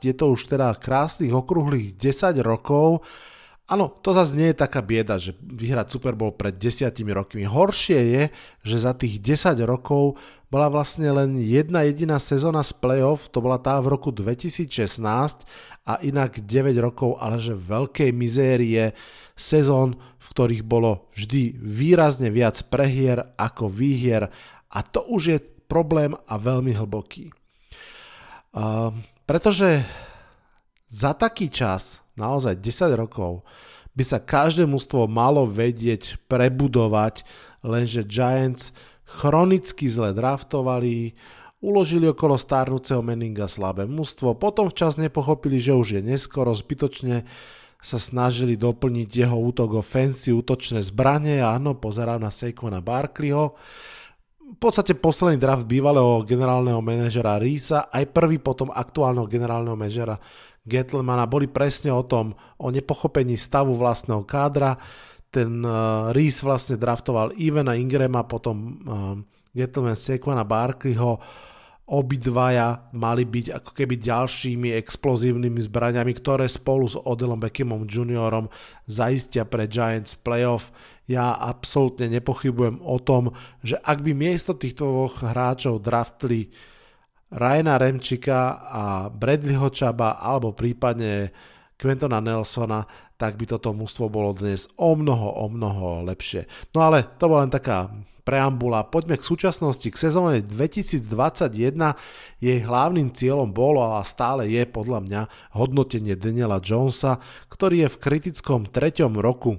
je 0.00 0.14
to 0.16 0.32
už 0.32 0.48
teda 0.48 0.72
krásnych 0.80 1.28
okrúhlych 1.28 1.92
10 1.92 2.40
rokov. 2.40 3.04
Áno, 3.68 4.00
to 4.00 4.16
zase 4.16 4.32
nie 4.32 4.48
je 4.48 4.64
taká 4.64 4.80
bieda, 4.80 5.20
že 5.20 5.36
vyhrať 5.36 5.92
Super 5.92 6.16
Bowl 6.16 6.32
pred 6.32 6.56
10 6.56 6.88
rokmi. 7.12 7.44
Horšie 7.44 8.00
je, 8.00 8.22
že 8.64 8.76
za 8.80 8.96
tých 8.96 9.20
10 9.20 9.60
rokov 9.68 10.16
bola 10.48 10.72
vlastne 10.72 11.12
len 11.12 11.36
jedna 11.36 11.84
jediná 11.84 12.16
sezóna 12.16 12.64
z 12.64 12.72
playoff, 12.80 13.28
to 13.28 13.44
bola 13.44 13.60
tá 13.60 13.76
v 13.84 13.92
roku 13.92 14.08
2016 14.08 15.44
a 15.88 16.04
inak 16.04 16.44
9 16.44 16.76
rokov, 16.84 17.16
ale 17.16 17.40
že 17.40 17.56
veľkej 17.56 18.12
mizérie 18.12 18.92
sezón, 19.32 19.96
v 20.20 20.26
ktorých 20.36 20.62
bolo 20.68 21.08
vždy 21.16 21.56
výrazne 21.56 22.28
viac 22.28 22.60
prehier 22.68 23.32
ako 23.40 23.72
výhier 23.72 24.28
a 24.68 24.78
to 24.84 25.00
už 25.08 25.22
je 25.32 25.38
problém 25.68 26.12
a 26.12 26.34
veľmi 26.36 26.76
hlboký. 26.76 27.32
Uh, 28.52 28.92
pretože 29.24 29.84
za 30.88 31.12
taký 31.12 31.52
čas, 31.52 32.00
naozaj 32.16 32.60
10 32.60 32.96
rokov, 32.96 33.44
by 33.92 34.04
sa 34.04 34.20
každé 34.20 34.64
mužstvo 34.64 35.08
malo 35.08 35.44
vedieť 35.44 36.16
prebudovať, 36.30 37.24
lenže 37.64 38.04
Giants 38.08 38.72
chronicky 39.08 39.88
zle 39.88 40.12
draftovali, 40.12 41.16
Uložili 41.58 42.06
okolo 42.06 42.38
stárnúceho 42.38 43.02
Meninga 43.02 43.50
slabé 43.50 43.82
mužstvo, 43.90 44.38
potom 44.38 44.70
včas 44.70 44.94
nepochopili, 44.94 45.58
že 45.58 45.74
už 45.74 45.98
je 45.98 46.02
neskoro, 46.06 46.54
zbytočne 46.54 47.26
sa 47.78 47.98
snažili 47.98 48.54
doplniť 48.58 49.08
jeho 49.10 49.34
útok 49.34 49.78
o 49.78 49.82
fancy 49.82 50.34
útočné 50.34 50.82
zbranie 50.82 51.42
a 51.42 51.58
áno, 51.58 51.78
pozerám 51.78 52.22
na 52.22 52.30
Saquona 52.30 52.78
Barkleyho. 52.78 53.58
V 54.48 54.58
podstate 54.58 54.94
posledný 54.98 55.38
draft 55.38 55.66
bývalého 55.66 56.22
generálneho 56.22 56.78
manažera 56.78 57.38
Rísa, 57.42 57.90
aj 57.90 58.10
prvý 58.10 58.38
potom 58.38 58.70
aktuálneho 58.70 59.26
generálneho 59.26 59.74
manažera 59.74 60.18
Gettlemana 60.68 61.24
boli 61.24 61.48
presne 61.48 61.90
o 61.90 62.04
tom, 62.04 62.36
o 62.60 62.68
nepochopení 62.68 63.40
stavu 63.40 63.72
vlastného 63.72 64.22
kádra. 64.28 64.76
Ten 65.28 65.64
uh, 65.64 66.12
Reese 66.12 66.44
vlastne 66.44 66.76
draftoval 66.76 67.36
Ivena 67.40 67.72
Ingrama, 67.76 68.24
potom 68.24 68.56
uh, 68.56 69.16
Gettleman 69.58 69.98
Saquona 69.98 70.46
Barkleyho 70.46 71.18
obidvaja 71.88 72.92
mali 72.92 73.24
byť 73.24 73.46
ako 73.58 73.70
keby 73.72 73.96
ďalšími 73.96 74.76
explozívnymi 74.76 75.56
zbraniami, 75.64 76.12
ktoré 76.12 76.44
spolu 76.44 76.84
s 76.84 77.00
Odelom 77.00 77.40
Beckhamom 77.40 77.88
Juniorom 77.88 78.52
zaistia 78.84 79.48
pre 79.48 79.64
Giants 79.64 80.12
playoff. 80.20 80.68
Ja 81.08 81.32
absolútne 81.40 82.12
nepochybujem 82.12 82.84
o 82.84 83.00
tom, 83.00 83.32
že 83.64 83.80
ak 83.80 84.04
by 84.04 84.12
miesto 84.12 84.52
týchto 84.52 84.84
dvoch 84.84 85.24
hráčov 85.24 85.80
draftli 85.80 86.52
Ryana 87.32 87.80
Remčika 87.80 88.60
a 88.68 89.08
Bradleyho 89.08 89.72
Čaba 89.72 90.20
alebo 90.20 90.52
prípadne 90.52 91.32
Quentona 91.80 92.20
Nelsona, 92.20 92.84
tak 93.18 93.34
by 93.34 93.50
toto 93.50 93.74
mužstvo 93.74 94.06
bolo 94.06 94.30
dnes 94.30 94.70
o 94.78 94.94
mnoho, 94.94 95.42
o 95.42 95.50
mnoho 95.50 96.06
lepšie. 96.06 96.46
No 96.70 96.86
ale 96.86 97.02
to 97.18 97.26
bola 97.26 97.44
len 97.44 97.52
taká 97.52 97.90
preambula. 98.22 98.86
Poďme 98.86 99.18
k 99.18 99.26
súčasnosti. 99.26 99.88
K 99.90 99.96
sezóne 99.98 100.44
2021 100.44 101.02
jej 102.38 102.58
hlavným 102.62 103.10
cieľom 103.10 103.50
bolo 103.50 103.82
a 103.82 104.06
stále 104.06 104.46
je 104.46 104.62
podľa 104.68 105.00
mňa 105.02 105.20
hodnotenie 105.58 106.14
Daniela 106.14 106.62
Jonesa, 106.62 107.18
ktorý 107.50 107.84
je 107.84 107.88
v 107.90 108.00
kritickom 108.00 108.70
treťom 108.70 109.18
roku 109.18 109.58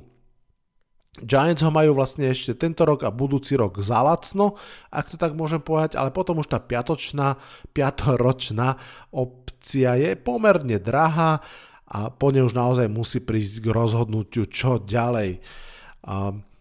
Giants 1.20 1.66
ho 1.66 1.72
majú 1.74 1.98
vlastne 1.98 2.32
ešte 2.32 2.56
tento 2.56 2.88
rok 2.88 3.04
a 3.04 3.12
budúci 3.12 3.60
rok 3.60 3.82
za 3.84 4.00
lacno, 4.00 4.56
ak 4.94 5.12
to 5.12 5.18
tak 5.20 5.36
môžem 5.36 5.60
povedať, 5.60 6.00
ale 6.00 6.16
potom 6.16 6.40
už 6.40 6.48
tá 6.48 6.62
piatočná, 6.62 7.36
piatoročná 7.76 8.80
opcia 9.12 10.00
je 10.00 10.16
pomerne 10.16 10.80
drahá 10.80 11.44
a 11.90 12.14
po 12.14 12.30
nej 12.30 12.46
už 12.46 12.54
naozaj 12.54 12.86
musí 12.86 13.18
prísť 13.18 13.66
k 13.66 13.68
rozhodnutiu, 13.74 14.46
čo 14.46 14.78
ďalej. 14.78 15.42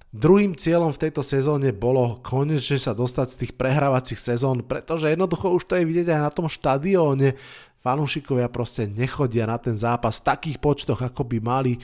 Druhým 0.08 0.56
cieľom 0.56 0.96
v 0.96 1.02
tejto 1.04 1.20
sezóne 1.20 1.68
bolo 1.76 2.24
konečne 2.24 2.80
sa 2.80 2.96
dostať 2.96 3.26
z 3.28 3.38
tých 3.44 3.52
prehrávacích 3.60 4.16
sezón, 4.16 4.64
pretože 4.64 5.12
jednoducho 5.12 5.52
už 5.52 5.68
to 5.68 5.76
je 5.76 5.84
vidieť 5.84 6.16
aj 6.16 6.22
na 6.24 6.32
tom 6.32 6.48
štadióne. 6.48 7.36
Fanúšikovia 7.84 8.48
proste 8.48 8.88
nechodia 8.88 9.44
na 9.44 9.60
ten 9.60 9.76
zápas 9.76 10.16
v 10.18 10.26
takých 10.32 10.58
počtoch, 10.64 11.04
ako 11.04 11.28
by 11.28 11.38
mali. 11.44 11.76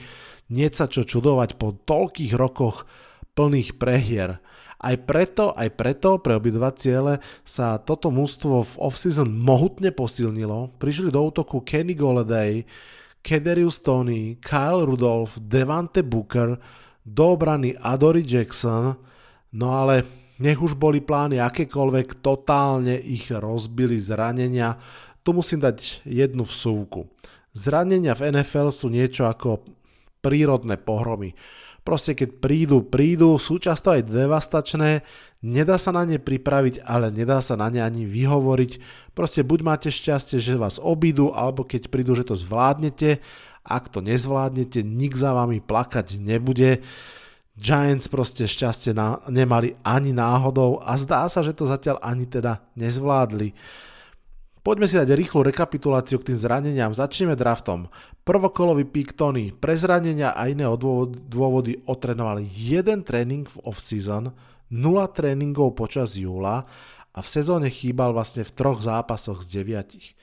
Nie 0.49 0.73
sa 0.73 0.89
čo 0.89 1.05
čudovať 1.05 1.61
po 1.61 1.77
toľkých 1.77 2.33
rokoch 2.33 2.89
plných 3.37 3.77
prehier. 3.77 4.41
Aj 4.75 4.95
preto, 4.99 5.53
aj 5.55 5.69
preto 5.77 6.17
pre 6.17 6.35
obidva 6.35 6.73
ciele 6.73 7.21
sa 7.45 7.77
toto 7.77 8.09
mústvo 8.09 8.61
v 8.61 8.73
off-season 8.89 9.29
mohutne 9.29 9.93
posilnilo. 9.93 10.75
Prišli 10.81 11.13
do 11.13 11.21
útoku 11.25 11.61
Kenny 11.61 11.93
Golladay, 11.93 12.67
Kederius 13.25 13.81
Tony, 13.81 14.37
Kyle 14.37 14.85
Rudolph, 14.85 15.41
Devante 15.41 16.05
Booker, 16.05 16.61
do 17.01 17.33
obrany 17.33 17.73
Adory 17.73 18.21
Jackson, 18.21 18.93
no 19.49 19.67
ale 19.73 20.05
nech 20.37 20.61
už 20.61 20.77
boli 20.77 21.01
plány 21.01 21.41
akékoľvek, 21.41 22.21
totálne 22.21 22.93
ich 22.93 23.33
rozbili 23.33 23.97
zranenia. 23.97 24.77
Tu 25.25 25.33
musím 25.33 25.65
dať 25.65 26.05
jednu 26.05 26.45
vsúvku. 26.45 27.09
Zranenia 27.57 28.13
v 28.13 28.29
NFL 28.29 28.69
sú 28.69 28.93
niečo 28.93 29.25
ako 29.25 29.65
prírodné 30.21 30.77
pohromy. 30.77 31.33
Proste 31.81 32.13
keď 32.13 32.29
prídu, 32.37 32.85
prídu, 32.85 33.41
sú 33.41 33.57
často 33.57 33.89
aj 33.89 34.05
devastačné, 34.05 35.01
nedá 35.45 35.77
sa 35.77 35.93
na 35.93 36.09
ne 36.09 36.17
pripraviť, 36.17 36.81
ale 36.81 37.13
nedá 37.13 37.37
sa 37.45 37.53
na 37.53 37.69
ne 37.69 37.85
ani 37.85 38.09
vyhovoriť. 38.09 38.81
Proste 39.13 39.45
buď 39.45 39.59
máte 39.61 39.89
šťastie, 39.93 40.41
že 40.41 40.57
vás 40.57 40.81
obídu, 40.81 41.29
alebo 41.37 41.61
keď 41.61 41.93
prídu, 41.93 42.17
že 42.17 42.25
to 42.25 42.33
zvládnete 42.33 43.21
ak 43.65 43.89
to 43.89 43.99
nezvládnete, 44.05 44.85
nik 44.85 45.17
za 45.17 45.33
vami 45.33 45.57
plakať 45.57 46.21
nebude. 46.21 46.85
Giants 47.57 48.05
proste 48.05 48.45
šťastie 48.45 48.93
na, 48.93 49.25
nemali 49.25 49.73
ani 49.81 50.13
náhodou 50.13 50.77
a 50.85 50.93
zdá 51.01 51.25
sa, 51.25 51.41
že 51.41 51.57
to 51.57 51.65
zatiaľ 51.65 51.97
ani 52.05 52.29
teda 52.29 52.61
nezvládli. 52.77 53.57
Poďme 54.61 54.85
si 54.89 54.97
dať 54.97 55.13
rýchlu 55.13 55.45
rekapituláciu 55.45 56.21
k 56.21 56.33
tým 56.33 56.41
zraneniam. 56.41 56.89
Začneme 56.93 57.37
draftom. 57.37 57.85
Prvokolový 58.25 58.85
pík 58.89 59.13
Tony. 59.13 59.53
Pre 59.53 59.73
zranenia 59.77 60.33
a 60.33 60.49
iné 60.49 60.65
dôvody 60.65 61.85
otrenovali 61.85 62.49
jeden 62.49 63.05
tréning 63.05 63.45
v 63.45 63.57
off-season, 63.61 64.33
0 64.73 65.05
tréningov 65.13 65.77
počas 65.77 66.17
júla 66.17 66.65
a 67.15 67.19
v 67.23 67.27
sezóne 67.27 67.71
chýbal 67.71 68.11
vlastne 68.11 68.43
v 68.43 68.51
troch 68.51 68.83
zápasoch 68.83 69.45
z 69.45 69.61
deviatich. 69.61 70.17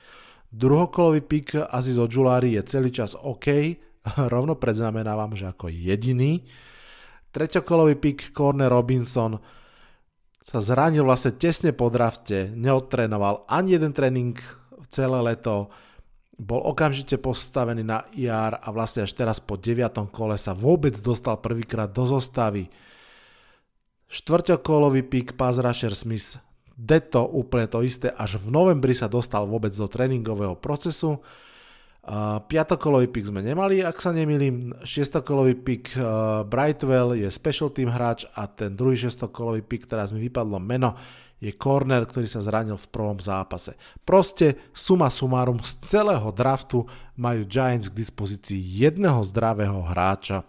Druhokolový 0.53 1.25
pik 1.25 1.73
Aziz 1.73 1.97
Ojulari 1.97 2.53
je 2.53 2.61
celý 2.67 2.93
čas 2.93 3.17
OK, 3.17 3.77
rovno 4.33 4.53
predznamenávam, 4.59 5.33
že 5.33 5.49
ako 5.49 5.73
jediný. 5.73 6.45
Treťokolový 7.33 7.97
pik 7.97 8.29
Corner 8.29 8.69
Robinson 8.69 9.41
sa 10.43 10.59
zranil 10.59 11.01
vlastne 11.01 11.33
tesne 11.33 11.73
po 11.73 11.89
drafte, 11.89 12.51
neodtrénoval 12.53 13.49
ani 13.49 13.79
jeden 13.79 13.95
tréning 13.95 14.37
celé 14.93 15.17
leto, 15.23 15.73
bol 16.37 16.61
okamžite 16.61 17.17
postavený 17.17 17.81
na 17.81 18.05
IR 18.13 18.59
a 18.59 18.67
vlastne 18.69 19.07
až 19.07 19.15
teraz 19.15 19.39
po 19.39 19.57
9. 19.57 20.13
kole 20.13 20.37
sa 20.37 20.51
vôbec 20.51 20.93
dostal 20.99 21.39
prvýkrát 21.39 21.89
do 21.89 22.05
zostavy. 22.05 22.69
Štvrťokolový 24.13 25.09
pik 25.09 25.33
Paz 25.33 25.57
Rusher 25.57 25.97
Smith 25.97 26.37
Deto 26.73 27.29
úplne 27.29 27.69
to 27.69 27.85
isté, 27.85 28.09
až 28.09 28.41
v 28.41 28.49
novembri 28.49 28.97
sa 28.97 29.05
dostal 29.05 29.45
vôbec 29.45 29.69
do 29.77 29.85
tréningového 29.85 30.57
procesu. 30.57 31.21
Piatokolový 32.49 33.07
pick 33.13 33.29
sme 33.29 33.45
nemali, 33.45 33.85
ak 33.85 34.01
sa 34.01 34.09
nemýlim. 34.09 34.73
Šiestakolový 34.81 35.53
pick 35.53 35.93
Brightwell 36.49 37.13
je 37.15 37.29
special 37.29 37.69
team 37.69 37.93
hráč 37.93 38.25
a 38.33 38.49
ten 38.49 38.73
druhý 38.73 38.97
šestokolový 38.97 39.61
pick, 39.63 39.85
teraz 39.85 40.09
mi 40.11 40.19
vypadlo 40.25 40.57
meno, 40.57 40.97
je 41.37 41.53
corner, 41.53 42.03
ktorý 42.09 42.25
sa 42.25 42.41
zranil 42.41 42.75
v 42.75 42.89
prvom 42.89 43.21
zápase. 43.21 43.77
Proste 44.01 44.73
suma 44.73 45.13
sumárum 45.13 45.61
z 45.61 45.77
celého 45.85 46.33
draftu 46.33 46.89
majú 47.15 47.45
Giants 47.45 47.93
k 47.93 47.99
dispozícii 48.01 48.59
jedného 48.59 49.21
zdravého 49.29 49.77
hráča. 49.93 50.41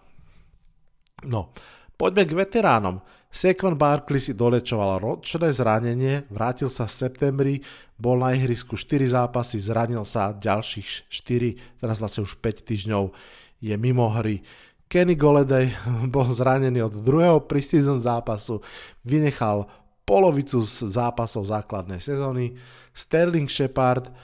No, 1.23 1.53
poďme 1.95 2.25
k 2.25 2.33
veteránom. 2.33 2.97
Sekvan 3.35 3.75
Barkley 3.75 4.23
si 4.23 4.31
dolečoval 4.31 5.03
ročné 5.03 5.51
zranenie, 5.51 6.23
vrátil 6.31 6.71
sa 6.71 6.87
v 6.87 6.95
septembri, 6.95 7.53
bol 7.99 8.23
na 8.23 8.31
ihrisku 8.31 8.79
4 8.79 9.11
zápasy, 9.11 9.59
zranil 9.59 10.07
sa 10.07 10.31
ďalších 10.31 11.11
4, 11.11 11.83
teraz 11.83 11.99
vlastne 11.99 12.23
už 12.23 12.39
5 12.39 12.63
týždňov 12.63 13.11
je 13.59 13.75
mimo 13.75 14.07
hry. 14.07 14.39
Kenny 14.87 15.19
Goledej 15.19 15.75
bol 16.15 16.31
zranený 16.31 16.87
od 16.87 16.95
druhého 17.03 17.43
preseason 17.43 17.99
zápasu, 17.99 18.63
vynechal 19.03 19.67
polovicu 20.07 20.63
z 20.63 20.95
zápasov 20.95 21.51
základnej 21.51 21.99
sezóny. 21.99 22.55
Sterling 22.95 23.51
Shepard 23.51 24.15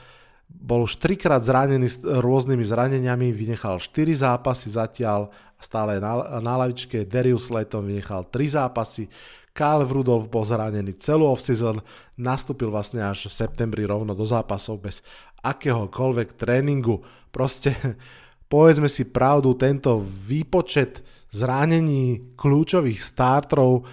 bol 0.52 0.84
už 0.84 1.00
trikrát 1.00 1.40
zranený 1.40 1.88
s 1.88 1.98
rôznymi 2.04 2.64
zraneniami, 2.64 3.32
vynechal 3.32 3.80
4 3.80 3.88
zápasy 4.12 4.68
zatiaľ 4.72 5.32
stále 5.56 6.02
na, 6.02 6.42
na 6.42 6.58
lavičke, 6.58 7.06
Darius 7.06 7.48
Slayton 7.48 7.86
vynechal 7.86 8.28
3 8.28 8.58
zápasy, 8.58 9.08
Kyle 9.52 9.84
Rudolph 9.84 10.32
bol 10.32 10.48
zranený 10.48 10.96
celú 10.96 11.28
off-season, 11.28 11.84
nastúpil 12.16 12.72
vlastne 12.72 13.04
až 13.04 13.28
v 13.28 13.36
septembri 13.36 13.84
rovno 13.84 14.16
do 14.16 14.24
zápasov 14.24 14.80
bez 14.80 15.04
akéhokoľvek 15.44 16.40
tréningu. 16.40 17.04
Proste 17.28 17.76
povedzme 18.52 18.88
si 18.88 19.08
pravdu, 19.08 19.52
tento 19.54 20.00
výpočet 20.00 21.04
zranení 21.32 22.36
kľúčových 22.36 23.00
startrov 23.00 23.84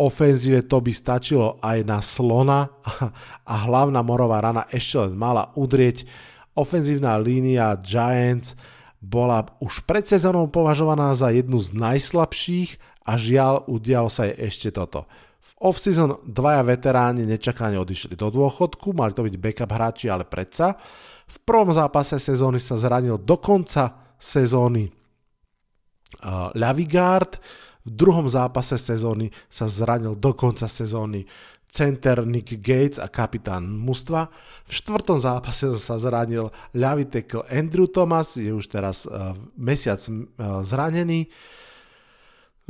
ofenzíve 0.00 0.64
to 0.64 0.80
by 0.80 0.92
stačilo 0.96 1.60
aj 1.60 1.78
na 1.84 2.00
slona 2.00 2.72
a, 3.44 3.54
hlavná 3.68 4.00
morová 4.00 4.40
rana 4.40 4.64
ešte 4.72 4.96
len 4.96 5.12
mala 5.12 5.52
udrieť. 5.52 6.08
Ofenzívna 6.56 7.20
línia 7.20 7.76
Giants 7.76 8.56
bola 9.00 9.44
už 9.60 9.84
pred 9.84 10.08
sezónou 10.08 10.48
považovaná 10.48 11.12
za 11.12 11.28
jednu 11.28 11.60
z 11.60 11.76
najslabších 11.76 12.80
a 13.04 13.16
žiaľ 13.20 13.68
udial 13.68 14.08
sa 14.08 14.28
jej 14.28 14.36
ešte 14.48 14.68
toto. 14.72 15.04
V 15.40 15.72
off-season 15.72 16.20
dvaja 16.28 16.60
veteráni 16.60 17.24
nečakane 17.24 17.80
odišli 17.80 18.12
do 18.12 18.28
dôchodku, 18.28 18.92
mali 18.92 19.16
to 19.16 19.24
byť 19.24 19.34
backup 19.40 19.72
hráči, 19.72 20.12
ale 20.12 20.28
predsa. 20.28 20.76
V 21.24 21.36
prvom 21.48 21.72
zápase 21.72 22.20
sezóny 22.20 22.60
sa 22.60 22.76
zranil 22.76 23.16
do 23.16 23.40
konca 23.40 24.12
sezóny 24.20 24.84
uh, 24.84 26.52
Lavigard, 26.52 27.40
v 27.86 27.90
druhom 27.90 28.28
zápase 28.28 28.76
sezóny 28.76 29.32
sa 29.48 29.64
zranil 29.64 30.12
do 30.16 30.36
konca 30.36 30.68
sezóny 30.68 31.24
center 31.70 32.26
Nick 32.26 32.58
Gates 32.58 32.98
a 32.98 33.06
kapitán 33.06 33.70
mužstva. 33.78 34.26
V 34.66 34.72
štvrtom 34.74 35.22
zápase 35.22 35.70
sa 35.78 35.96
zranil 35.96 36.50
ľavý 36.74 37.06
tackle 37.06 37.46
Andrew 37.46 37.86
Thomas, 37.86 38.34
je 38.34 38.50
už 38.50 38.66
teraz 38.66 39.06
uh, 39.06 39.32
mesiac 39.54 40.02
uh, 40.02 40.60
zranený. 40.66 41.30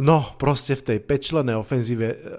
No, 0.00 0.24
proste 0.40 0.76
v 0.76 0.86
tej 0.94 0.98
pečlenej 1.04 1.60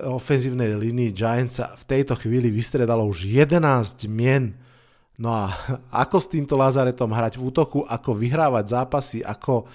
ofenzívnej 0.06 0.74
línii 0.78 1.14
Giants 1.14 1.62
sa 1.62 1.74
v 1.78 1.84
tejto 1.86 2.18
chvíli 2.18 2.50
vystredalo 2.50 3.06
už 3.06 3.26
11 3.30 3.62
mien. 4.10 4.58
No 5.22 5.34
a 5.34 5.54
ako 6.06 6.18
s 6.18 6.30
týmto 6.30 6.58
Lazaretom 6.58 7.10
hrať 7.10 7.38
v 7.38 7.46
útoku, 7.50 7.86
ako 7.86 8.18
vyhrávať 8.18 8.66
zápasy, 8.70 9.18
ako, 9.26 9.66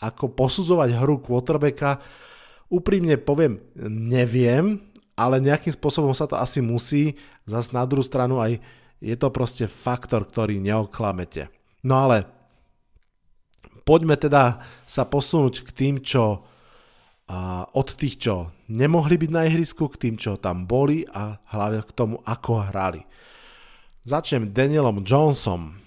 ako 0.00 0.24
posudzovať 0.32 0.96
hru 0.96 1.20
quarterbacka, 1.20 2.00
úprimne 2.74 3.14
poviem, 3.16 3.62
neviem, 3.88 4.82
ale 5.14 5.38
nejakým 5.38 5.70
spôsobom 5.70 6.10
sa 6.10 6.26
to 6.26 6.34
asi 6.34 6.58
musí. 6.58 7.14
Zas 7.46 7.70
na 7.70 7.86
druhú 7.86 8.02
stranu 8.02 8.42
aj 8.42 8.58
je 8.98 9.14
to 9.14 9.30
proste 9.30 9.70
faktor, 9.70 10.26
ktorý 10.26 10.58
neoklamete. 10.58 11.46
No 11.86 12.02
ale 12.02 12.26
poďme 13.86 14.18
teda 14.18 14.64
sa 14.90 15.06
posunúť 15.06 15.62
k 15.62 15.70
tým, 15.70 15.94
čo 16.02 16.42
a 17.24 17.64
od 17.72 17.88
tých, 17.96 18.20
čo 18.20 18.52
nemohli 18.68 19.16
byť 19.16 19.30
na 19.32 19.48
ihrisku, 19.48 19.88
k 19.88 19.96
tým, 19.96 20.14
čo 20.20 20.36
tam 20.36 20.68
boli 20.68 21.08
a 21.08 21.40
hlavne 21.56 21.80
k 21.80 21.96
tomu, 21.96 22.20
ako 22.20 22.68
hrali. 22.68 23.00
Začnem 24.04 24.52
Danielom 24.52 25.00
Johnsonom. 25.00 25.80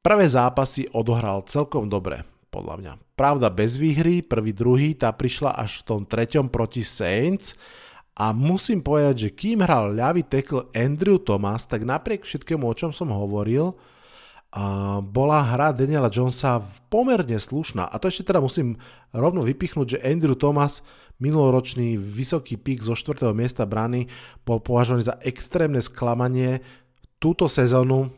Prvé 0.00 0.26
zápasy 0.32 0.88
odohral 0.96 1.44
celkom 1.44 1.92
dobre, 1.92 2.24
podľa 2.48 2.74
mňa. 2.80 2.92
Pravda 3.14 3.52
bez 3.52 3.76
výhry, 3.76 4.24
prvý, 4.24 4.52
druhý, 4.56 4.96
tá 4.96 5.12
prišla 5.12 5.56
až 5.56 5.82
v 5.82 5.86
tom 5.86 6.00
treťom 6.08 6.48
proti 6.48 6.80
Saints 6.82 7.54
a 8.18 8.34
musím 8.34 8.82
povedať, 8.82 9.30
že 9.30 9.34
kým 9.36 9.62
hral 9.62 9.94
ľavý 9.94 10.26
tackle 10.26 10.66
Andrew 10.74 11.22
Thomas, 11.22 11.70
tak 11.70 11.86
napriek 11.86 12.26
všetkému, 12.26 12.66
o 12.66 12.74
čom 12.74 12.90
som 12.90 13.14
hovoril, 13.14 13.78
a 14.48 14.98
bola 15.04 15.44
hra 15.44 15.76
Daniela 15.76 16.08
Jonesa 16.08 16.64
pomerne 16.88 17.36
slušná. 17.36 17.84
A 17.84 18.00
to 18.00 18.08
ešte 18.08 18.32
teda 18.32 18.40
musím 18.40 18.80
rovno 19.12 19.44
vypichnúť, 19.44 20.00
že 20.00 20.02
Andrew 20.02 20.32
Thomas, 20.32 20.80
minuloročný 21.20 22.00
vysoký 22.00 22.56
pík 22.56 22.80
zo 22.80 22.96
4. 22.96 23.28
miesta 23.36 23.68
brany, 23.68 24.08
bol 24.48 24.64
považovaný 24.64 25.04
za 25.04 25.20
extrémne 25.20 25.84
sklamanie. 25.84 26.64
Túto 27.20 27.44
sezónu 27.44 28.08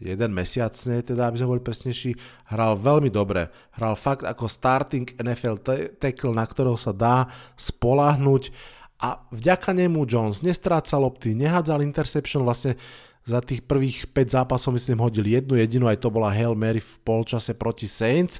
jeden 0.00 0.30
mesiac, 0.32 0.72
ne, 0.86 1.00
teda 1.00 1.28
aby 1.28 1.36
sme 1.40 1.56
boli 1.56 1.62
presnejší, 1.62 2.16
hral 2.52 2.76
veľmi 2.76 3.08
dobre. 3.08 3.48
Hral 3.76 3.96
fakt 3.96 4.24
ako 4.24 4.48
starting 4.48 5.08
NFL 5.16 5.60
tackle, 5.96 6.32
na 6.36 6.44
ktorého 6.44 6.76
sa 6.76 6.92
dá 6.92 7.26
spolahnuť 7.56 8.52
a 8.96 9.20
vďaka 9.28 9.76
nemu 9.76 10.08
Jones 10.08 10.40
nestrácal 10.40 11.04
lopty, 11.04 11.36
nehádzal 11.36 11.84
interception, 11.84 12.44
vlastne 12.44 12.80
za 13.26 13.42
tých 13.42 13.66
prvých 13.66 14.06
5 14.14 14.38
zápasov 14.38 14.78
myslím 14.78 15.02
hodil 15.02 15.26
jednu 15.26 15.58
jedinu, 15.58 15.90
aj 15.90 15.98
to 15.98 16.08
bola 16.14 16.30
Hail 16.30 16.54
Mary 16.54 16.78
v 16.78 16.92
polčase 17.02 17.52
proti 17.58 17.90
Saints 17.90 18.38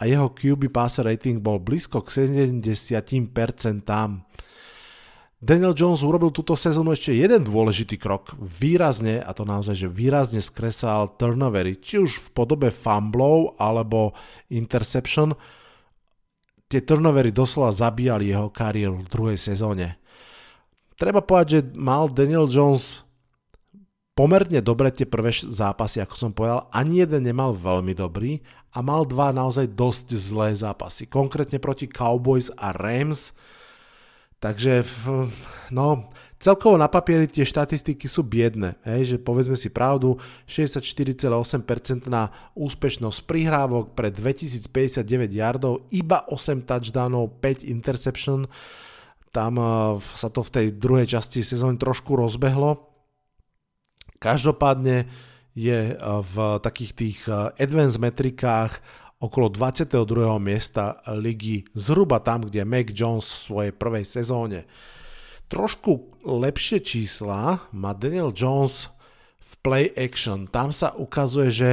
a 0.00 0.08
jeho 0.08 0.32
QB 0.32 0.72
passer 0.72 1.04
rating 1.04 1.38
bol 1.38 1.60
blízko 1.60 2.00
k 2.02 2.26
70%. 2.32 2.58
Daniel 5.42 5.74
Jones 5.74 6.06
urobil 6.06 6.30
túto 6.30 6.54
sezónu 6.54 6.94
ešte 6.94 7.18
jeden 7.18 7.42
dôležitý 7.42 7.98
krok. 7.98 8.38
Výrazne, 8.38 9.18
a 9.18 9.34
to 9.34 9.42
naozaj, 9.42 9.74
že 9.74 9.90
výrazne 9.90 10.38
skresal 10.38 11.18
turnovery, 11.18 11.82
či 11.82 11.98
už 11.98 12.22
v 12.22 12.28
podobe 12.30 12.70
fumblov 12.70 13.58
alebo 13.58 14.14
interception. 14.54 15.34
Tie 16.70 16.86
turnovery 16.86 17.34
doslova 17.34 17.74
zabíjali 17.74 18.30
jeho 18.30 18.54
kariéru 18.54 19.02
v 19.02 19.10
druhej 19.10 19.38
sezóne. 19.42 19.98
Treba 20.94 21.18
povedať, 21.18 21.48
že 21.50 21.60
mal 21.74 22.06
Daniel 22.06 22.46
Jones 22.46 23.02
pomerne 24.14 24.62
dobre 24.62 24.94
tie 24.94 25.10
prvé 25.10 25.34
zápasy, 25.34 25.98
ako 25.98 26.14
som 26.14 26.30
povedal. 26.30 26.70
Ani 26.70 27.02
jeden 27.02 27.26
nemal 27.26 27.50
veľmi 27.50 27.98
dobrý 27.98 28.38
a 28.70 28.78
mal 28.78 29.02
dva 29.02 29.34
naozaj 29.34 29.74
dosť 29.74 30.14
zlé 30.22 30.54
zápasy. 30.54 31.10
Konkrétne 31.10 31.58
proti 31.58 31.90
Cowboys 31.90 32.54
a 32.54 32.70
Rams– 32.70 33.34
Takže, 34.42 34.82
no, 35.70 36.10
celkovo 36.42 36.74
na 36.74 36.90
papieri 36.90 37.30
tie 37.30 37.46
štatistiky 37.46 38.10
sú 38.10 38.26
biedne, 38.26 38.74
hej, 38.82 39.14
že 39.14 39.16
povedzme 39.22 39.54
si 39.54 39.70
pravdu, 39.70 40.18
64,8% 40.50 42.10
na 42.10 42.26
úspešnosť 42.58 43.22
prihrávok 43.22 43.94
pre 43.94 44.10
2059 44.10 45.30
yardov, 45.30 45.86
iba 45.94 46.26
8 46.26 46.66
touchdownov, 46.66 47.38
5 47.38 47.70
interception, 47.70 48.50
tam 49.30 49.62
uh, 49.62 50.02
sa 50.02 50.26
to 50.26 50.42
v 50.42 50.50
tej 50.50 50.66
druhej 50.74 51.06
časti 51.06 51.40
sezóny 51.40 51.78
trošku 51.78 52.18
rozbehlo. 52.18 52.90
Každopádne 54.18 55.06
je 55.54 55.94
uh, 55.94 56.20
v 56.20 56.58
takých 56.60 56.92
tých 56.92 57.18
uh, 57.30 57.54
advanced 57.56 58.02
metrikách 58.02 58.82
okolo 59.22 59.46
22. 59.46 60.02
miesta 60.42 60.98
ligy, 61.14 61.62
zhruba 61.78 62.18
tam, 62.18 62.42
kde 62.42 62.66
Mac 62.66 62.90
Jones 62.90 63.30
v 63.30 63.38
svojej 63.38 63.72
prvej 63.72 64.02
sezóne. 64.02 64.66
Trošku 65.46 66.18
lepšie 66.26 66.82
čísla 66.82 67.62
má 67.70 67.94
Daniel 67.94 68.34
Jones 68.34 68.90
v 69.38 69.52
play 69.62 69.86
action. 69.94 70.50
Tam 70.50 70.74
sa 70.74 70.90
ukazuje, 70.98 71.48
že 71.54 71.70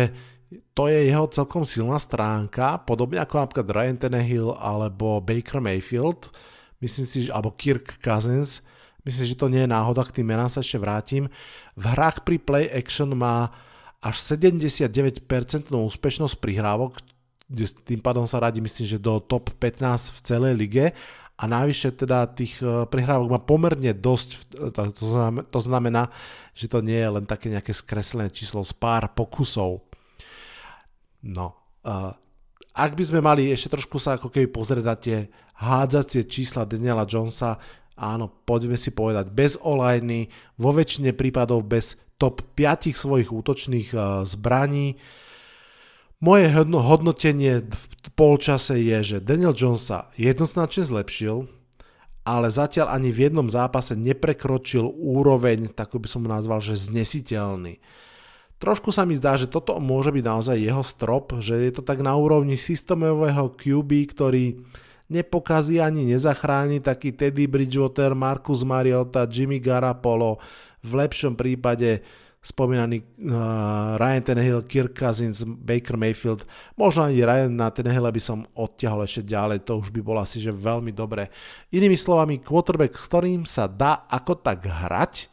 to 0.78 0.90
je 0.90 1.10
jeho 1.10 1.26
celkom 1.30 1.66
silná 1.66 1.98
stránka, 1.98 2.82
podobne 2.86 3.18
ako 3.22 3.42
napríklad 3.42 3.70
Ryan 3.70 3.98
Tannehill 3.98 4.54
alebo 4.58 5.18
Baker 5.22 5.58
Mayfield, 5.62 6.30
myslím 6.82 7.06
si, 7.06 7.18
že, 7.26 7.30
alebo 7.34 7.54
Kirk 7.54 7.98
Cousins, 8.02 8.62
myslím, 9.06 9.26
že 9.26 9.38
to 9.38 9.50
nie 9.50 9.66
je 9.66 9.74
náhoda, 9.74 10.06
k 10.06 10.22
tým 10.22 10.30
menám 10.30 10.50
sa 10.50 10.62
ešte 10.62 10.82
vrátim. 10.82 11.30
V 11.78 11.86
hrách 11.86 12.26
pri 12.26 12.38
play 12.42 12.66
action 12.70 13.14
má 13.14 13.54
až 14.00 14.16
79% 14.22 15.22
úspešnosť 15.70 16.36
prihrávok, 16.40 17.04
kde 17.50 17.66
tým 17.82 18.00
pádom 18.00 18.30
sa 18.30 18.38
radí, 18.38 18.62
myslím, 18.62 18.86
že 18.86 19.02
do 19.02 19.18
top 19.18 19.50
15 19.58 20.14
v 20.14 20.20
celej 20.22 20.54
lige 20.54 20.86
a 21.40 21.44
navyše 21.50 21.90
teda 21.96 22.30
tých 22.30 22.62
e, 22.62 22.86
prihrávok 22.86 23.28
má 23.34 23.42
pomerne 23.42 23.90
dosť, 23.98 24.30
e, 24.54 24.70
to 25.50 25.60
znamená, 25.60 26.14
že 26.54 26.70
to 26.70 26.86
nie 26.86 27.02
je 27.02 27.10
len 27.10 27.26
také 27.26 27.50
nejaké 27.50 27.74
skreslené 27.74 28.30
číslo 28.30 28.62
z 28.62 28.76
pár 28.78 29.16
pokusov. 29.18 29.82
No, 31.20 31.76
uh, 31.84 32.16
ak 32.72 32.96
by 32.96 33.04
sme 33.04 33.20
mali 33.20 33.52
ešte 33.52 33.76
trošku 33.76 34.00
sa 34.00 34.16
ako 34.16 34.32
keby 34.32 34.48
pozrieť 34.48 34.86
na 34.88 34.96
tie 34.96 35.18
hádzacie 35.60 36.32
čísla 36.32 36.64
Daniela 36.64 37.04
Jonesa, 37.04 37.60
áno, 38.00 38.32
poďme 38.48 38.80
si 38.80 38.96
povedať, 38.96 39.28
bez 39.28 39.60
olajny, 39.60 40.32
vo 40.56 40.72
väčšine 40.72 41.12
prípadov 41.12 41.68
bez 41.68 42.00
top 42.16 42.56
5 42.56 42.96
svojich 42.96 43.36
útočných 43.36 43.92
zbraní, 44.24 44.96
moje 46.20 46.52
hodnotenie 46.52 47.64
v 47.64 48.10
polčase 48.16 48.76
je, 48.80 49.16
že 49.16 49.18
Daniel 49.24 49.56
Jones 49.56 49.88
sa 49.88 50.12
jednoznačne 50.20 50.84
zlepšil, 50.84 51.48
ale 52.28 52.52
zatiaľ 52.52 52.94
ani 52.94 53.10
v 53.10 53.32
jednom 53.32 53.48
zápase 53.48 53.96
neprekročil 53.96 54.86
úroveň, 54.86 55.72
tak 55.72 55.96
by 55.96 56.06
som 56.06 56.28
nazval, 56.28 56.60
že 56.60 56.78
znesiteľný. 56.78 57.80
Trošku 58.60 58.92
sa 58.92 59.08
mi 59.08 59.16
zdá, 59.16 59.40
že 59.40 59.48
toto 59.48 59.80
môže 59.80 60.12
byť 60.12 60.24
naozaj 60.28 60.58
jeho 60.60 60.84
strop, 60.84 61.40
že 61.40 61.56
je 61.56 61.72
to 61.80 61.82
tak 61.82 62.04
na 62.04 62.12
úrovni 62.20 62.60
systémového 62.60 63.56
QB, 63.56 63.92
ktorý 64.12 64.60
nepokazí 65.08 65.80
ani 65.80 66.04
nezachráni 66.12 66.84
taký 66.84 67.16
Teddy 67.16 67.48
Bridgewater, 67.48 68.12
Marcus 68.12 68.68
Mariota, 68.68 69.24
Jimmy 69.26 69.64
Garapolo, 69.64 70.44
v 70.84 70.92
lepšom 70.92 71.40
prípade 71.40 72.04
spomínaný 72.50 73.06
uh, 73.30 73.94
Ryan 74.02 74.24
Tannehill, 74.26 74.66
Kirk 74.66 74.98
Cousins, 74.98 75.46
Baker 75.46 75.94
Mayfield, 76.02 76.50
možno 76.74 77.06
ani 77.06 77.22
Ryan 77.22 77.54
na 77.54 77.70
Tannehill 77.70 78.10
by 78.10 78.22
som 78.22 78.50
odtiahol 78.58 79.06
ešte 79.06 79.30
ďalej, 79.30 79.62
to 79.70 79.78
už 79.78 79.94
by 79.94 80.02
bolo 80.02 80.26
asi 80.26 80.42
že 80.42 80.50
veľmi 80.50 80.90
dobré. 80.90 81.30
Inými 81.70 81.94
slovami, 81.94 82.42
quarterback, 82.42 82.98
s 82.98 83.06
ktorým 83.06 83.46
sa 83.46 83.70
dá 83.70 84.10
ako 84.10 84.42
tak 84.42 84.66
hrať, 84.66 85.30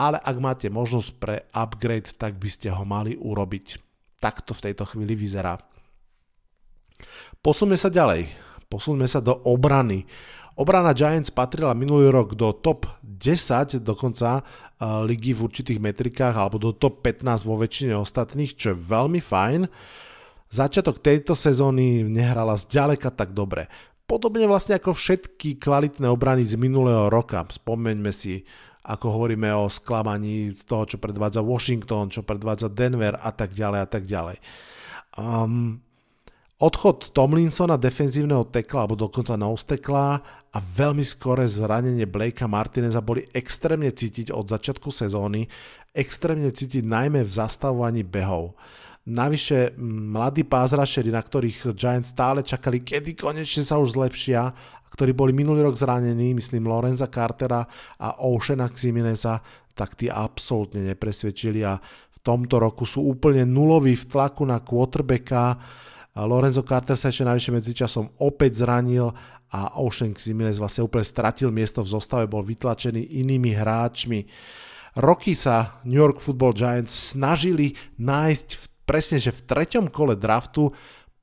ale 0.00 0.16
ak 0.18 0.36
máte 0.40 0.66
možnosť 0.72 1.10
pre 1.20 1.36
upgrade, 1.52 2.16
tak 2.16 2.40
by 2.40 2.48
ste 2.48 2.72
ho 2.72 2.82
mali 2.88 3.12
urobiť. 3.14 3.78
Tak 4.18 4.42
to 4.42 4.56
v 4.56 4.72
tejto 4.72 4.88
chvíli 4.88 5.12
vyzerá. 5.12 5.60
Posuňme 7.42 7.76
sa 7.76 7.92
ďalej. 7.92 8.30
Posuňme 8.70 9.04
sa 9.04 9.20
do 9.20 9.36
obrany. 9.44 10.08
Obrana 10.52 10.92
Giants 10.92 11.32
patrila 11.32 11.72
minulý 11.72 12.12
rok 12.12 12.36
do 12.36 12.52
top 12.52 12.84
10 13.00 13.80
dokonca 13.80 14.44
uh, 14.44 15.00
ligy 15.06 15.32
v 15.32 15.48
určitých 15.48 15.80
metrikách 15.80 16.36
alebo 16.36 16.60
do 16.60 16.76
top 16.76 17.00
15 17.00 17.48
vo 17.48 17.56
väčšine 17.56 17.96
ostatných, 17.96 18.52
čo 18.52 18.76
je 18.76 18.82
veľmi 18.82 19.20
fajn. 19.22 19.64
Začiatok 20.52 21.00
tejto 21.00 21.32
sezóny 21.32 22.04
nehrala 22.04 22.60
zďaleka 22.60 23.08
tak 23.16 23.32
dobre. 23.32 23.72
Podobne 24.04 24.44
vlastne 24.44 24.76
ako 24.76 24.92
všetky 24.92 25.56
kvalitné 25.56 26.04
obrany 26.04 26.44
z 26.44 26.60
minulého 26.60 27.08
roka. 27.08 27.40
Spomeňme 27.48 28.12
si, 28.12 28.44
ako 28.84 29.08
hovoríme 29.08 29.48
o 29.56 29.72
sklamaní 29.72 30.52
z 30.52 30.68
toho, 30.68 30.84
čo 30.84 31.00
predvádza 31.00 31.40
Washington, 31.40 32.12
čo 32.12 32.20
predvádza 32.20 32.68
Denver 32.68 33.16
a 33.16 33.32
tak 33.32 33.56
ďalej 33.56 33.80
a 33.80 33.88
tak 33.88 34.04
ďalej. 34.04 34.36
Um, 35.16 35.80
Odchod 36.62 37.10
Tomlinsona, 37.10 37.74
defenzívneho 37.74 38.46
tekla, 38.46 38.86
alebo 38.86 38.94
dokonca 38.94 39.34
nose 39.34 39.66
a 40.54 40.58
veľmi 40.62 41.02
skore 41.02 41.42
zranenie 41.42 42.06
Blakea 42.06 42.46
Martineza 42.46 43.02
boli 43.02 43.26
extrémne 43.34 43.90
cítiť 43.90 44.30
od 44.30 44.46
začiatku 44.46 44.94
sezóny, 44.94 45.42
extrémne 45.90 46.46
cítiť 46.54 46.86
najmä 46.86 47.26
v 47.26 47.34
zastavovaní 47.34 48.06
behov. 48.06 48.54
Navyše 49.10 49.74
mladí 49.82 50.46
pázrašeri, 50.46 51.10
na 51.10 51.18
ktorých 51.18 51.74
Giants 51.74 52.14
stále 52.14 52.46
čakali, 52.46 52.86
kedy 52.86 53.18
konečne 53.18 53.66
sa 53.66 53.82
už 53.82 53.98
zlepšia, 53.98 54.54
ktorí 54.94 55.18
boli 55.18 55.34
minulý 55.34 55.66
rok 55.66 55.74
zranení, 55.74 56.30
myslím 56.38 56.70
Lorenza 56.70 57.10
Cartera 57.10 57.66
a 57.98 58.22
Oceana 58.22 58.70
Ximeneza, 58.70 59.42
tak 59.74 59.98
tí 59.98 60.06
absolútne 60.06 60.86
nepresvedčili 60.94 61.66
a 61.66 61.74
v 61.82 62.18
tomto 62.22 62.62
roku 62.62 62.86
sú 62.86 63.02
úplne 63.02 63.42
nuloví 63.42 63.98
v 63.98 64.06
tlaku 64.06 64.46
na 64.46 64.62
quarterbacka, 64.62 65.58
Lorenzo 66.12 66.60
Carter 66.60 66.92
sa 66.92 67.08
ešte 67.08 67.24
najvyššie 67.24 67.52
medzičasom 67.56 68.06
opäť 68.20 68.60
zranil 68.60 69.08
a 69.52 69.80
Ocean 69.80 70.12
Jimenez 70.12 70.60
vlastne 70.60 70.84
úplne 70.84 71.08
stratil 71.08 71.48
miesto 71.48 71.80
v 71.80 71.92
zostave, 71.92 72.24
bol 72.28 72.44
vytlačený 72.44 73.20
inými 73.24 73.56
hráčmi. 73.56 74.28
Roky 75.00 75.32
sa 75.32 75.80
New 75.88 75.96
York 75.96 76.20
Football 76.20 76.52
Giants 76.52 77.16
snažili 77.16 77.72
nájsť 77.96 78.48
v, 78.60 78.64
presne, 78.84 79.16
že 79.16 79.32
v 79.32 79.44
treťom 79.48 79.88
kole 79.88 80.12
draftu 80.20 80.68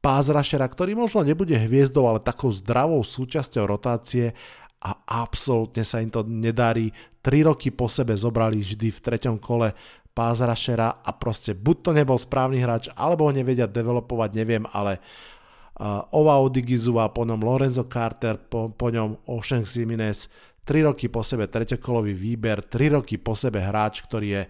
pázrašera, 0.02 0.66
ktorý 0.66 0.98
možno 0.98 1.22
nebude 1.22 1.54
hviezdou, 1.54 2.10
ale 2.10 2.26
takou 2.26 2.50
zdravou 2.50 3.06
súčasťou 3.06 3.70
rotácie 3.70 4.34
a 4.80 4.96
absolútne 5.22 5.84
sa 5.84 6.02
im 6.02 6.10
to 6.10 6.24
nedarí. 6.26 6.90
Tri 7.20 7.44
roky 7.44 7.70
po 7.70 7.92
sebe 7.92 8.16
zobrali 8.16 8.64
vždy 8.64 8.90
v 8.90 9.04
treťom 9.04 9.38
kole 9.38 9.76
pass 10.20 10.44
a 10.44 11.12
proste 11.16 11.56
buď 11.56 11.78
to 11.80 11.92
nebol 11.96 12.20
správny 12.20 12.60
hráč, 12.60 12.92
alebo 12.92 13.24
ho 13.24 13.32
nevedia 13.32 13.72
developovať, 13.72 14.36
neviem, 14.36 14.68
ale 14.76 15.00
uh, 15.00 16.04
Ova 16.12 16.36
Odigizu 16.44 17.00
a 17.00 17.08
po 17.08 17.24
ňom 17.24 17.40
Lorenzo 17.40 17.88
Carter, 17.88 18.36
po, 18.36 18.68
po 18.68 18.92
ňom 18.92 19.24
Ocean 19.32 19.64
Jimenez, 19.64 20.28
3 20.68 20.92
roky 20.92 21.08
po 21.08 21.24
sebe 21.24 21.48
treťokolový 21.48 22.12
výber, 22.12 22.68
3 22.68 23.00
roky 23.00 23.16
po 23.16 23.32
sebe 23.32 23.64
hráč, 23.64 24.04
ktorý 24.04 24.28
je 24.28 24.44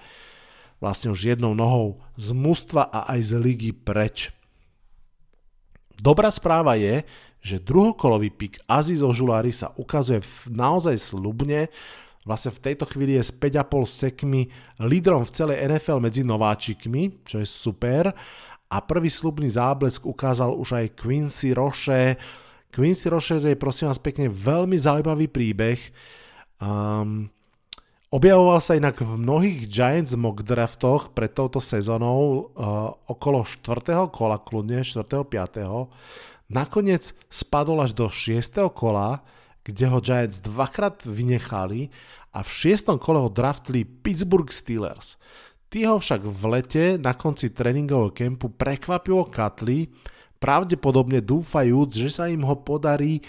vlastne 0.82 1.14
už 1.14 1.38
jednou 1.38 1.54
nohou 1.54 2.02
z 2.18 2.34
mužstva 2.34 2.90
a 2.90 3.14
aj 3.14 3.30
z 3.30 3.32
ligy 3.38 3.72
preč. 3.72 4.34
Dobrá 6.02 6.34
správa 6.34 6.80
je, 6.82 7.06
že 7.40 7.62
druhokolový 7.62 8.34
pik 8.34 8.66
Aziz 8.68 9.06
Ožulári 9.06 9.54
sa 9.54 9.72
ukazuje 9.78 10.26
naozaj 10.50 10.98
slubne, 10.98 11.70
Vlastne 12.30 12.54
v 12.54 12.62
tejto 12.62 12.86
chvíli 12.86 13.18
je 13.18 13.26
s 13.26 13.34
5,5 13.34 13.90
sekmi 13.90 14.46
lídrom 14.86 15.26
v 15.26 15.34
celej 15.34 15.66
NFL 15.66 15.98
medzi 15.98 16.22
nováčikmi, 16.22 17.26
čo 17.26 17.42
je 17.42 17.48
super. 17.50 18.14
A 18.70 18.78
prvý 18.86 19.10
slubný 19.10 19.50
záblesk 19.50 20.06
ukázal 20.06 20.54
už 20.54 20.78
aj 20.78 20.94
Quincy 20.94 21.58
Roche. 21.58 22.22
Quincy 22.70 23.10
Roche 23.10 23.42
je 23.42 23.58
prosím 23.58 23.90
vás 23.90 23.98
pekne 23.98 24.30
veľmi 24.30 24.78
zaujímavý 24.78 25.26
príbeh. 25.26 25.82
Um, 26.62 27.34
objavoval 28.14 28.62
sa 28.62 28.78
inak 28.78 29.02
v 29.02 29.18
mnohých 29.18 29.66
Giants 29.66 30.14
mock 30.14 30.46
draftoch 30.46 31.10
pred 31.18 31.34
touto 31.34 31.58
sezónou 31.58 32.54
uh, 32.54 32.94
okolo 33.10 33.42
4. 33.42 34.06
kola, 34.14 34.38
kľudne 34.38 34.86
4. 34.86 35.02
5. 35.02 36.54
Nakoniec 36.54 37.10
spadol 37.34 37.82
až 37.82 37.98
do 37.98 38.06
6. 38.06 38.70
kola, 38.78 39.26
kde 39.66 39.86
ho 39.90 39.98
Giants 39.98 40.42
dvakrát 40.42 41.02
vynechali 41.06 41.90
a 42.34 42.46
v 42.46 42.50
šiestom 42.50 43.02
kole 43.02 43.22
ho 43.22 43.30
draftli 43.30 43.86
Pittsburgh 43.86 44.50
Steelers. 44.54 45.18
Tí 45.70 45.86
ho 45.86 46.02
však 46.02 46.26
v 46.26 46.44
lete 46.50 46.86
na 46.98 47.14
konci 47.14 47.54
tréningového 47.54 48.10
kempu 48.14 48.50
prekvapivo 48.50 49.30
katli, 49.30 49.90
pravdepodobne 50.42 51.22
dúfajúc, 51.22 51.90
že 51.94 52.10
sa 52.10 52.26
im 52.26 52.42
ho 52.42 52.56
podarí 52.58 53.22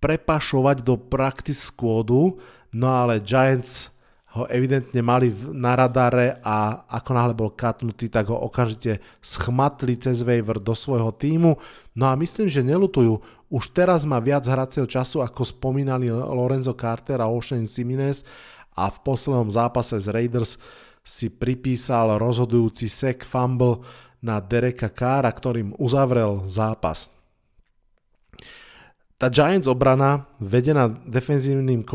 prepašovať 0.00 0.80
do 0.80 0.96
practice 0.96 1.68
squadu, 1.68 2.40
no 2.72 2.88
ale 2.88 3.20
Giants 3.20 3.92
ho 4.34 4.50
evidentne 4.50 4.98
mali 4.98 5.30
na 5.54 5.78
radare 5.78 6.42
a 6.42 6.88
ako 6.90 7.10
náhle 7.14 7.34
bol 7.38 7.54
katnutý, 7.54 8.10
tak 8.10 8.26
ho 8.34 8.36
okamžite 8.50 8.98
schmatli 9.22 9.94
cez 9.94 10.26
waiver 10.26 10.58
do 10.58 10.74
svojho 10.74 11.14
týmu. 11.14 11.54
No 11.94 12.10
a 12.10 12.18
myslím, 12.18 12.50
že 12.50 12.66
nelutujú. 12.66 13.22
Už 13.54 13.70
teraz 13.70 14.02
má 14.02 14.18
viac 14.18 14.42
hracieho 14.50 14.82
času, 14.82 15.22
ako 15.22 15.46
spomínali 15.46 16.10
Lorenzo 16.10 16.74
Carter 16.74 17.22
a 17.22 17.30
Ocean 17.30 17.70
Simines 17.70 18.26
a 18.74 18.90
v 18.90 18.98
poslednom 19.06 19.46
zápase 19.46 19.94
z 20.02 20.10
Raiders 20.10 20.58
si 21.06 21.30
pripísal 21.30 22.18
rozhodujúci 22.18 22.90
sek 22.90 23.22
fumble 23.22 23.86
na 24.18 24.42
Dereka 24.42 24.90
Kára, 24.90 25.30
ktorým 25.30 25.70
uzavrel 25.78 26.42
zápas. 26.50 27.14
Tá 29.14 29.30
Giants 29.30 29.70
obrana, 29.70 30.26
vedená 30.42 30.90
defenzívnym 30.90 31.86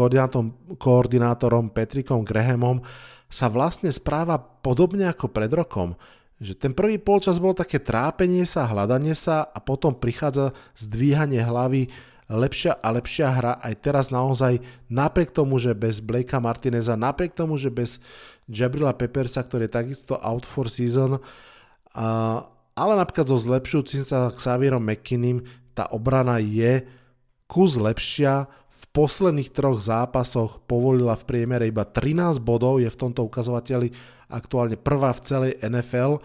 koordinátorom 0.79 1.75
Patrickom 1.75 2.23
Grahamom, 2.23 2.79
sa 3.27 3.51
vlastne 3.51 3.91
správa 3.91 4.39
podobne 4.39 5.11
ako 5.11 5.27
pred 5.27 5.51
rokom. 5.51 5.99
Že 6.39 6.53
ten 6.55 6.71
prvý 6.71 6.95
polčas 6.95 7.35
bolo 7.37 7.55
také 7.55 7.83
trápenie 7.83 8.47
sa, 8.47 8.63
hľadanie 8.63 9.11
sa 9.11 9.43
a 9.43 9.59
potom 9.59 9.91
prichádza 9.91 10.55
zdvíhanie 10.79 11.43
hlavy, 11.43 11.91
lepšia 12.29 12.77
a 12.77 12.87
lepšia 12.93 13.27
hra 13.33 13.53
aj 13.59 13.73
teraz 13.81 14.13
naozaj 14.13 14.61
napriek 14.87 15.33
tomu, 15.33 15.57
že 15.57 15.73
bez 15.73 15.99
Blakea 15.99 16.37
Martineza, 16.37 16.93
napriek 16.93 17.33
tomu, 17.33 17.57
že 17.57 17.73
bez 17.73 17.97
Jabrila 18.45 18.93
Peppersa, 18.93 19.41
ktorý 19.41 19.65
je 19.65 19.73
takisto 19.73 20.13
out 20.21 20.45
for 20.45 20.69
season, 20.69 21.17
a, 21.97 22.05
ale 22.77 22.93
napríklad 22.95 23.27
so 23.27 23.35
zlepšujúcim 23.35 24.05
sa 24.05 24.29
Xavierom 24.29 24.85
McKinnim 24.85 25.43
tá 25.73 25.89
obrana 25.89 26.37
je 26.43 26.85
kus 27.49 27.79
lepšia. 27.79 28.51
V 28.69 28.83
posledných 28.95 29.51
troch 29.51 29.81
zápasoch 29.81 30.63
povolila 30.63 31.17
v 31.17 31.27
priemere 31.27 31.67
iba 31.67 31.83
13 31.83 32.39
bodov, 32.39 32.79
je 32.79 32.87
v 32.87 32.99
tomto 32.99 33.27
ukazovateli 33.27 33.91
aktuálne 34.29 34.77
prvá 34.77 35.11
v 35.11 35.23
celej 35.25 35.51
NFL. 35.59 36.21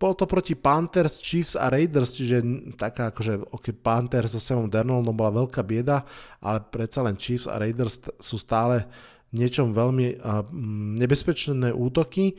Bolo 0.00 0.14
to 0.16 0.24
proti 0.24 0.56
Panthers, 0.56 1.20
Chiefs 1.20 1.60
a 1.60 1.68
Raiders, 1.68 2.16
čiže 2.16 2.40
taká 2.80 3.12
akože 3.12 3.52
ok, 3.52 3.76
Panthers 3.84 4.32
so 4.32 4.40
Samom 4.40 4.72
Darnoldom 4.72 5.12
bola 5.12 5.44
veľká 5.44 5.60
bieda, 5.60 6.08
ale 6.40 6.64
predsa 6.64 7.04
len 7.04 7.20
Chiefs 7.20 7.44
a 7.44 7.60
Raiders 7.60 8.00
sú 8.16 8.40
stále 8.40 8.88
niečom 9.36 9.76
veľmi 9.76 10.16
uh, 10.16 10.40
nebezpečné 10.96 11.76
útoky. 11.76 12.32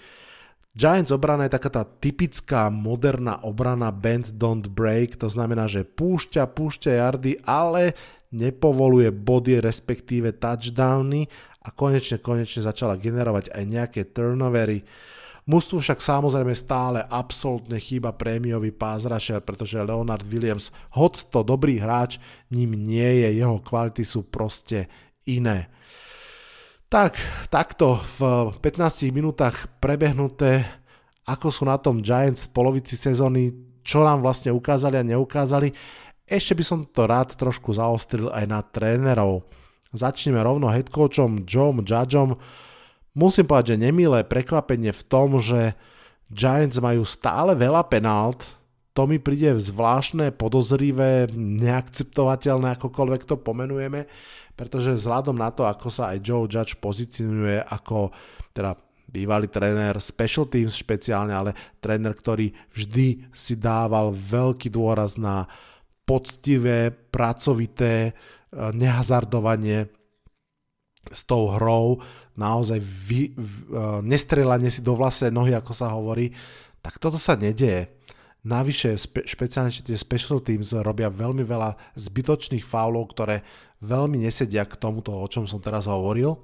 Giants 0.71 1.11
obrana 1.11 1.45
je 1.45 1.53
taká 1.53 1.69
tá 1.69 1.83
typická 1.83 2.71
moderná 2.71 3.43
obrana 3.43 3.91
bend 3.91 4.33
don't 4.39 4.71
break, 4.71 5.19
to 5.19 5.27
znamená, 5.27 5.67
že 5.67 5.85
púšťa, 5.85 6.47
púšťa 6.47 6.91
jardy, 6.97 7.43
ale 7.43 7.93
nepovoluje 8.31 9.11
body, 9.11 9.59
respektíve 9.59 10.39
touchdowny 10.39 11.27
a 11.61 11.67
konečne, 11.69 12.17
konečne 12.17 12.65
začala 12.65 12.97
generovať 12.97 13.53
aj 13.53 13.63
nejaké 13.69 14.01
turnovery. 14.09 14.81
Mústvu 15.49 15.81
však 15.81 16.01
samozrejme 16.01 16.53
stále 16.53 17.01
absolútne 17.01 17.81
chýba 17.81 18.13
prémiový 18.13 18.69
pass 18.69 19.09
pretože 19.41 19.81
Leonard 19.81 20.25
Williams, 20.29 20.69
hoď 20.93 21.13
to 21.33 21.39
dobrý 21.41 21.81
hráč, 21.81 22.21
ním 22.53 22.77
nie 22.77 23.25
je, 23.25 23.41
jeho 23.41 23.57
kvality 23.57 24.05
sú 24.05 24.29
proste 24.29 24.85
iné. 25.25 25.69
Tak, 26.91 27.15
takto 27.47 28.03
v 28.19 28.51
15 28.59 29.15
minútach 29.15 29.65
prebehnuté, 29.79 30.67
ako 31.23 31.47
sú 31.47 31.63
na 31.65 31.79
tom 31.79 32.03
Giants 32.03 32.45
v 32.45 32.53
polovici 32.53 32.99
sezóny, 32.99 33.55
čo 33.81 34.03
nám 34.03 34.21
vlastne 34.21 34.53
ukázali 34.53 34.99
a 34.99 35.07
neukázali. 35.07 35.71
Ešte 36.27 36.53
by 36.53 36.63
som 36.67 36.79
to 36.85 37.07
rád 37.07 37.33
trošku 37.39 37.73
zaostril 37.73 38.29
aj 38.29 38.45
na 38.45 38.59
trénerov. 38.61 39.47
Začneme 39.91 40.39
rovno 40.39 40.71
headcoachom 40.71 41.43
Joe 41.43 41.75
Judgeom. 41.83 42.39
Musím 43.11 43.43
povedať, 43.43 43.75
že 43.75 43.83
nemilé 43.91 44.23
prekvapenie 44.23 44.95
v 44.95 45.03
tom, 45.03 45.35
že 45.43 45.75
Giants 46.31 46.79
majú 46.79 47.03
stále 47.03 47.59
veľa 47.59 47.83
penált, 47.91 48.47
to 48.91 49.07
mi 49.07 49.19
príde 49.23 49.55
zvláštne, 49.55 50.35
podozrivé, 50.35 51.31
neakceptovateľné, 51.35 52.75
akokoľvek 52.75 53.23
to 53.23 53.39
pomenujeme, 53.39 54.03
pretože 54.55 54.95
vzhľadom 54.99 55.39
na 55.39 55.51
to, 55.51 55.63
ako 55.63 55.87
sa 55.87 56.11
aj 56.11 56.23
Joe 56.23 56.47
Judge 56.47 56.75
pozicionuje 56.79 57.63
ako 57.63 58.11
teda 58.51 58.75
bývalý 59.11 59.47
tréner 59.51 59.95
special 59.99 60.47
teams 60.47 60.75
špeciálne, 60.75 61.31
ale 61.35 61.51
tréner, 61.83 62.15
ktorý 62.15 62.51
vždy 62.71 63.31
si 63.31 63.59
dával 63.59 64.11
veľký 64.11 64.71
dôraz 64.71 65.19
na 65.19 65.47
poctivé, 66.03 66.91
pracovité, 66.91 68.15
nehazardovanie 68.51 69.87
s 71.09 71.25
tou 71.25 71.49
hrou, 71.49 72.03
naozaj 72.37 72.77
vy, 72.79 73.33
v, 73.33 73.55
e, 73.73 74.05
nestrelanie 74.05 74.69
si 74.69 74.85
do 74.85 74.93
vlastnej 74.93 75.33
nohy, 75.33 75.57
ako 75.57 75.73
sa 75.73 75.89
hovorí, 75.91 76.29
tak 76.79 77.01
toto 77.01 77.17
sa 77.17 77.33
nedieje. 77.33 77.89
Navyše 78.41 78.97
spe, 78.97 79.21
špeciálne 79.25 79.69
tie 79.69 79.97
special 79.97 80.41
teams 80.41 80.73
robia 80.73 81.13
veľmi 81.13 81.45
veľa 81.45 81.77
zbytočných 81.93 82.65
faulov, 82.65 83.13
ktoré 83.13 83.45
veľmi 83.85 84.17
nesedia 84.21 84.65
k 84.65 84.77
tomuto, 84.77 85.13
o 85.13 85.29
čom 85.29 85.45
som 85.45 85.61
teraz 85.61 85.85
hovoril. 85.85 86.37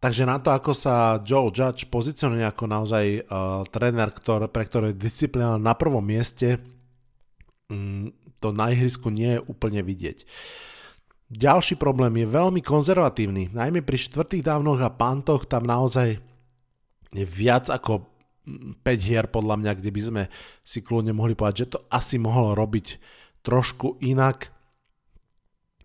Takže 0.00 0.28
na 0.28 0.36
to, 0.36 0.52
ako 0.52 0.72
sa 0.76 1.20
Joe 1.24 1.48
Judge 1.48 1.88
pozicionuje 1.88 2.44
ako 2.44 2.68
naozaj 2.68 3.24
uh, 3.24 3.64
tréner, 3.72 4.12
ktor, 4.12 4.52
pre 4.52 4.68
ktoré 4.68 4.92
je 4.92 5.00
disciplína 5.00 5.56
na 5.56 5.72
prvom 5.72 6.04
mieste, 6.04 6.60
um, 7.72 8.12
to 8.36 8.52
na 8.52 8.68
ihrisku 8.68 9.08
nie 9.08 9.36
je 9.36 9.44
úplne 9.48 9.80
vidieť. 9.80 10.28
Ďalší 11.34 11.74
problém 11.74 12.14
je 12.22 12.30
veľmi 12.30 12.62
konzervatívny, 12.62 13.50
najmä 13.50 13.82
pri 13.82 13.98
štvrtých 13.98 14.46
dávnoch 14.46 14.78
a 14.78 14.94
pantoch 14.94 15.50
tam 15.50 15.66
naozaj 15.66 16.22
je 17.10 17.26
viac 17.26 17.66
ako 17.74 18.06
5 18.46 18.86
hier 19.02 19.26
podľa 19.26 19.58
mňa, 19.58 19.72
kde 19.82 19.90
by 19.90 20.00
sme 20.04 20.22
si 20.62 20.78
kľudne 20.78 21.10
mohli 21.10 21.34
povedať, 21.34 21.66
že 21.66 21.70
to 21.74 21.78
asi 21.90 22.22
mohlo 22.22 22.54
robiť 22.54 23.02
trošku 23.42 23.98
inak. 23.98 24.54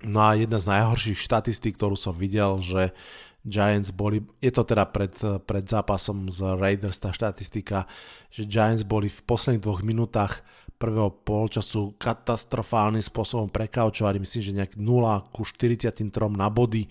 No 0.06 0.22
a 0.22 0.38
jedna 0.38 0.62
z 0.62 0.70
najhorších 0.70 1.18
štatistík, 1.18 1.82
ktorú 1.82 1.98
som 1.98 2.14
videl, 2.14 2.62
že 2.62 2.94
Giants 3.42 3.90
boli, 3.90 4.22
je 4.44 4.52
to 4.52 4.68
teda 4.68 4.86
pred, 4.92 5.16
pred 5.50 5.66
zápasom 5.66 6.30
z 6.30 6.60
Raiders 6.60 7.02
tá 7.02 7.10
štatistika, 7.10 7.88
že 8.30 8.46
Giants 8.46 8.86
boli 8.86 9.10
v 9.10 9.24
posledných 9.26 9.64
dvoch 9.64 9.82
minútach 9.82 10.44
prvého 10.80 11.12
polčasu 11.12 12.00
katastrofálnym 12.00 13.04
spôsobom 13.04 13.52
prekaučovali, 13.52 14.24
myslím, 14.24 14.42
že 14.42 14.56
nejak 14.56 14.74
0 14.80 15.36
ku 15.36 15.44
43 15.44 16.08
na 16.32 16.48
body 16.48 16.88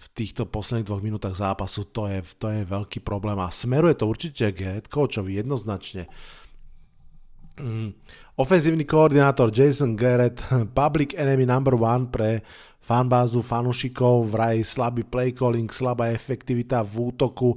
v 0.00 0.06
týchto 0.16 0.50
posledných 0.50 0.88
dvoch 0.90 1.04
minútach 1.04 1.36
zápasu, 1.38 1.86
to 1.94 2.10
je, 2.10 2.18
to 2.40 2.50
je 2.50 2.66
veľký 2.66 3.06
problém 3.06 3.38
a 3.38 3.54
smeruje 3.54 3.94
to 3.94 4.10
určite 4.10 4.50
k 4.56 4.58
head 4.66 4.84
coachovi 4.90 5.38
jednoznačne. 5.38 6.10
Mm. 7.60 7.92
Ofenzívny 8.40 8.88
koordinátor 8.88 9.52
Jason 9.52 9.94
Garrett, 9.94 10.40
public 10.80 11.12
enemy 11.14 11.44
number 11.44 11.76
one 11.76 12.08
pre 12.08 12.40
fanbázu 12.80 13.44
fanúšikov, 13.44 14.32
vraj 14.32 14.64
slabý 14.64 15.04
play 15.04 15.36
calling, 15.36 15.68
slabá 15.68 16.08
efektivita 16.10 16.80
v 16.80 17.12
útoku, 17.12 17.54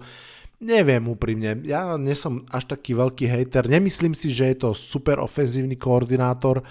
Neviem 0.63 1.11
úprimne, 1.11 1.59
ja 1.67 1.99
nie 1.99 2.15
som 2.15 2.47
až 2.47 2.71
taký 2.71 2.95
veľký 2.95 3.27
hater, 3.27 3.67
nemyslím 3.67 4.15
si, 4.15 4.31
že 4.31 4.55
je 4.55 4.57
to 4.63 4.69
super 4.71 5.19
ofenzívny 5.19 5.75
koordinátor, 5.75 6.63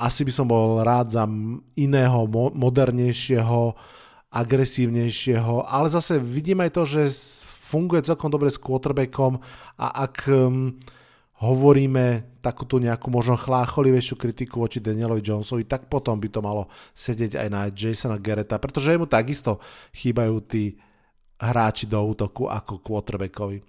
asi 0.00 0.24
by 0.24 0.32
som 0.32 0.48
bol 0.48 0.80
rád 0.80 1.12
za 1.12 1.24
iného, 1.76 2.20
modernejšieho, 2.56 3.76
agresívnejšieho, 4.32 5.68
ale 5.68 5.92
zase 5.92 6.16
vidím 6.16 6.64
aj 6.64 6.70
to, 6.72 6.82
že 6.88 7.12
funguje 7.44 8.04
celkom 8.04 8.32
dobre 8.32 8.48
s 8.48 8.56
quarterbackom 8.56 9.40
a 9.76 9.86
ak 10.08 10.28
um, 10.32 10.72
hovoríme 11.40 12.36
takúto 12.40 12.80
nejakú 12.80 13.12
možno 13.12 13.36
chlácholivejšiu 13.36 14.16
kritiku 14.16 14.60
voči 14.60 14.80
Danielovi 14.80 15.20
Jonesovi, 15.20 15.68
tak 15.68 15.88
potom 15.88 16.16
by 16.16 16.28
to 16.32 16.40
malo 16.40 16.68
sedieť 16.96 17.36
aj 17.40 17.48
na 17.48 17.68
Jasona 17.68 18.16
Garretta, 18.16 18.56
pretože 18.56 18.96
mu 18.96 19.04
takisto 19.04 19.60
chýbajú 19.96 20.36
tí 20.48 20.80
hráči 21.40 21.88
do 21.88 22.00
útoku 22.02 22.50
ako 22.50 22.82
quarterbackovi. 22.82 23.62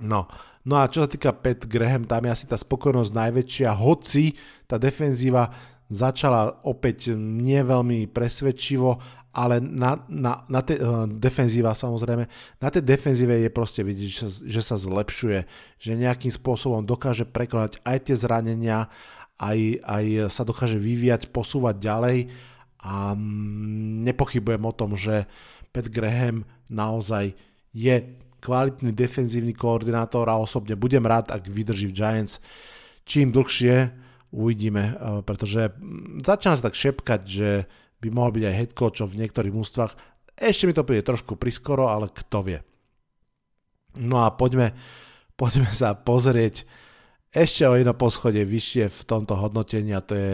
No, 0.00 0.24
no 0.64 0.74
a 0.80 0.88
čo 0.88 1.04
sa 1.04 1.08
týka 1.10 1.36
Pat 1.36 1.68
Graham, 1.68 2.08
tam 2.08 2.24
je 2.24 2.30
asi 2.32 2.46
tá 2.48 2.56
spokojnosť 2.56 3.12
najväčšia, 3.12 3.76
hoci 3.76 4.32
tá 4.64 4.80
defenzíva 4.80 5.52
začala 5.92 6.64
opäť 6.64 7.12
nie 7.12 7.60
veľmi 7.60 8.08
presvedčivo, 8.08 8.96
ale 9.36 9.60
na, 9.60 10.00
na, 10.08 10.44
na 10.48 10.60
te, 10.64 10.80
uh, 10.80 11.04
defenzíva 11.04 11.76
samozrejme, 11.76 12.24
na 12.60 12.68
tej 12.72 12.80
defenzíve 12.80 13.36
je 13.44 13.50
proste 13.52 13.84
vidieť, 13.84 14.08
že, 14.08 14.26
že 14.48 14.60
sa 14.64 14.80
zlepšuje, 14.80 15.44
že 15.76 15.92
nejakým 15.92 16.32
spôsobom 16.32 16.80
dokáže 16.88 17.28
prekonať 17.28 17.76
aj 17.84 18.08
tie 18.08 18.16
zranenia, 18.16 18.88
aj, 19.36 19.58
aj 19.84 20.04
sa 20.32 20.48
dokáže 20.48 20.80
vyvíjať, 20.80 21.28
posúvať 21.28 21.76
ďalej 21.76 22.18
a 22.82 23.12
mm, 23.12 24.04
nepochybujem 24.08 24.62
o 24.64 24.72
tom, 24.72 24.96
že 24.96 25.28
Pat 25.72 25.88
Graham 25.88 26.44
naozaj 26.68 27.32
je 27.72 27.96
kvalitný 28.44 28.92
defenzívny 28.92 29.56
koordinátor 29.56 30.28
a 30.28 30.36
osobne 30.36 30.76
budem 30.76 31.02
rád, 31.02 31.32
ak 31.32 31.48
vydrží 31.48 31.88
v 31.88 31.96
Giants 31.96 32.38
čím 33.04 33.34
dlhšie, 33.34 33.90
uvidíme, 34.34 34.82
eh, 34.82 35.20
pretože 35.22 35.70
mm, 35.74 36.22
začína 36.24 36.58
sa 36.58 36.70
tak 36.70 36.78
šepkať, 36.78 37.20
že 37.26 37.50
by 38.02 38.08
mohol 38.10 38.34
byť 38.34 38.44
aj 38.46 38.56
head 38.58 38.72
coachom 38.74 39.08
v 39.10 39.20
niektorých 39.22 39.54
mústvách. 39.54 39.92
Ešte 40.34 40.66
mi 40.66 40.74
to 40.74 40.82
príde 40.82 41.06
trošku 41.06 41.38
priskoro, 41.38 41.86
ale 41.86 42.10
kto 42.10 42.38
vie. 42.42 42.58
No 44.00 44.24
a 44.24 44.32
poďme, 44.34 44.74
poďme 45.40 45.70
sa 45.70 45.94
pozrieť 45.94 46.66
ešte 47.32 47.64
o 47.64 47.72
jedno 47.72 47.96
poschodie 47.96 48.44
vyššie 48.44 48.92
v 48.92 49.00
tomto 49.08 49.40
hodnotení 49.40 49.96
a 49.96 50.04
to 50.04 50.12
je 50.12 50.32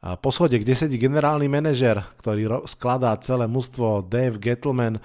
poschodie, 0.00 0.62
kde 0.62 0.74
sedí 0.76 0.96
generálny 1.00 1.50
manažer, 1.50 2.04
ktorý 2.20 2.66
skladá 2.68 3.16
celé 3.18 3.48
mústvo 3.50 4.04
Dave 4.04 4.38
Gettleman. 4.38 5.00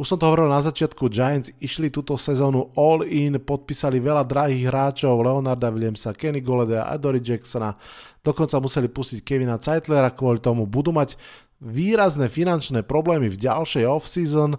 Už 0.00 0.16
som 0.16 0.18
to 0.18 0.26
hovoril 0.32 0.48
na 0.48 0.64
začiatku, 0.64 1.12
Giants 1.12 1.52
išli 1.60 1.92
túto 1.92 2.16
sezónu 2.16 2.72
all 2.72 3.04
in, 3.04 3.36
podpísali 3.36 4.00
veľa 4.00 4.24
drahých 4.24 4.72
hráčov, 4.72 5.20
Leonarda 5.20 5.68
Williamsa, 5.68 6.16
Kenny 6.16 6.40
Goleda, 6.40 6.88
Adory 6.88 7.20
Jacksona, 7.20 7.76
dokonca 8.24 8.56
museli 8.64 8.88
pustiť 8.88 9.20
Kevina 9.20 9.60
Zeitlera 9.60 10.08
kvôli 10.16 10.40
tomu, 10.40 10.64
budú 10.64 10.88
mať 10.96 11.20
výrazné 11.60 12.32
finančné 12.32 12.80
problémy 12.88 13.28
v 13.28 13.40
ďalšej 13.40 13.84
off-season, 13.84 14.56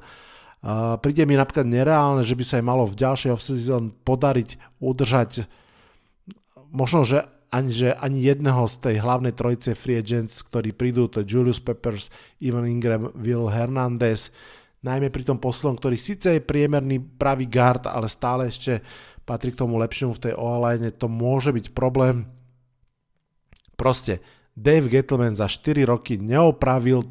Uh, 0.62 0.94
príde 1.02 1.26
mi 1.26 1.34
napríklad 1.34 1.66
nereálne, 1.66 2.22
že 2.22 2.38
by 2.38 2.46
sa 2.46 2.62
im 2.62 2.70
malo 2.70 2.86
v 2.86 2.94
ďalšej 2.94 3.34
off-season 3.34 3.98
podariť 4.06 4.78
udržať 4.78 5.50
možno, 6.70 7.02
že 7.02 7.26
ani, 7.52 7.72
že 7.72 7.92
ani 8.00 8.24
jedného 8.24 8.64
z 8.66 8.76
tej 8.80 8.96
hlavnej 9.04 9.36
trojice 9.36 9.76
free 9.76 10.00
agents, 10.00 10.40
ktorí 10.40 10.72
prídu, 10.72 11.12
to 11.12 11.20
je 11.22 11.30
Julius 11.36 11.60
Peppers, 11.60 12.08
Ivan 12.40 12.64
Ingram, 12.64 13.12
Will 13.20 13.52
Hernandez, 13.52 14.32
najmä 14.82 15.12
pri 15.12 15.28
tom 15.28 15.38
poslom, 15.38 15.76
ktorý 15.76 16.00
síce 16.00 16.40
je 16.40 16.42
priemerný 16.42 17.04
pravý 17.20 17.46
guard, 17.52 17.92
ale 17.92 18.08
stále 18.08 18.48
ešte 18.48 18.80
patrí 19.28 19.54
k 19.54 19.62
tomu 19.62 19.78
lepšiemu 19.78 20.16
v 20.16 20.24
tej 20.32 20.34
OL 20.40 20.64
to 20.96 21.08
môže 21.12 21.52
byť 21.52 21.76
problém. 21.76 22.26
Proste 23.76 24.24
Dave 24.56 24.88
Gettleman 24.88 25.36
za 25.38 25.52
4 25.52 25.86
roky 25.86 26.18
neopravil 26.18 27.06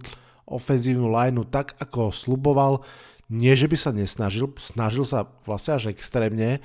ofenzívnu 0.49 1.09
lineu 1.09 1.47
tak, 1.47 1.79
ako 1.79 2.11
sluboval. 2.11 2.83
Nie, 3.31 3.55
že 3.55 3.71
by 3.71 3.77
sa 3.79 3.91
nesnažil, 3.95 4.51
snažil 4.59 5.07
sa 5.07 5.31
vlastne 5.47 5.79
až 5.79 5.95
extrémne, 5.95 6.59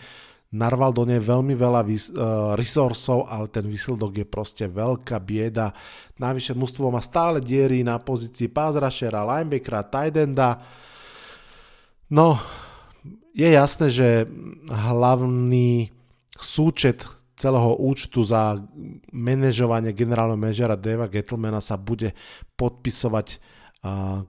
narval 0.53 0.93
do 0.93 1.07
nej 1.07 1.17
veľmi 1.23 1.57
veľa 1.57 1.81
vys- 1.81 2.13
uh, 2.13 2.53
resursov, 2.53 3.25
ale 3.25 3.49
ten 3.49 3.65
výsledok 3.65 4.21
je 4.21 4.25
proste 4.27 4.65
veľká 4.69 5.17
bieda. 5.23 5.73
Najvyššie 6.21 6.53
mústvo 6.53 6.93
má 6.93 7.01
stále 7.01 7.41
diery 7.41 7.81
na 7.81 7.97
pozícii 7.97 8.51
rushera, 8.53 9.25
linebackera, 9.25 9.81
tight 9.89 10.15
enda, 10.15 10.61
No, 12.09 12.37
je 13.33 13.49
jasné, 13.49 13.89
že 13.89 14.29
hlavný 14.69 15.89
súčet 16.37 17.01
celého 17.33 17.75
účtu 17.81 18.21
za 18.21 18.61
manažovanie 19.09 19.91
generálneho 19.91 20.37
manažera 20.37 20.77
Deva 20.77 21.09
Gettlemana 21.09 21.59
sa 21.59 21.75
bude 21.81 22.13
podpisovať 22.55 23.41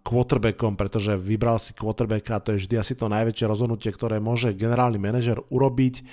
quarterbackom, 0.04 0.76
pretože 0.76 1.16
vybral 1.16 1.56
si 1.56 1.72
quarterbacka 1.72 2.36
a 2.36 2.42
to 2.44 2.52
je 2.52 2.66
vždy 2.66 2.74
asi 2.76 2.92
to 2.92 3.08
najväčšie 3.08 3.48
rozhodnutie, 3.48 3.88
ktoré 3.88 4.20
môže 4.20 4.52
generálny 4.52 5.00
manažer 5.00 5.40
urobiť. 5.48 6.04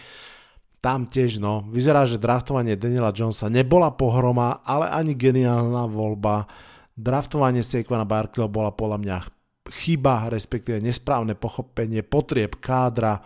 Tam 0.84 1.08
tiež, 1.08 1.40
no, 1.40 1.64
vyzerá, 1.72 2.04
že 2.04 2.20
draftovanie 2.20 2.76
Daniela 2.76 3.16
Jonesa 3.16 3.48
nebola 3.48 3.96
pohroma, 3.96 4.64
ale 4.68 4.92
ani 4.92 5.16
geniálna 5.16 5.88
voľba. 5.88 6.48
Draftovanie 6.96 7.64
Saquona 7.64 8.04
Barkleyho 8.04 8.52
bola 8.52 8.72
podľa 8.72 9.00
mňa 9.00 9.18
chyba, 9.72 10.28
respektíve 10.28 10.84
nesprávne 10.84 11.40
pochopenie 11.40 12.04
potrieb 12.04 12.60
kádra, 12.60 13.24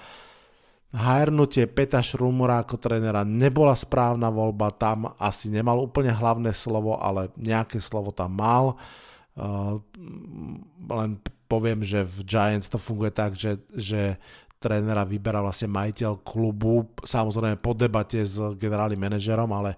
Hajrnutie 0.88 1.68
Peta 1.68 2.00
Šrumura 2.00 2.64
ako 2.64 2.80
trénera 2.80 3.28
nebola 3.28 3.76
správna 3.76 4.32
voľba, 4.32 4.72
tam 4.72 5.12
asi 5.20 5.52
nemal 5.52 5.84
úplne 5.84 6.16
hlavné 6.16 6.56
slovo, 6.56 6.96
ale 6.96 7.28
nejaké 7.36 7.84
slovo 7.84 8.16
tam 8.16 8.40
mal. 8.40 8.80
Uh, 9.38 9.78
len 10.90 11.22
poviem, 11.46 11.86
že 11.86 12.02
v 12.02 12.26
Giants 12.26 12.74
to 12.74 12.82
funguje 12.82 13.14
tak, 13.14 13.38
že, 13.38 13.62
že 13.72 14.18
trénera 14.58 15.06
vyberá 15.06 15.40
vlastne 15.46 15.70
majiteľ 15.70 16.26
klubu, 16.26 16.90
samozrejme 17.06 17.62
po 17.62 17.78
debate 17.78 18.26
s 18.26 18.42
generálnym 18.58 18.98
manažerom, 18.98 19.48
ale 19.54 19.78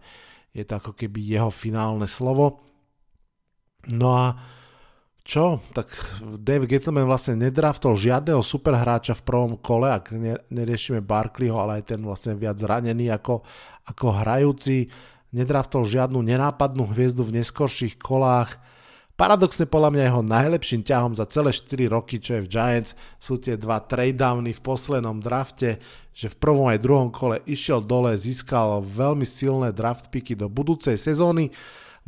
je 0.55 0.63
to 0.63 0.79
ako 0.79 0.91
keby 0.95 1.19
jeho 1.19 1.51
finálne 1.51 2.07
slovo. 2.07 2.63
No 3.91 4.15
a 4.15 4.27
čo? 5.29 5.61
Tak 5.77 5.87
Dave 6.41 6.65
Gettleman 6.65 7.05
vlastne 7.05 7.37
nedraftol 7.37 7.93
žiadneho 7.93 8.41
superhráča 8.41 9.13
v 9.13 9.25
prvom 9.29 9.53
kole, 9.61 9.85
ak 9.91 10.09
neriešime 10.49 11.05
Barkleyho, 11.05 11.61
ale 11.61 11.83
aj 11.83 11.93
ten 11.93 12.01
vlastne 12.01 12.33
viac 12.33 12.57
zranený 12.57 13.13
ako, 13.13 13.45
ako 13.85 14.05
hrajúci. 14.25 14.89
Nedraftol 15.29 15.85
žiadnu 15.85 16.17
nenápadnú 16.25 16.89
hviezdu 16.89 17.21
v 17.21 17.37
neskorších 17.37 18.01
kolách. 18.01 18.57
Paradoxne 19.19 19.67
podľa 19.67 19.91
mňa 19.91 20.03
jeho 20.07 20.23
najlepším 20.23 20.81
ťahom 20.87 21.11
za 21.11 21.27
celé 21.27 21.51
4 21.51 21.91
roky, 21.91 22.23
čo 22.23 22.39
je 22.39 22.47
v 22.47 22.51
Giants, 22.55 22.95
sú 23.19 23.35
tie 23.35 23.59
dva 23.59 23.83
trade-downy 23.83 24.55
v 24.55 24.63
poslednom 24.63 25.19
drafte, 25.19 25.83
že 26.15 26.31
v 26.31 26.39
prvom 26.39 26.71
aj 26.71 26.79
druhom 26.79 27.11
kole 27.11 27.43
išiel 27.43 27.83
dole, 27.83 28.15
získal 28.15 28.79
veľmi 28.79 29.27
silné 29.27 29.75
draft 29.75 30.07
picky 30.07 30.39
do 30.39 30.47
budúcej 30.47 30.95
sezóny 30.95 31.51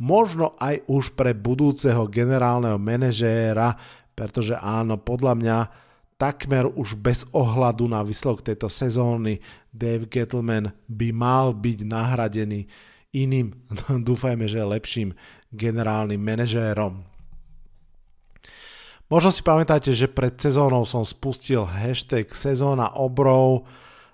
možno 0.02 0.58
aj 0.58 0.82
už 0.90 1.14
pre 1.14 1.30
budúceho 1.30 2.10
generálneho 2.10 2.74
manažéra, 2.74 3.78
pretože 4.18 4.58
áno, 4.58 4.98
podľa 4.98 5.34
mňa 5.38 5.58
takmer 6.18 6.66
už 6.66 6.98
bez 6.98 7.22
ohľadu 7.30 7.86
na 7.86 8.02
výsledok 8.02 8.42
tejto 8.42 8.66
sezóny 8.66 9.38
Dave 9.70 10.10
Gettleman 10.10 10.74
by 10.90 11.08
mal 11.14 11.54
byť 11.54 11.78
nahradený 11.86 12.66
iným, 13.14 13.54
dúfajme, 14.08 14.48
že 14.50 14.64
lepším 14.64 15.14
generálnym 15.52 16.18
manažérom. 16.18 17.04
Možno 19.12 19.28
si 19.28 19.44
pamätáte, 19.44 19.92
že 19.92 20.08
pred 20.08 20.32
sezónou 20.40 20.88
som 20.88 21.04
spustil 21.04 21.68
hashtag 21.68 22.32
sezóna 22.32 22.96
obrov, 22.96 23.68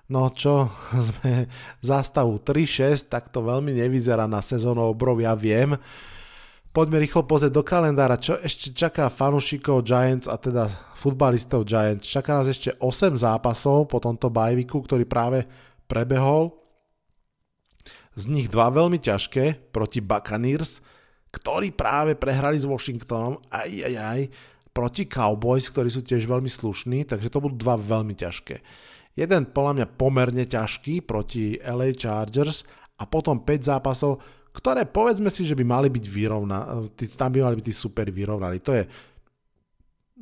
No 0.09 0.33
čo, 0.33 0.73
sme 1.13 1.45
zastavu 1.85 2.41
3-6, 2.41 3.13
tak 3.13 3.29
to 3.29 3.45
veľmi 3.45 3.77
nevyzerá 3.77 4.25
na 4.25 4.41
sezónu 4.41 4.89
obrov, 4.89 5.21
ja 5.21 5.37
viem. 5.37 5.77
Poďme 6.69 7.01
rýchlo 7.01 7.25
pozrieť 7.25 7.53
do 7.53 7.65
kalendára, 7.65 8.17
čo 8.17 8.37
ešte 8.41 8.73
čaká 8.73 9.09
fanúšikov 9.09 9.85
Giants 9.85 10.29
a 10.29 10.37
teda 10.37 10.69
futbalistov 10.97 11.65
Giants. 11.65 12.05
Čaká 12.05 12.41
nás 12.41 12.49
ešte 12.49 12.73
8 12.77 13.17
zápasov 13.21 13.89
po 13.89 13.97
tomto 13.97 14.29
bajviku, 14.29 14.81
ktorý 14.85 15.05
práve 15.05 15.45
prebehol. 15.89 16.53
Z 18.13 18.29
nich 18.29 18.49
dva 18.49 18.69
veľmi 18.69 19.01
ťažké 19.01 19.73
proti 19.73 20.01
Buccaneers, 20.01 20.81
ktorí 21.29 21.73
práve 21.73 22.17
prehrali 22.17 22.57
s 22.57 22.65
Washingtonom, 22.65 23.37
aj, 23.53 23.69
aj, 23.69 23.95
aj, 23.95 24.21
proti 24.73 25.05
Cowboys, 25.05 25.69
ktorí 25.69 25.89
sú 25.89 26.01
tiež 26.01 26.25
veľmi 26.25 26.49
slušní, 26.49 27.05
takže 27.05 27.29
to 27.29 27.41
budú 27.41 27.59
dva 27.59 27.75
veľmi 27.77 28.13
ťažké. 28.17 28.55
Jeden 29.17 29.51
podľa 29.51 29.73
mňa 29.81 29.87
pomerne 29.99 30.45
ťažký 30.45 31.03
proti 31.03 31.59
LA 31.59 31.91
Chargers 31.97 32.63
a 33.01 33.03
potom 33.03 33.43
5 33.43 33.69
zápasov, 33.69 34.23
ktoré 34.55 34.87
povedzme 34.87 35.27
si, 35.27 35.43
že 35.43 35.57
by 35.57 35.65
mali 35.67 35.87
byť 35.91 36.05
vyrovnaní, 36.07 36.95
tam 37.13 37.29
by 37.33 37.39
mali 37.43 37.55
byť 37.59 37.65
tí 37.67 37.73
super 37.75 38.07
vyrovnaní. 38.09 38.57
To 38.63 38.71
je 38.73 38.83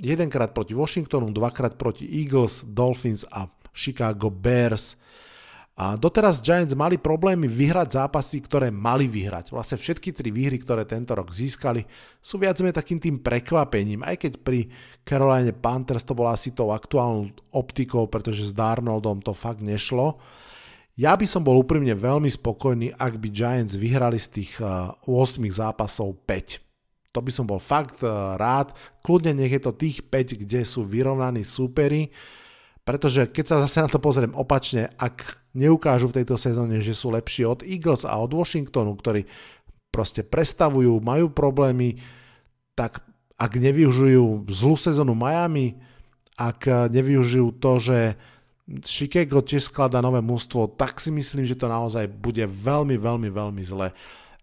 jedenkrát 0.01 0.51
proti 0.51 0.73
Washingtonu, 0.73 1.29
dvakrát 1.31 1.77
proti 1.77 2.09
Eagles, 2.09 2.65
Dolphins 2.65 3.25
a 3.29 3.45
Chicago 3.73 4.33
Bears. 4.33 4.97
A 5.77 5.93
doteraz 5.93 6.41
Giants 6.41 6.73
mali 6.73 6.97
problémy 6.97 7.45
vyhrať 7.45 8.01
zápasy, 8.01 8.41
ktoré 8.41 8.73
mali 8.73 9.05
vyhrať. 9.05 9.53
Vlastne 9.53 9.77
všetky 9.77 10.09
tri 10.09 10.33
výhry, 10.33 10.57
ktoré 10.57 10.89
tento 10.89 11.13
rok 11.13 11.29
získali, 11.29 11.85
sú 12.17 12.41
viac 12.41 12.57
menej 12.57 12.81
takým 12.81 12.97
tým 12.97 13.21
prekvapením. 13.21 14.01
Aj 14.01 14.17
keď 14.17 14.41
pri 14.41 14.73
Caroline 15.05 15.53
Panthers 15.53 16.01
to 16.01 16.17
bola 16.17 16.33
asi 16.33 16.49
tou 16.49 16.73
aktuálnou 16.73 17.29
optikou, 17.53 18.09
pretože 18.09 18.49
s 18.49 18.57
Darnoldom 18.57 19.21
to 19.21 19.37
fakt 19.37 19.61
nešlo. 19.61 20.17
Ja 20.97 21.13
by 21.13 21.29
som 21.29 21.45
bol 21.45 21.61
úprimne 21.61 21.93
veľmi 21.93 22.25
spokojný, 22.25 22.97
ak 22.97 23.21
by 23.21 23.29
Giants 23.29 23.77
vyhrali 23.77 24.17
z 24.17 24.27
tých 24.33 24.57
8 24.57 25.05
zápasov 25.45 26.25
5. 26.25 27.13
to 27.13 27.19
by 27.21 27.29
som 27.29 27.45
bol 27.45 27.61
fakt 27.61 28.01
e, 28.01 28.09
rád. 28.37 28.73
Kľudne 29.05 29.37
nech 29.37 29.53
je 29.53 29.61
to 29.61 29.77
tých 29.77 30.01
5, 30.09 30.41
kde 30.41 30.65
sú 30.65 30.89
vyrovnaní 30.89 31.45
súperi, 31.45 32.09
pretože 32.87 33.27
keď 33.27 33.43
sa 33.43 33.57
zase 33.67 33.83
na 33.83 33.91
to 33.91 33.99
pozriem 33.99 34.31
opačne, 34.31 34.87
ak 34.95 35.43
neukážu 35.51 36.07
v 36.07 36.23
tejto 36.23 36.39
sezóne, 36.39 36.79
že 36.79 36.95
sú 36.95 37.11
lepší 37.11 37.43
od 37.43 37.59
Eagles 37.67 38.07
a 38.07 38.15
od 38.15 38.31
Washingtonu, 38.31 38.95
ktorí 38.95 39.27
proste 39.91 40.23
prestavujú, 40.23 41.03
majú 41.03 41.27
problémy, 41.27 41.99
tak 42.79 43.03
ak 43.35 43.51
nevyužijú 43.59 44.47
zlú 44.47 44.79
sezónu 44.79 45.19
Miami, 45.19 45.75
ak 46.39 46.87
nevyužijú 46.87 47.59
to, 47.59 47.75
že 47.75 47.99
Chicago 48.87 49.43
tiež 49.43 49.67
skladá 49.67 49.99
nové 49.99 50.23
mústvo, 50.23 50.71
tak 50.71 51.03
si 51.03 51.11
myslím, 51.11 51.43
že 51.43 51.59
to 51.59 51.67
naozaj 51.67 52.07
bude 52.07 52.47
veľmi, 52.47 52.95
veľmi, 52.95 53.27
veľmi 53.27 53.63
zle. 53.67 53.91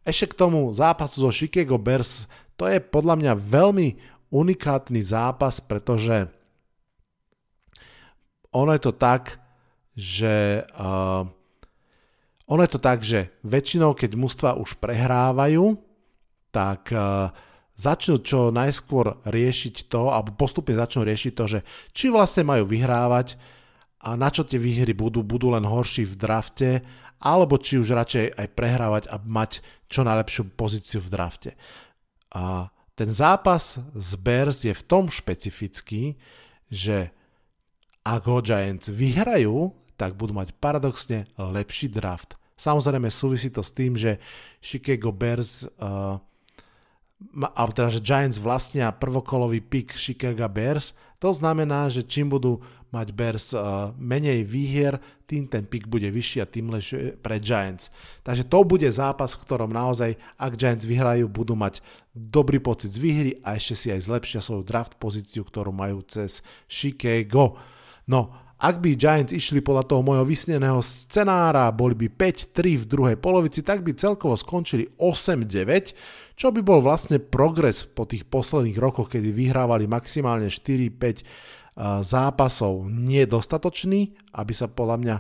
Ešte 0.05 0.37
k 0.37 0.39
tomu 0.45 0.69
zápasu 0.77 1.25
zo 1.25 1.31
Chicago 1.33 1.81
Bears, 1.81 2.29
to 2.61 2.69
je 2.69 2.77
podľa 2.77 3.25
mňa 3.25 3.33
veľmi 3.41 3.89
unikátny 4.29 5.01
zápas, 5.01 5.65
pretože 5.65 6.29
ono 8.55 8.71
je 8.73 8.83
to 8.83 8.93
tak, 8.95 9.43
že 9.99 10.63
uh, 10.79 11.27
ono 12.45 12.61
je 12.63 12.71
to 12.71 12.81
tak, 12.81 13.03
že 13.03 13.35
väčšinou, 13.43 13.99
keď 13.99 14.11
mužstva 14.15 14.51
už 14.59 14.79
prehrávajú, 14.79 15.75
tak 16.55 16.95
uh, 16.95 17.35
začnú 17.75 18.23
čo 18.23 18.55
najskôr 18.55 19.19
riešiť 19.27 19.91
to, 19.91 20.11
alebo 20.15 20.39
postupne 20.39 20.79
začnú 20.79 21.03
riešiť 21.03 21.33
to, 21.35 21.45
že 21.51 21.61
či 21.91 22.11
vlastne 22.11 22.47
majú 22.47 22.71
vyhrávať, 22.71 23.35
a 24.05 24.21
na 24.21 24.29
čo 24.29 24.45
tie 24.45 24.61
výhry 24.61 24.93
budú, 24.93 25.25
budú 25.25 25.49
len 25.49 25.65
horší 25.65 26.05
v 26.05 26.15
drafte, 26.21 26.71
alebo 27.25 27.57
či 27.57 27.81
už 27.81 27.97
radšej 27.97 28.37
aj 28.37 28.49
prehrávať 28.53 29.05
a 29.09 29.17
mať 29.17 29.65
čo 29.89 30.05
najlepšiu 30.05 30.53
pozíciu 30.53 31.01
v 31.01 31.09
drafte. 31.09 31.51
A 32.37 32.69
ten 32.93 33.09
zápas 33.09 33.81
z 33.81 34.11
Bears 34.21 34.61
je 34.69 34.77
v 34.77 34.85
tom 34.85 35.09
špecifický, 35.09 36.21
že 36.69 37.17
ak 38.05 38.23
ho 38.29 38.39
Giants 38.45 38.93
vyhrajú, 38.93 39.73
tak 39.97 40.15
budú 40.15 40.37
mať 40.37 40.53
paradoxne 40.61 41.25
lepší 41.41 41.89
draft. 41.89 42.37
Samozrejme 42.55 43.11
súvisí 43.11 43.51
to 43.51 43.65
s 43.65 43.75
tým, 43.75 43.99
že 43.99 44.23
Chicago 44.63 45.11
Bears 45.11 45.67
uh, 45.83 46.21
teda, 47.73 47.89
že 47.89 48.05
Giants 48.05 48.37
vlastnia 48.37 48.93
prvokolový 48.93 49.65
pick 49.65 49.97
Chicago 49.97 50.45
Bears, 50.51 50.93
to 51.17 51.33
znamená, 51.33 51.89
že 51.89 52.05
čím 52.05 52.29
budú 52.29 52.61
mať 52.93 53.09
Bears 53.11 53.51
uh, 53.57 53.91
menej 53.97 54.45
výhier, 54.47 55.01
tým 55.25 55.49
ten 55.51 55.67
pick 55.67 55.89
bude 55.89 56.07
vyšší 56.07 56.45
a 56.45 56.47
tým 56.47 56.71
lepšie 56.71 57.19
pre 57.19 57.41
Giants. 57.41 57.91
Takže 58.23 58.45
to 58.47 58.63
bude 58.63 58.87
zápas, 58.93 59.35
v 59.35 59.43
ktorom 59.43 59.73
naozaj, 59.73 60.15
ak 60.39 60.53
Giants 60.55 60.87
vyhrajú, 60.87 61.27
budú 61.27 61.59
mať 61.59 61.81
dobrý 62.15 62.61
pocit 62.63 62.95
z 62.95 63.03
výhry 63.03 63.33
a 63.43 63.59
ešte 63.59 63.75
si 63.75 63.89
aj 63.91 64.05
zlepšia 64.05 64.41
svoju 64.45 64.63
draft 64.63 64.95
pozíciu, 65.01 65.43
ktorú 65.43 65.75
majú 65.75 66.07
cez 66.07 66.45
Chicago. 66.71 67.59
No, 68.11 68.35
ak 68.55 68.81
by 68.81 68.97
Giants 68.97 69.35
išli 69.35 69.61
podľa 69.61 69.85
toho 69.85 70.01
môjho 70.01 70.25
vysneného 70.25 70.81
scenára, 70.81 71.69
boli 71.75 71.93
by 71.93 72.09
5-3 72.13 72.81
v 72.81 72.89
druhej 72.89 73.17
polovici, 73.21 73.61
tak 73.61 73.85
by 73.85 73.93
celkovo 73.93 74.39
skončili 74.39 74.89
8-9, 74.97 75.93
čo 76.39 76.49
by 76.49 76.61
bol 76.65 76.81
vlastne 76.81 77.21
progres 77.21 77.85
po 77.85 78.09
tých 78.09 78.25
posledných 78.25 78.79
rokoch, 78.81 79.13
kedy 79.13 79.35
vyhrávali 79.35 79.85
maximálne 79.85 80.49
4-5 80.49 81.27
zápasov 82.07 82.87
nie 82.87 83.27
je 83.27 83.35
dostatočný, 83.35 84.15
aby 84.39 84.53
sa 84.55 84.71
podľa 84.71 84.97
mňa 85.03 85.17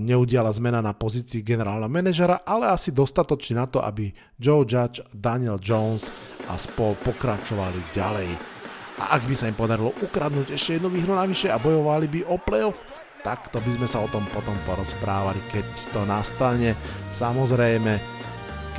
neudiala 0.00 0.54
zmena 0.54 0.78
na 0.80 0.94
pozícii 0.96 1.42
generálneho 1.42 1.92
manažera, 1.92 2.46
ale 2.46 2.72
asi 2.72 2.94
dostatočný 2.94 3.58
na 3.58 3.66
to, 3.68 3.82
aby 3.82 4.08
Joe 4.40 4.64
Judge, 4.64 5.04
Daniel 5.12 5.60
Jones 5.60 6.08
a 6.48 6.56
spol 6.56 6.96
pokračovali 7.04 7.92
ďalej. 7.92 8.53
A 9.00 9.18
ak 9.18 9.26
by 9.26 9.34
sa 9.34 9.50
im 9.50 9.58
podarilo 9.58 9.90
ukradnúť 10.02 10.54
ešte 10.54 10.78
jednu 10.78 10.90
výhru 10.90 11.18
navyše 11.18 11.50
a 11.50 11.58
bojovali 11.58 12.06
by 12.06 12.20
o 12.30 12.38
playoff, 12.38 12.86
tak 13.26 13.50
to 13.50 13.58
by 13.58 13.70
sme 13.74 13.88
sa 13.88 14.04
o 14.04 14.08
tom 14.12 14.22
potom 14.30 14.54
porozprávali, 14.68 15.40
keď 15.50 15.66
to 15.90 16.00
nastane. 16.06 16.76
Samozrejme, 17.10 17.98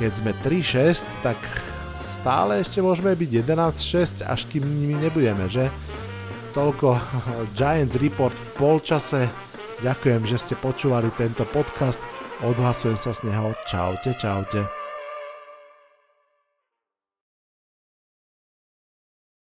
keď 0.00 0.10
sme 0.16 0.32
3-6, 0.40 1.04
tak 1.20 1.36
stále 2.16 2.62
ešte 2.62 2.80
môžeme 2.80 3.12
byť 3.12 3.30
11-6, 3.44 4.24
až 4.24 4.40
kým 4.48 4.64
nimi 4.64 4.96
nebudeme, 4.96 5.50
že? 5.50 5.68
toľko 6.56 6.96
Giants 7.58 8.00
Report 8.00 8.32
v 8.32 8.48
polčase. 8.56 9.28
Ďakujem, 9.84 10.24
že 10.24 10.40
ste 10.40 10.54
počúvali 10.56 11.12
tento 11.20 11.44
podcast. 11.44 12.00
Odhlasujem 12.40 12.96
sa 12.96 13.12
z 13.12 13.28
neho. 13.28 13.52
Čaute, 13.68 14.16
čaute. 14.16 14.85